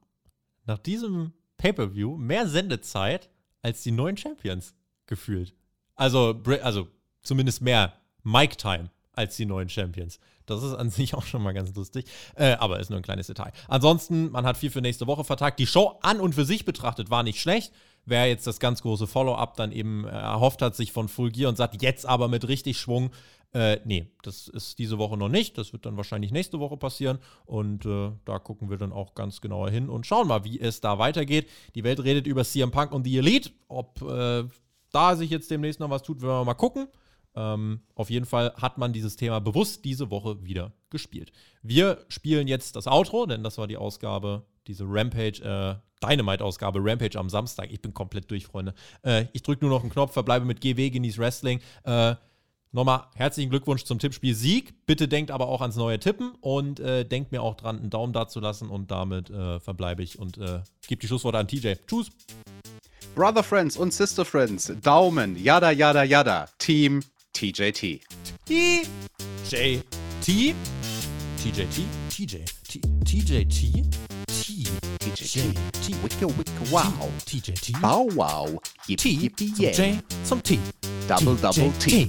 nach 0.66 0.80
diesem 0.80 1.34
Pay-Per-View 1.58 2.18
mehr 2.18 2.48
Sendezeit 2.48 3.30
als 3.62 3.84
die 3.84 3.92
neuen 3.92 4.18
Champions 4.18 4.74
gefühlt. 5.06 5.56
Also, 6.00 6.42
also 6.64 6.88
zumindest 7.22 7.62
mehr 7.62 7.94
Mic-Time 8.24 8.90
als 9.12 9.36
die 9.36 9.46
neuen 9.46 9.68
Champions. 9.68 10.20
Das 10.46 10.64
ist 10.64 10.74
an 10.74 10.90
sich 10.90 11.14
auch 11.14 11.26
schon 11.26 11.44
mal 11.44 11.54
ganz 11.54 11.76
lustig. 11.76 12.06
Äh, 12.36 12.54
aber 12.54 12.80
ist 12.80 12.90
nur 12.90 12.98
ein 12.98 13.04
kleines 13.04 13.28
Detail. 13.28 13.52
Ansonsten, 13.68 14.32
man 14.32 14.46
hat 14.46 14.58
viel 14.58 14.72
für 14.72 14.82
nächste 14.82 15.08
Woche 15.08 15.26
vertagt. 15.26 15.60
Die 15.60 15.68
Show 15.68 15.98
an 16.02 16.22
und 16.22 16.34
für 16.34 16.46
sich 16.46 16.64
betrachtet 16.64 17.10
war 17.10 17.24
nicht 17.24 17.42
schlecht. 17.42 17.74
Wer 18.06 18.28
jetzt 18.28 18.48
das 18.48 18.60
ganz 18.60 18.82
große 18.82 19.08
Follow-up 19.08 19.58
dann 19.58 19.74
eben 19.74 20.06
äh, 20.06 20.10
erhofft 20.10 20.62
hat, 20.62 20.76
sich 20.76 20.94
von 20.94 21.10
Full 21.10 21.32
Gear 21.32 21.50
und 21.50 21.58
sagt, 21.58 21.82
jetzt 21.82 22.06
aber 22.06 22.30
mit 22.30 22.48
richtig 22.48 22.80
Schwung, 22.80 23.12
äh, 23.52 23.80
nee, 23.84 24.08
das 24.22 24.48
ist 24.48 24.80
diese 24.80 25.00
Woche 25.00 25.18
noch 25.18 25.28
nicht. 25.28 25.58
Das 25.58 25.74
wird 25.74 25.86
dann 25.86 25.98
wahrscheinlich 25.98 26.32
nächste 26.32 26.60
Woche 26.60 26.78
passieren. 26.78 27.20
Und 27.46 27.86
äh, 27.86 28.12
da 28.24 28.40
gucken 28.40 28.70
wir 28.70 28.78
dann 28.78 28.94
auch 28.94 29.16
ganz 29.16 29.42
genauer 29.42 29.70
hin 29.70 29.90
und 29.90 30.08
schauen 30.08 30.30
mal, 30.30 30.46
wie 30.46 30.62
es 30.62 30.80
da 30.80 30.98
weitergeht. 30.98 31.50
Die 31.76 31.84
Welt 31.84 32.02
redet 32.02 32.26
über 32.26 32.46
CM 32.46 32.72
Punk 32.72 32.94
und 32.94 33.04
The 33.04 33.18
Elite. 33.18 33.52
Ob 33.68 34.02
äh, 34.02 34.46
da 34.92 35.16
sich 35.16 35.30
jetzt 35.30 35.52
demnächst 35.52 35.80
noch 35.80 35.90
was 35.90 36.04
tut, 36.04 36.22
werden 36.22 36.42
wir 36.42 36.46
mal 36.46 36.54
gucken. 36.54 36.88
Ähm, 37.36 37.82
auf 37.96 38.10
jeden 38.10 38.26
Fall 38.26 38.54
hat 38.56 38.78
man 38.78 38.92
dieses 38.92 39.16
Thema 39.16 39.40
bewusst 39.40 39.86
diese 39.86 40.10
Woche 40.10 40.44
wieder 40.44 40.72
gespielt. 40.90 41.32
Wir 41.62 42.04
spielen 42.08 42.48
jetzt 42.48 42.76
das 42.76 42.88
Outro, 42.88 43.26
denn 43.26 43.44
das 43.44 43.58
war 43.58 43.68
die 43.68 43.78
Ausgabe, 43.78 44.44
diese 44.68 44.86
Rampage, 44.88 45.44
äh, 45.44 46.06
Dynamite-Ausgabe, 46.06 46.80
Rampage 46.82 47.20
am 47.20 47.30
Samstag. 47.30 47.72
Ich 47.72 47.82
bin 47.82 47.94
komplett 47.94 48.32
durch, 48.32 48.48
Freunde. 48.48 48.74
Äh, 49.04 49.26
ich 49.34 49.44
drücke 49.44 49.66
nur 49.66 49.74
noch 49.74 49.82
einen 49.82 49.92
Knopf, 49.92 50.14
verbleibe 50.14 50.46
mit 50.46 50.62
GW, 50.62 50.90
genieß 50.90 51.18
Wrestling. 51.18 51.60
Äh, 51.84 52.16
Nochmal 52.72 53.06
herzlichen 53.16 53.50
Glückwunsch 53.50 53.84
zum 53.84 53.98
Tippspiel 53.98 54.36
Sieg. 54.36 54.86
Bitte 54.86 55.08
denkt 55.08 55.32
aber 55.32 55.48
auch 55.48 55.62
ans 55.62 55.76
neue 55.76 56.00
Tippen 56.00 56.34
und 56.40 56.80
äh, 56.80 57.04
denkt 57.04 57.32
mir 57.32 57.42
auch 57.42 57.56
dran, 57.56 57.80
einen 57.80 57.90
Daumen 57.90 58.14
da 58.14 58.28
zu 58.28 58.40
lassen. 58.40 58.70
Und 58.70 58.92
damit 58.92 59.32
äh, 59.32 59.60
verbleibe 59.60 60.04
ich 60.04 60.20
und 60.20 60.38
äh, 60.38 60.62
gebe 60.88 61.02
die 61.02 61.08
Schlussworte 61.08 61.40
an 61.40 61.48
TJ. 61.48 61.74
Tschüss. 61.88 62.12
Brother 63.20 63.44
Friends 63.44 63.76
und 63.76 63.94
Sister 63.94 64.24
Friends, 64.24 64.72
Daumen, 64.82 65.36
yada 65.36 65.72
yada 65.72 66.06
yada, 66.06 66.48
Team 66.58 67.04
TJT. 67.34 68.00
TJT? 68.46 69.84
TJT? 70.22 70.56
TJ? 72.08 72.46
TJT? 73.04 73.84
TJT. 75.00 75.96
Wicka 76.02 76.28
wicka 76.28 76.72
wow. 76.72 77.12
TJT? 77.26 77.82
Bow 77.82 78.08
wow. 78.16 78.58
T 78.88 79.10
yippee 79.10 79.52
yay. 79.58 79.74
J 79.74 80.00
zum 80.24 80.40
T. 80.42 80.58
Double 81.10 81.36
double 81.36 81.74
T. 81.78 82.08